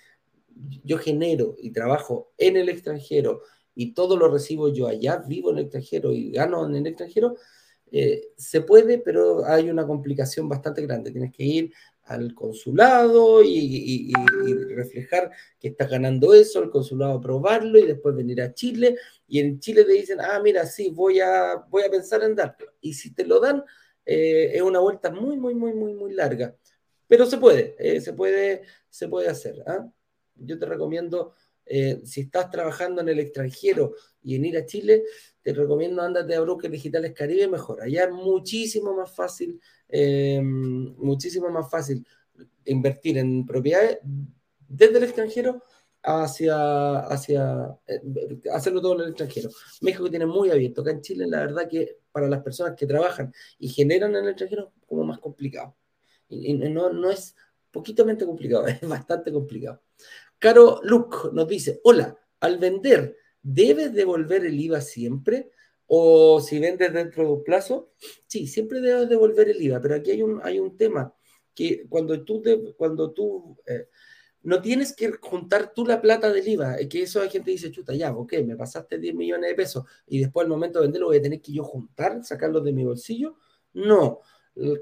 yo 0.83 0.97
genero 0.97 1.55
y 1.59 1.71
trabajo 1.71 2.31
en 2.37 2.57
el 2.57 2.69
extranjero 2.69 3.41
y 3.75 3.93
todo 3.93 4.17
lo 4.17 4.29
recibo 4.29 4.69
yo 4.69 4.87
allá, 4.87 5.17
vivo 5.27 5.51
en 5.51 5.57
el 5.57 5.63
extranjero 5.65 6.11
y 6.11 6.31
gano 6.31 6.65
en 6.65 6.75
el 6.75 6.87
extranjero, 6.87 7.35
eh, 7.91 8.29
se 8.35 8.61
puede, 8.61 8.99
pero 8.99 9.45
hay 9.45 9.69
una 9.69 9.85
complicación 9.85 10.49
bastante 10.49 10.81
grande. 10.81 11.11
Tienes 11.11 11.31
que 11.31 11.43
ir 11.43 11.73
al 12.03 12.33
consulado 12.33 13.43
y, 13.43 14.13
reflejar 14.75 15.31
que 15.59 15.69
estás 15.69 15.89
ganando 15.89 16.33
eso, 16.33 16.63
el 16.63 16.69
consulado 16.69 17.13
aprobarlo 17.13 17.77
y 17.79 17.85
después 17.85 18.15
venir 18.15 18.41
a 18.41 18.53
Chile. 18.53 18.97
Y 19.27 19.39
en 19.39 19.59
Chile 19.59 19.83
te 19.83 19.93
dicen, 19.93 20.19
ah, 20.21 20.39
mira, 20.41 20.65
sí, 20.65 20.89
voy 20.89 21.19
a, 21.19 21.55
voy 21.69 21.83
a 21.83 21.91
pensar 21.91 22.23
en 22.23 22.35
darte. 22.35 22.65
Y 22.81 22.93
si 22.93 23.13
te 23.13 23.25
lo 23.25 23.39
dan, 23.39 23.63
eh, 24.05 24.51
es 24.53 24.61
una 24.61 24.79
vuelta 24.79 25.11
muy, 25.11 25.37
muy, 25.37 25.53
muy, 25.53 25.73
muy, 25.73 25.93
muy 25.93 26.13
larga. 26.13 26.55
Pero 27.07 27.25
se 27.25 27.37
puede, 27.37 27.75
eh, 27.77 28.01
se 28.01 28.13
puede, 28.13 28.63
se 28.89 29.07
puede 29.07 29.27
hacer. 29.27 29.63
¿ah? 29.67 29.89
Yo 30.35 30.57
te 30.57 30.65
recomiendo, 30.65 31.33
eh, 31.65 32.01
si 32.05 32.21
estás 32.21 32.49
trabajando 32.49 33.01
en 33.01 33.09
el 33.09 33.19
extranjero 33.19 33.95
y 34.23 34.35
en 34.35 34.45
ir 34.45 34.57
a 34.57 34.65
Chile, 34.65 35.03
te 35.47 35.53
recomiendo 35.53 36.01
andate 36.01 36.35
a 36.35 36.41
Brokers 36.41 36.73
Digitales 36.73 37.13
Caribe 37.13 37.47
mejor. 37.47 37.81
Allá 37.81 38.03
es 38.03 38.11
muchísimo 38.11 38.93
más 38.93 39.09
fácil, 39.09 39.61
muchísimo 40.97 41.47
más 41.49 41.71
fácil 41.71 42.05
invertir 42.65 43.17
en 43.17 43.45
propiedades 43.45 43.99
desde 44.67 44.97
el 44.97 45.05
extranjero 45.05 45.63
hacia, 46.03 46.99
hacia 46.99 47.79
hacerlo 48.51 48.81
todo 48.81 48.95
en 48.95 49.01
el 49.03 49.07
extranjero. 49.11 49.49
México 49.79 50.09
tiene 50.09 50.25
muy 50.25 50.51
abierto. 50.51 50.81
Acá 50.81 50.91
en 50.91 51.01
Chile, 51.01 51.25
la 51.29 51.39
verdad 51.39 51.69
que 51.69 51.95
para 52.11 52.27
las 52.27 52.43
personas 52.43 52.75
que 52.75 52.85
trabajan 52.85 53.33
y 53.57 53.69
generan 53.69 54.17
en 54.17 54.25
el 54.25 54.31
extranjero, 54.31 54.73
como 54.85 55.05
más 55.05 55.19
complicado. 55.19 55.77
Y, 56.27 56.55
no, 56.55 56.91
no 56.91 57.09
es 57.09 57.37
poquitamente 57.71 58.25
complicado, 58.25 58.67
es 58.67 58.81
bastante 58.81 59.31
complicado. 59.31 59.81
Caro 60.39 60.81
Luke 60.83 61.29
nos 61.31 61.47
dice, 61.47 61.79
hola, 61.85 62.17
al 62.41 62.57
vender, 62.57 63.15
¿debes 63.47 63.93
devolver 63.93 64.45
el 64.45 64.59
IVA 64.59 64.81
siempre? 64.81 65.49
O 65.85 66.41
si 66.41 66.59
vendes 66.59 66.91
dentro 66.91 67.23
de 67.23 67.29
un 67.29 67.43
plazo, 67.45 67.93
sí, 68.27 68.45
siempre 68.45 68.81
debes 68.81 69.07
devolver 69.07 69.49
el 69.49 69.61
IVA, 69.61 69.81
pero 69.81 69.95
aquí 69.95 70.11
hay 70.11 70.21
un, 70.21 70.41
hay 70.43 70.59
un 70.59 70.75
tema 70.75 71.13
que 71.55 71.87
cuando 71.87 72.23
tú, 72.25 72.43
cuando 72.75 73.11
tú 73.11 73.57
eh, 73.65 73.87
no 74.43 74.61
tienes 74.61 74.93
que 74.93 75.11
juntar 75.13 75.73
tú 75.73 75.85
la 75.85 76.01
plata 76.01 76.31
del 76.31 76.45
IVA, 76.45 76.77
que 76.89 77.03
eso 77.03 77.21
hay 77.21 77.29
gente 77.29 77.45
que 77.45 77.53
dice, 77.53 77.71
chuta, 77.71 77.95
ya, 77.95 78.11
ok, 78.11 78.33
me 78.45 78.57
pasaste 78.57 78.99
10 78.99 79.15
millones 79.15 79.49
de 79.49 79.55
pesos 79.55 79.85
y 80.07 80.19
después 80.19 80.43
al 80.43 80.49
momento 80.49 80.79
de 80.79 80.87
venderlo 80.87 81.07
voy 81.07 81.17
a 81.17 81.21
tener 81.21 81.41
que 81.41 81.53
yo 81.53 81.63
juntar, 81.63 82.23
sacarlo 82.25 82.59
de 82.59 82.73
mi 82.73 82.83
bolsillo. 82.83 83.37
No, 83.73 84.21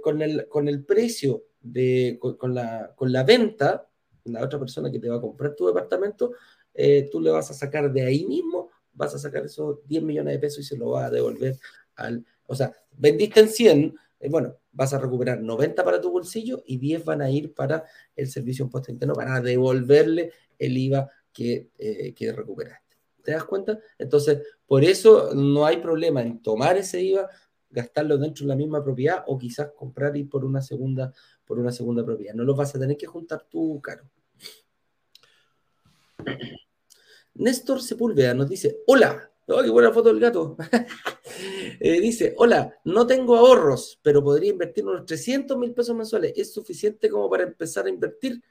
con 0.01 0.21
el, 0.21 0.47
con 0.47 0.67
el 0.67 0.83
precio, 0.85 1.45
de, 1.61 2.19
con, 2.19 2.53
la, 2.55 2.93
con 2.95 3.11
la 3.11 3.23
venta, 3.23 3.87
la 4.25 4.43
otra 4.43 4.59
persona 4.59 4.91
que 4.91 4.99
te 4.99 5.09
va 5.09 5.17
a 5.17 5.21
comprar 5.21 5.55
tu 5.55 5.67
departamento, 5.67 6.33
eh, 6.75 7.09
tú 7.11 7.21
le 7.21 7.31
vas 7.31 7.49
a 7.49 7.53
sacar 7.53 7.91
de 7.91 8.03
ahí 8.03 8.25
mismo, 8.25 8.69
vas 8.93 9.15
a 9.15 9.19
sacar 9.19 9.45
esos 9.45 9.79
10 9.87 10.03
millones 10.03 10.33
de 10.33 10.39
pesos 10.39 10.59
y 10.59 10.63
se 10.63 10.77
lo 10.77 10.91
vas 10.91 11.05
a 11.05 11.09
devolver 11.09 11.57
al... 11.95 12.25
O 12.47 12.55
sea, 12.55 12.73
vendiste 12.91 13.39
en 13.39 13.49
100, 13.49 13.95
eh, 14.19 14.29
bueno, 14.29 14.55
vas 14.71 14.93
a 14.93 14.99
recuperar 14.99 15.41
90 15.41 15.83
para 15.83 16.01
tu 16.01 16.11
bolsillo 16.11 16.63
y 16.65 16.77
10 16.77 17.05
van 17.05 17.21
a 17.21 17.29
ir 17.29 17.53
para 17.53 17.85
el 18.15 18.27
servicio 18.27 18.65
impuesto 18.65 18.91
interno 18.91 19.13
para 19.13 19.41
devolverle 19.41 20.31
el 20.59 20.77
IVA 20.77 21.09
que, 21.31 21.69
eh, 21.77 22.13
que 22.13 22.31
recuperaste. 22.31 22.97
¿Te 23.23 23.31
das 23.31 23.45
cuenta? 23.45 23.79
Entonces, 23.97 24.41
por 24.67 24.83
eso 24.83 25.33
no 25.33 25.65
hay 25.65 25.77
problema 25.77 26.21
en 26.21 26.41
tomar 26.41 26.77
ese 26.77 27.01
IVA, 27.01 27.29
gastarlo 27.69 28.17
dentro 28.17 28.45
de 28.45 28.49
la 28.49 28.55
misma 28.55 28.83
propiedad 28.83 29.23
o 29.27 29.37
quizás 29.37 29.71
comprar 29.75 30.15
y 30.15 30.23
por 30.23 30.45
una 30.45 30.61
segunda, 30.61 31.11
por 31.45 31.59
una 31.59 31.71
segunda 31.71 32.05
propiedad. 32.05 32.35
No 32.35 32.43
lo 32.43 32.55
vas 32.55 32.75
a 32.75 32.79
tener 32.79 32.97
que 32.97 33.07
juntar 33.07 33.45
tú 33.49 33.81
caro. 33.81 34.03
Néstor 37.35 37.81
Sepúlveda 37.81 38.33
nos 38.33 38.49
dice, 38.49 38.79
hola, 38.87 39.31
¡Oh, 39.47 39.61
qué 39.61 39.69
buena 39.69 39.91
foto 39.91 40.09
del 40.09 40.19
gato! 40.19 40.57
Eh, 41.77 41.99
dice, 41.99 42.33
hola, 42.37 42.73
no 42.85 43.05
tengo 43.05 43.35
ahorros, 43.35 43.99
pero 44.01 44.23
podría 44.23 44.49
invertir 44.49 44.85
unos 44.85 45.05
300 45.05 45.57
mil 45.57 45.73
pesos 45.73 45.93
mensuales. 45.93 46.31
¿Es 46.35 46.53
suficiente 46.53 47.09
como 47.09 47.29
para 47.29 47.43
empezar 47.43 47.85
a 47.85 47.89
invertir? 47.89 48.41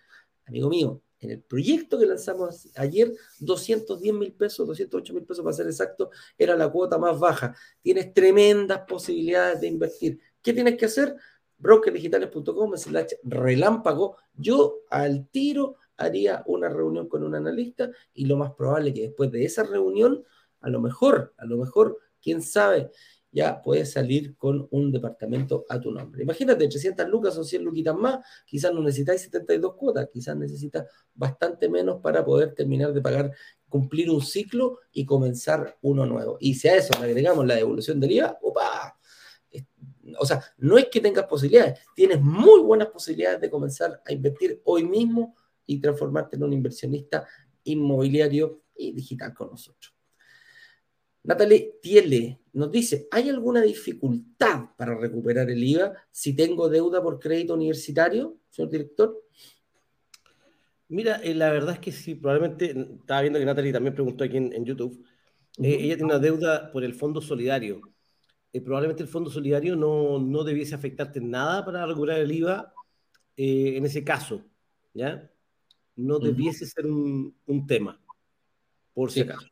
Amigo 0.44 0.68
mío, 0.68 1.00
en 1.20 1.30
el 1.30 1.40
proyecto 1.40 1.98
que 1.98 2.04
lanzamos 2.04 2.68
ayer, 2.76 3.10
210 3.38 4.14
mil 4.14 4.32
pesos, 4.34 4.66
208 4.66 5.14
mil 5.14 5.24
pesos 5.24 5.42
para 5.42 5.56
ser 5.56 5.66
exacto, 5.66 6.10
era 6.36 6.54
la 6.54 6.68
cuota 6.68 6.98
más 6.98 7.18
baja. 7.18 7.56
Tienes 7.80 8.12
tremendas 8.12 8.82
posibilidades 8.86 9.62
de 9.62 9.68
invertir. 9.68 10.20
¿Qué 10.42 10.52
tienes 10.52 10.76
que 10.76 10.84
hacer? 10.84 11.16
brokerdigitales.com 11.56 12.76
slash 12.76 13.12
relámpago. 13.22 14.16
Yo 14.34 14.80
al 14.90 15.28
tiro 15.28 15.76
haría 15.96 16.42
una 16.46 16.68
reunión 16.68 17.08
con 17.08 17.22
un 17.22 17.34
analista 17.34 17.90
y 18.12 18.26
lo 18.26 18.36
más 18.36 18.52
probable 18.52 18.92
que 18.92 19.02
después 19.02 19.30
de 19.30 19.44
esa 19.44 19.62
reunión 19.62 20.24
a 20.64 20.70
lo 20.70 20.80
mejor, 20.80 21.34
a 21.36 21.44
lo 21.44 21.58
mejor, 21.58 21.98
quién 22.22 22.40
sabe, 22.40 22.90
ya 23.30 23.60
puedes 23.60 23.92
salir 23.92 24.36
con 24.36 24.66
un 24.70 24.90
departamento 24.92 25.66
a 25.68 25.78
tu 25.78 25.90
nombre. 25.90 26.22
Imagínate, 26.22 26.68
300 26.68 27.06
lucas 27.08 27.36
o 27.36 27.44
100 27.44 27.64
luquitas 27.64 27.94
más, 27.94 28.24
quizás 28.46 28.72
no 28.72 28.80
necesitáis 28.80 29.22
72 29.22 29.74
cuotas, 29.74 30.08
quizás 30.10 30.36
necesitas 30.36 30.86
bastante 31.12 31.68
menos 31.68 32.00
para 32.00 32.24
poder 32.24 32.54
terminar 32.54 32.94
de 32.94 33.02
pagar, 33.02 33.32
cumplir 33.68 34.08
un 34.08 34.22
ciclo 34.22 34.78
y 34.92 35.04
comenzar 35.04 35.76
uno 35.82 36.06
nuevo. 36.06 36.38
Y 36.40 36.54
si 36.54 36.68
a 36.68 36.76
eso 36.76 36.98
le 36.98 37.06
agregamos 37.08 37.44
la 37.44 37.56
devolución 37.56 38.00
del 38.00 38.12
IVA, 38.12 38.38
¡opa! 38.40 38.98
O 40.18 40.24
sea, 40.24 40.42
no 40.58 40.78
es 40.78 40.86
que 40.88 41.00
tengas 41.00 41.26
posibilidades, 41.26 41.80
tienes 41.94 42.20
muy 42.22 42.60
buenas 42.60 42.88
posibilidades 42.88 43.40
de 43.40 43.50
comenzar 43.50 44.00
a 44.06 44.12
invertir 44.12 44.62
hoy 44.64 44.84
mismo 44.84 45.34
y 45.66 45.80
transformarte 45.80 46.36
en 46.36 46.44
un 46.44 46.52
inversionista 46.52 47.26
inmobiliario 47.64 48.62
y 48.76 48.92
digital 48.92 49.34
con 49.34 49.50
nosotros. 49.50 49.94
Natalie 51.24 51.78
Tiele 51.80 52.40
nos 52.52 52.70
dice, 52.70 53.08
¿hay 53.10 53.30
alguna 53.30 53.62
dificultad 53.62 54.66
para 54.76 54.94
recuperar 54.94 55.50
el 55.50 55.62
IVA 55.64 55.94
si 56.10 56.36
tengo 56.36 56.68
deuda 56.68 57.02
por 57.02 57.18
crédito 57.18 57.54
universitario, 57.54 58.36
señor 58.50 58.70
director? 58.70 59.24
Mira, 60.88 61.16
eh, 61.22 61.34
la 61.34 61.50
verdad 61.50 61.74
es 61.74 61.80
que 61.80 61.92
sí, 61.92 62.14
probablemente, 62.14 62.70
estaba 63.00 63.22
viendo 63.22 63.38
que 63.38 63.46
Natalie 63.46 63.72
también 63.72 63.94
preguntó 63.94 64.24
aquí 64.24 64.36
en, 64.36 64.64
YouTube, 64.64 65.02
eh, 65.58 65.78
ella 65.80 65.96
tiene 65.96 66.04
una 66.04 66.18
deuda 66.18 66.70
por 66.70 66.84
el 66.84 66.94
Fondo 66.94 67.22
Solidario. 67.22 67.80
Eh, 68.52 68.60
probablemente 68.60 69.02
el 69.02 69.08
Fondo 69.08 69.30
Solidario 69.30 69.76
no, 69.76 70.18
no, 70.18 70.44
debiese 70.44 70.74
afectarte 70.74 71.20
en 71.20 71.30
nada 71.30 71.64
para 71.64 71.86
recuperar 71.86 72.20
el 72.20 72.30
IVA 72.30 72.72
en 73.36 73.84
ese 73.84 74.04
caso, 74.04 74.44
¿ya? 74.92 75.28
No 75.96 76.18
debiese 76.18 76.66
ser 76.66 76.86
un, 76.86 77.34
un, 77.46 77.66
tema, 77.66 78.00
por 78.92 79.10
si 79.10 79.20
acaso. 79.20 79.46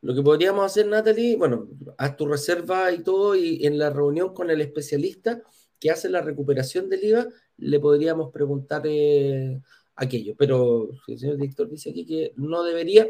Lo 0.00 0.14
que 0.14 0.22
podríamos 0.22 0.64
hacer, 0.64 0.86
Natalie, 0.86 1.36
bueno, 1.36 1.68
haz 1.96 2.16
tu 2.16 2.26
reserva 2.26 2.92
y 2.92 3.02
todo, 3.02 3.34
y 3.34 3.66
en 3.66 3.78
la 3.78 3.90
reunión 3.90 4.32
con 4.32 4.50
el 4.50 4.60
especialista 4.60 5.42
que 5.78 5.90
hace 5.90 6.08
la 6.08 6.20
recuperación 6.20 6.88
del 6.88 7.04
IVA, 7.04 7.28
le 7.58 7.80
podríamos 7.80 8.32
preguntar 8.32 8.82
eh, 8.84 9.60
aquello. 9.96 10.34
Pero 10.36 10.90
el 11.06 11.18
señor 11.18 11.36
director 11.36 11.68
dice 11.68 11.90
aquí 11.90 12.04
que 12.04 12.32
no 12.36 12.62
debería, 12.62 13.08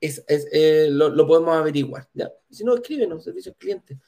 es, 0.00 0.24
eh, 0.28 0.88
lo, 0.90 1.26
podemos 1.26 1.54
averiguar. 1.56 2.08
¿ya? 2.12 2.30
Si 2.50 2.64
no, 2.64 2.74
escríbenos, 2.74 3.24
servicios 3.24 3.54
clientes. 3.58 3.98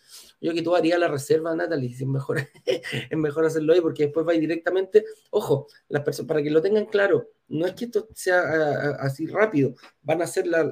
Yo 0.40 0.52
que 0.52 0.62
tú 0.62 0.74
harías 0.74 0.98
la 0.98 1.08
reserva, 1.08 1.54
Natalie, 1.54 1.90
es 1.90 2.06
mejor, 2.06 2.38
es 2.66 3.18
mejor 3.18 3.46
hacerlo 3.46 3.72
ahí 3.72 3.80
porque 3.80 4.04
después 4.04 4.26
va 4.26 4.32
directamente, 4.32 5.04
ojo, 5.30 5.66
las 5.88 6.02
personas, 6.02 6.28
para 6.28 6.42
que 6.42 6.50
lo 6.50 6.60
tengan 6.60 6.86
claro, 6.86 7.30
no 7.48 7.66
es 7.66 7.74
que 7.74 7.86
esto 7.86 8.08
sea 8.14 8.92
así 9.00 9.26
rápido, 9.26 9.74
van 10.02 10.20
a 10.20 10.24
hacer 10.24 10.46
la, 10.46 10.62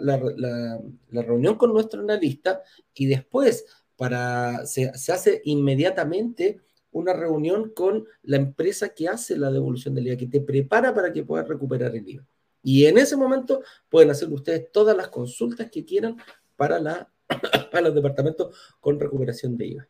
reunión 1.11 1.57
con 1.57 1.73
nuestro 1.73 2.01
analista 2.01 2.63
y 2.95 3.07
después 3.07 3.65
para, 3.97 4.67
se, 4.67 4.89
hace 4.89 5.41
inmediatamente 5.45 6.61
una 6.91 7.13
reunión 7.13 7.71
con 7.71 8.07
la 8.23 8.37
empresa 8.37 8.91
que 8.91 9.09
hace 9.09 9.37
la 9.37 9.51
devolución 9.51 9.95
del 9.95 10.09
IVA, 10.09 10.17
que 10.17 10.27
te 10.27 10.41
prepara 10.41 10.95
para 10.95 11.13
que 11.13 11.25
puedas 11.25 11.49
recuperar 11.49 11.95
el 11.95 12.09
IVA. 12.09 12.27
Y 12.63 12.87
en 12.87 12.99
ese 12.99 13.17
momento 13.17 13.63
pueden 13.89 14.11
hacer 14.11 14.33
ustedes 14.33 14.71
todas 14.73 14.97
las 14.97 15.09
consultas 15.09 15.71
que 15.71 15.85
quieran 15.85 16.17
para, 16.57 16.79
la, 16.79 17.13
para 17.71 17.83
los 17.83 17.95
departamentos 17.95 18.57
con 18.81 18.99
recuperación 18.99 19.57
de 19.57 19.67
IVA. 19.67 19.89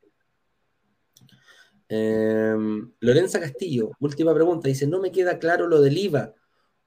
Em, 1.88 2.92
Lorenza 3.00 3.40
Castillo, 3.40 3.92
última 4.00 4.34
pregunta, 4.34 4.68
dice, 4.68 4.86
no 4.86 5.00
me 5.00 5.12
queda 5.12 5.38
claro 5.38 5.66
lo 5.66 5.80
del 5.80 5.98
IVA 5.98 6.34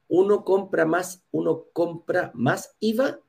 uno 0.07 0.43
compra 0.43 0.85
más, 0.85 1.25
uno 1.31 1.65
compra 1.73 2.31
más 2.33 2.75
IVA. 2.79 3.19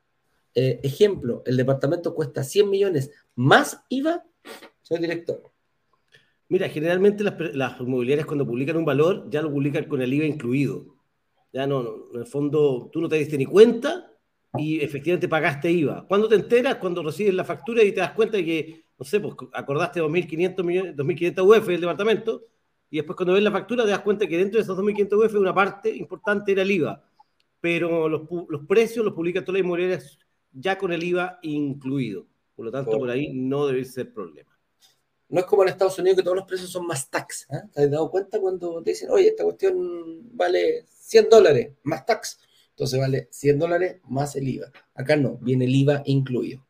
Eh, 0.54 0.80
ejemplo, 0.82 1.42
el 1.46 1.56
departamento 1.56 2.14
cuesta 2.14 2.42
100 2.42 2.70
millones 2.70 3.10
más 3.34 3.84
IVA. 3.88 4.24
Soy 4.82 4.98
director. 4.98 5.42
Mira, 6.48 6.68
generalmente 6.68 7.24
las, 7.24 7.80
inmobiliarias 7.80 8.26
cuando 8.26 8.46
publican 8.46 8.76
un 8.76 8.84
valor 8.84 9.28
ya 9.28 9.42
lo 9.42 9.50
publican 9.50 9.84
con 9.84 10.00
el 10.00 10.12
IVA 10.12 10.26
incluido. 10.26 10.96
Ya 11.52 11.66
no, 11.66 11.82
no, 11.82 11.96
en 12.14 12.20
el 12.20 12.26
fondo 12.26 12.88
tú 12.92 13.00
no 13.00 13.08
te 13.08 13.16
diste 13.16 13.36
ni 13.36 13.46
cuenta 13.46 14.12
y 14.58 14.80
efectivamente 14.80 15.28
pagaste 15.28 15.70
IVA. 15.70 16.06
¿Cuándo 16.06 16.28
te 16.28 16.34
enteras? 16.34 16.76
Cuando 16.76 17.02
recibes 17.02 17.34
la 17.34 17.44
factura 17.44 17.82
y 17.82 17.92
te 17.92 18.00
das 18.00 18.12
cuenta 18.12 18.36
de 18.36 18.44
que 18.44 18.88
no 18.98 19.04
sé, 19.04 19.20
pues 19.20 19.34
acordaste 19.52 20.02
2.500 20.02 20.64
millones, 20.64 20.96
2.500 20.96 21.58
UF 21.58 21.66
del 21.68 21.80
departamento, 21.80 22.44
y 22.90 22.96
después 22.96 23.16
cuando 23.16 23.34
ves 23.34 23.42
la 23.42 23.52
factura 23.52 23.84
te 23.84 23.90
das 23.90 24.00
cuenta 24.00 24.26
que 24.26 24.36
dentro 24.36 24.58
de 24.58 24.62
esos 24.62 24.76
2.500 24.76 25.26
UF 25.26 25.34
una 25.34 25.54
parte 25.54 25.94
importante 25.94 26.52
era 26.52 26.62
el 26.62 26.70
IVA, 26.70 27.04
pero 27.60 28.08
los, 28.08 28.22
los 28.48 28.66
precios 28.66 29.04
los 29.04 29.14
publican 29.14 29.44
todas 29.44 29.60
las 29.60 29.64
inmobiliarias 29.64 30.18
ya 30.52 30.76
con 30.76 30.92
el 30.92 31.02
IVA 31.02 31.38
incluido. 31.42 32.26
Por 32.56 32.64
lo 32.64 32.72
tanto, 32.72 32.98
por 32.98 33.08
ahí 33.08 33.32
no 33.32 33.68
debe 33.68 33.84
ser 33.84 34.12
problema. 34.12 34.58
No 35.28 35.40
es 35.40 35.46
como 35.46 35.62
en 35.62 35.68
Estados 35.68 35.96
Unidos 35.98 36.16
que 36.16 36.24
todos 36.24 36.38
los 36.38 36.46
precios 36.46 36.70
son 36.70 36.86
más 36.86 37.08
tax. 37.08 37.46
¿eh? 37.50 37.68
¿Te 37.72 37.82
has 37.84 37.90
dado 37.90 38.10
cuenta 38.10 38.40
cuando 38.40 38.82
te 38.82 38.90
dicen, 38.90 39.10
oye, 39.10 39.28
esta 39.28 39.44
cuestión 39.44 40.22
vale 40.32 40.86
100 40.88 41.28
dólares 41.28 41.72
más 41.84 42.04
tax? 42.04 42.40
Entonces 42.78 43.00
vale 43.00 43.26
100 43.32 43.58
dólares 43.58 43.96
más 44.08 44.36
el 44.36 44.46
IVA. 44.46 44.70
Acá 44.94 45.16
no, 45.16 45.36
viene 45.38 45.64
el 45.64 45.74
IVA 45.74 46.02
incluido. 46.06 46.64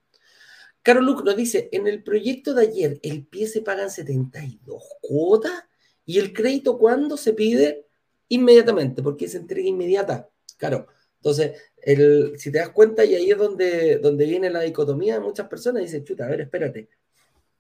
Carol 0.81 1.05
Luke 1.05 1.23
nos 1.23 1.37
dice, 1.37 1.69
en 1.71 1.87
el 1.87 2.03
proyecto 2.03 2.55
de 2.55 2.63
ayer, 2.63 2.99
el 3.03 3.27
pie 3.27 3.47
se 3.47 3.61
pagan 3.61 3.91
72 3.91 4.83
cuotas 5.03 5.65
y 6.07 6.19
el 6.19 6.33
crédito 6.33 6.79
cuando 6.79 7.19
se 7.19 7.35
pide 7.35 7.85
inmediatamente, 8.29 9.03
porque 9.03 9.27
es 9.27 9.35
entrega 9.35 9.69
inmediata. 9.69 10.31
Claro, 10.57 10.87
entonces, 11.17 11.61
el, 11.77 12.39
si 12.39 12.51
te 12.51 12.57
das 12.57 12.71
cuenta, 12.71 13.05
y 13.05 13.15
ahí 13.15 13.31
es 13.31 13.37
donde, 13.37 13.99
donde 13.99 14.25
viene 14.25 14.49
la 14.49 14.63
dicotomía 14.63 15.13
de 15.13 15.21
muchas 15.21 15.47
personas, 15.47 15.83
dicen, 15.83 16.05
chuta, 16.05 16.25
a 16.25 16.31
ver, 16.31 16.41
espérate, 16.41 16.89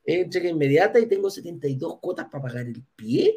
es 0.04 0.24
entrega 0.24 0.48
inmediata 0.48 0.98
y 0.98 1.04
tengo 1.04 1.28
72 1.28 1.98
cuotas 2.00 2.28
para 2.30 2.44
pagar 2.44 2.64
el 2.64 2.82
pie. 2.96 3.36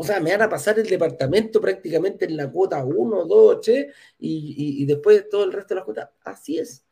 O 0.00 0.04
sea, 0.04 0.20
me 0.20 0.30
van 0.30 0.42
a 0.42 0.48
pasar 0.48 0.78
el 0.78 0.86
departamento 0.86 1.60
prácticamente 1.60 2.24
en 2.24 2.36
la 2.36 2.48
cuota 2.48 2.84
1, 2.84 3.24
2, 3.24 3.60
3 3.60 3.86
y, 4.20 4.82
y, 4.82 4.86
después 4.86 5.28
todo 5.28 5.42
el 5.42 5.52
resto 5.52 5.74
de 5.74 5.74
las 5.74 5.84
cuotas. 5.84 6.10
Así 6.22 6.56
es. 6.56 6.84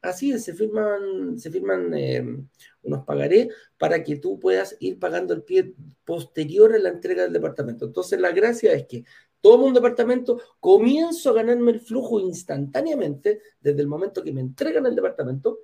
Así 0.00 0.32
es, 0.32 0.44
se 0.44 0.54
firman, 0.54 1.38
se 1.38 1.50
firman 1.50 1.92
em, 1.92 2.48
unos 2.82 3.04
pagarés 3.04 3.48
para 3.76 4.02
que 4.02 4.16
tú 4.16 4.40
puedas 4.40 4.78
ir 4.80 4.98
pagando 4.98 5.34
el 5.34 5.42
pie 5.42 5.74
posterior 6.06 6.74
a 6.74 6.78
la 6.78 6.88
entrega 6.88 7.24
del 7.24 7.34
departamento. 7.34 7.84
Entonces, 7.84 8.18
la 8.18 8.32
gracia 8.32 8.72
es 8.72 8.86
que 8.86 9.04
tomo 9.42 9.66
un 9.66 9.74
departamento, 9.74 10.40
comienzo 10.58 11.30
a 11.30 11.34
ganarme 11.34 11.72
el 11.72 11.80
flujo 11.80 12.18
instantáneamente 12.18 13.40
desde 13.60 13.82
el 13.82 13.88
momento 13.88 14.24
que 14.24 14.32
me 14.32 14.40
entregan 14.40 14.86
el 14.86 14.94
departamento 14.94 15.58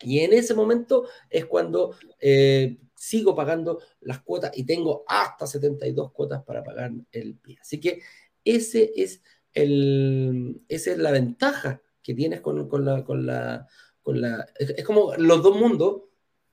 y 0.00 0.18
en 0.18 0.34
ese 0.34 0.52
momento 0.52 1.06
es 1.30 1.46
cuando 1.46 1.94
eh, 2.20 2.76
sigo 3.04 3.34
pagando 3.34 3.80
las 4.00 4.22
cuotas 4.22 4.50
y 4.54 4.64
tengo 4.64 5.04
hasta 5.06 5.46
72 5.46 6.10
cuotas 6.12 6.42
para 6.42 6.64
pagar 6.64 6.90
el 7.12 7.36
pie. 7.36 7.58
Así 7.60 7.78
que 7.78 8.00
ese 8.42 8.92
es 8.96 9.22
el, 9.52 10.62
esa 10.68 10.92
es 10.92 10.98
la 10.98 11.10
ventaja 11.10 11.82
que 12.02 12.14
tienes 12.14 12.40
con, 12.40 12.56
la, 12.84 13.04
con, 13.04 13.26
la, 13.26 13.66
con 14.02 14.20
la... 14.20 14.46
Es, 14.58 14.84
como 14.84 15.14
los 15.16 15.42
dos 15.42 15.54
mundos, 15.54 16.02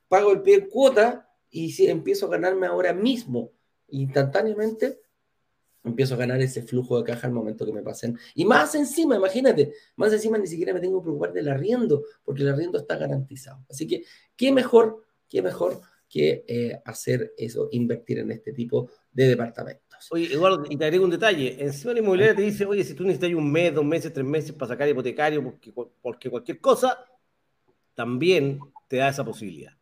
pago 0.08 0.32
el 0.32 0.42
pie 0.42 0.56
en 0.56 0.68
cuota 0.68 1.30
y 1.50 1.72
si 1.72 1.86
empiezo 1.86 2.26
a 2.26 2.30
ganarme 2.30 2.66
ahora 2.66 2.92
mismo 2.92 3.52
instantáneamente 3.88 5.00
empiezo 5.84 6.14
a 6.14 6.18
ganar 6.18 6.40
ese 6.40 6.62
flujo 6.62 6.98
de 6.98 7.04
caja 7.04 7.26
al 7.26 7.32
momento 7.32 7.66
que 7.66 7.72
me 7.72 7.82
pasen. 7.82 8.16
Y 8.34 8.44
más 8.44 8.74
encima, 8.74 9.16
imagínate, 9.16 9.72
más 9.96 10.12
encima 10.12 10.38
ni 10.38 10.46
siquiera 10.46 10.72
me 10.72 10.80
tengo 10.80 11.00
que 11.00 11.04
preocupar 11.04 11.32
del 11.32 11.48
arriendo, 11.48 12.04
porque 12.22 12.42
el 12.42 12.50
arriendo 12.50 12.78
está 12.78 12.96
garantizado. 12.96 13.64
Así 13.68 13.86
que, 13.86 14.04
¿qué 14.36 14.52
mejor, 14.52 15.04
qué 15.28 15.42
mejor 15.42 15.80
que 16.12 16.44
eh, 16.46 16.78
hacer 16.84 17.32
eso, 17.38 17.68
invertir 17.72 18.18
en 18.18 18.30
este 18.30 18.52
tipo 18.52 18.90
de 19.10 19.28
departamentos? 19.28 19.82
Oye, 20.10 20.32
Eduardo, 20.32 20.64
y 20.68 20.76
te 20.76 20.84
agrego 20.84 21.04
un 21.04 21.10
detalle. 21.10 21.56
Encima 21.58 21.94
la 21.94 22.00
inmobiliaria 22.00 22.36
te 22.36 22.42
dice, 22.42 22.66
oye, 22.66 22.84
si 22.84 22.92
tú 22.92 23.04
necesitas 23.04 23.34
un 23.34 23.50
mes, 23.50 23.74
dos 23.74 23.84
meses, 23.84 24.12
tres 24.12 24.26
meses 24.26 24.52
para 24.52 24.68
sacar 24.68 24.88
hipotecario, 24.88 25.42
porque, 25.42 25.72
porque 26.02 26.28
cualquier 26.28 26.60
cosa, 26.60 26.98
también 27.94 28.60
te 28.88 28.98
da 28.98 29.08
esa 29.08 29.24
posibilidad. 29.24 29.72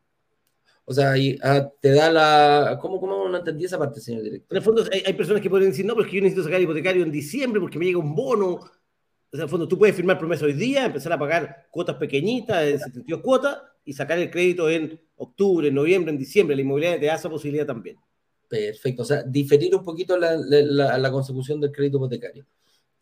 O 0.85 0.93
sea, 0.93 1.15
ah, 1.43 1.70
te 1.81 1.93
da 1.93 2.12
la... 2.12 2.78
¿Cómo, 2.81 3.01
¿Cómo 3.01 3.28
no 3.28 3.36
entendí 3.36 3.65
esa 3.65 3.78
parte, 3.78 4.01
señor 4.01 4.23
director? 4.23 4.57
En 4.57 4.57
el 4.57 4.62
fondo 4.62 4.85
hay, 4.93 5.12
personas 5.15 5.43
que 5.43 5.51
pueden 5.51 5.70
decir, 5.70 5.85
no, 5.85 5.94
porque 5.94 6.16
yo 6.16 6.23
necesito 6.23 6.44
sacar 6.44 6.61
hipotecario 6.61 7.02
en 7.02 7.11
diciembre 7.11 7.61
porque 7.61 7.78
me 7.78 7.86
llega 7.86 7.98
un 7.98 8.15
bono. 8.15 8.55
O 8.55 8.61
sea, 9.32 9.40
en 9.40 9.43
el 9.43 9.48
fondo 9.48 9.66
tú 9.66 9.78
puedes 9.78 9.97
firmar 9.97 10.19
promesa 10.19 10.44
hoy 10.44 10.52
día, 10.52 10.86
empezar 10.86 11.12
a 11.12 11.19
pagar 11.19 11.66
cuotas 11.70 11.97
pequeñitas, 11.97 12.65
de 12.65 12.78
72 12.78 13.20
cuotas, 13.20 13.59
y 13.85 13.93
sacar 13.93 14.19
el 14.19 14.31
crédito 14.31 14.69
en 14.69 15.01
octubre, 15.21 15.69
en 15.69 15.75
noviembre, 15.75 16.11
en 16.11 16.19
diciembre. 16.19 16.57
La 16.57 16.63
inmobiliaria 16.63 16.99
te 16.99 17.07
da 17.07 17.15
esa 17.15 17.31
posibilidad 17.31 17.67
también. 17.67 17.97
Perfecto. 18.49 19.03
O 19.03 19.05
sea, 19.05 19.23
diferir 19.23 19.75
un 19.77 19.85
poquito 19.85 20.17
la, 20.17 20.37
la, 20.37 21.11
consecución 21.11 21.61
del 21.61 21.71
crédito 21.71 21.99
hipotecario. 21.99 22.47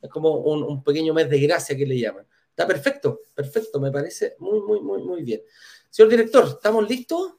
Es 0.01 0.11
como 0.11 0.37
un, 0.37 0.83
pequeño 0.83 1.15
mes 1.15 1.31
de 1.31 1.41
gracia 1.41 1.77
que 1.77 1.87
le 1.87 1.99
llaman. 1.99 2.27
Está 2.51 2.67
perfecto, 2.67 3.21
perfecto. 3.35 3.81
Me 3.81 3.91
parece 3.91 4.35
muy, 4.39 4.61
muy, 4.61 4.81
muy, 4.81 5.03
muy 5.03 5.23
bien. 5.23 5.43
Señor 5.89 6.11
director, 6.11 6.45
¿estamos 6.45 6.89
listos? 6.89 7.35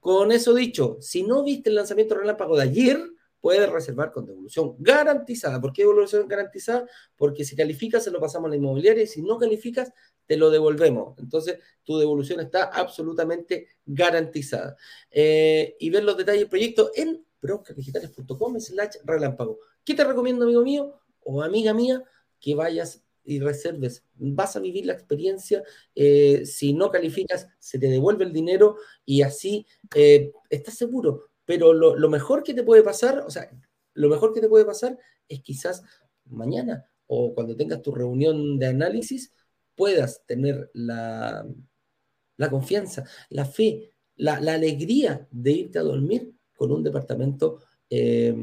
Con 0.00 0.32
eso 0.32 0.54
dicho, 0.54 0.98
si 1.00 1.22
no 1.22 1.42
viste 1.42 1.70
el 1.70 1.76
lanzamiento 1.76 2.14
relámpago 2.14 2.56
de 2.56 2.62
ayer, 2.62 3.00
puedes 3.44 3.68
reservar 3.68 4.10
con 4.10 4.24
devolución 4.24 4.74
garantizada. 4.78 5.60
¿Por 5.60 5.70
qué 5.70 5.82
devolución 5.82 6.26
garantizada? 6.26 6.88
Porque 7.14 7.44
si 7.44 7.54
calificas, 7.54 8.02
se 8.02 8.10
lo 8.10 8.18
pasamos 8.18 8.46
a 8.46 8.48
la 8.48 8.56
inmobiliaria 8.56 9.02
y 9.02 9.06
si 9.06 9.20
no 9.20 9.36
calificas, 9.36 9.92
te 10.24 10.38
lo 10.38 10.48
devolvemos. 10.48 11.18
Entonces, 11.18 11.58
tu 11.82 11.98
devolución 11.98 12.40
está 12.40 12.64
absolutamente 12.64 13.68
garantizada. 13.84 14.78
Eh, 15.10 15.76
y 15.78 15.90
ver 15.90 16.04
los 16.04 16.16
detalles 16.16 16.40
del 16.40 16.48
proyecto 16.48 16.90
en 16.94 17.22
brokerdigitales.com 17.42 18.58
slash 18.58 18.96
relámpago. 19.04 19.58
¿Qué 19.84 19.92
te 19.92 20.04
recomiendo, 20.04 20.46
amigo 20.46 20.62
mío 20.62 20.98
o 21.22 21.42
amiga 21.42 21.74
mía? 21.74 22.02
Que 22.40 22.54
vayas 22.54 23.04
y 23.26 23.40
reserves. 23.40 24.06
Vas 24.14 24.56
a 24.56 24.60
vivir 24.60 24.86
la 24.86 24.94
experiencia. 24.94 25.62
Eh, 25.94 26.46
si 26.46 26.72
no 26.72 26.90
calificas, 26.90 27.46
se 27.58 27.78
te 27.78 27.88
devuelve 27.88 28.24
el 28.24 28.32
dinero 28.32 28.76
y 29.04 29.20
así 29.20 29.66
eh, 29.94 30.32
estás 30.48 30.76
seguro. 30.78 31.28
Pero 31.44 31.72
lo, 31.72 32.08
mejor 32.08 32.42
que 32.42 32.54
te 32.54 32.62
puede 32.62 32.82
pasar, 32.82 33.20
o 33.20 33.30
sea, 33.30 33.50
lo 33.94 34.08
mejor 34.08 34.32
que 34.32 34.40
te 34.40 34.48
puede 34.48 34.64
pasar 34.64 34.98
es 35.28 35.40
quizás 35.40 35.82
mañana 36.24 36.88
o 37.06 37.34
cuando 37.34 37.56
tengas 37.56 37.82
tu 37.82 37.92
reunión 37.92 38.58
de 38.58 38.66
análisis 38.66 39.32
puedas 39.74 40.24
tener 40.26 40.70
la, 40.72 41.46
confianza, 42.50 43.04
la 43.28 43.44
fe, 43.44 43.90
la, 44.16 44.36
alegría 44.36 45.26
de 45.30 45.52
irte 45.52 45.78
a 45.78 45.82
dormir 45.82 46.32
con 46.56 46.72
un 46.72 46.82
departamento 46.82 47.60
eh, 47.90 48.34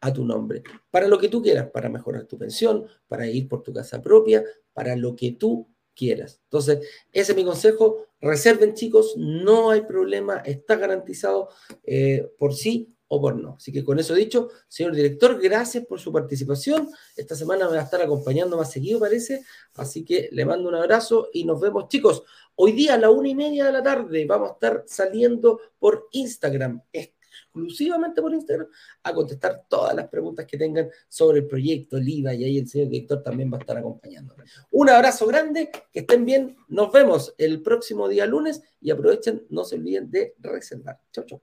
a 0.00 0.12
tu 0.12 0.24
nombre, 0.24 0.62
para 0.90 1.08
lo 1.08 1.18
que 1.18 1.28
tú 1.28 1.40
quieras, 1.40 1.70
para 1.70 1.88
mejorar 1.88 2.26
tu 2.26 2.36
pensión, 2.36 2.86
para 3.08 3.26
ir 3.26 3.48
por 3.48 3.62
tu 3.62 3.72
casa 3.72 4.02
propia, 4.02 4.44
para 4.74 4.96
lo 4.96 5.16
que 5.16 5.32
tú 5.32 5.66
quieras. 5.94 6.40
Entonces, 6.44 6.86
ese 7.10 7.32
es 7.32 7.36
mi 7.36 7.44
consejo. 7.44 8.08
Reserven, 8.24 8.72
chicos, 8.72 9.16
no 9.18 9.68
hay 9.68 9.82
problema, 9.82 10.38
está 10.38 10.76
garantizado 10.76 11.50
eh, 11.82 12.26
por 12.38 12.54
sí 12.54 12.96
o 13.06 13.20
por 13.20 13.36
no. 13.36 13.56
Así 13.58 13.70
que 13.70 13.84
con 13.84 13.98
eso 13.98 14.14
dicho, 14.14 14.48
señor 14.66 14.94
director, 14.94 15.38
gracias 15.38 15.84
por 15.84 16.00
su 16.00 16.10
participación. 16.10 16.88
Esta 17.14 17.34
semana 17.34 17.66
me 17.66 17.74
va 17.74 17.82
a 17.82 17.84
estar 17.84 18.00
acompañando 18.00 18.56
más 18.56 18.72
seguido, 18.72 18.98
parece. 18.98 19.44
Así 19.74 20.06
que 20.06 20.30
le 20.32 20.46
mando 20.46 20.70
un 20.70 20.74
abrazo 20.74 21.28
y 21.34 21.44
nos 21.44 21.60
vemos, 21.60 21.86
chicos. 21.88 22.22
Hoy 22.54 22.72
día 22.72 22.94
a 22.94 22.98
la 22.98 23.10
una 23.10 23.28
y 23.28 23.34
media 23.34 23.66
de 23.66 23.72
la 23.72 23.82
tarde 23.82 24.24
vamos 24.24 24.50
a 24.50 24.52
estar 24.54 24.84
saliendo 24.86 25.60
por 25.78 26.08
Instagram 26.12 26.80
exclusivamente 27.54 28.20
por 28.20 28.34
Instagram 28.34 28.66
a 29.02 29.14
contestar 29.14 29.64
todas 29.68 29.94
las 29.94 30.08
preguntas 30.08 30.44
que 30.44 30.58
tengan 30.58 30.90
sobre 31.08 31.38
el 31.40 31.46
proyecto, 31.46 31.96
el 31.96 32.08
IVA, 32.08 32.34
y 32.34 32.44
ahí 32.44 32.58
el 32.58 32.68
señor 32.68 32.88
director 32.88 33.22
también 33.22 33.52
va 33.52 33.58
a 33.58 33.60
estar 33.60 33.78
acompañando. 33.78 34.34
Un 34.72 34.90
abrazo 34.90 35.26
grande, 35.26 35.70
que 35.92 36.00
estén 36.00 36.24
bien, 36.24 36.56
nos 36.68 36.92
vemos 36.92 37.34
el 37.38 37.62
próximo 37.62 38.08
día 38.08 38.26
lunes 38.26 38.62
y 38.80 38.90
aprovechen, 38.90 39.46
no 39.50 39.64
se 39.64 39.76
olviden 39.76 40.10
de 40.10 40.34
reservar. 40.40 40.98
Chau, 41.12 41.24
chau. 41.24 41.42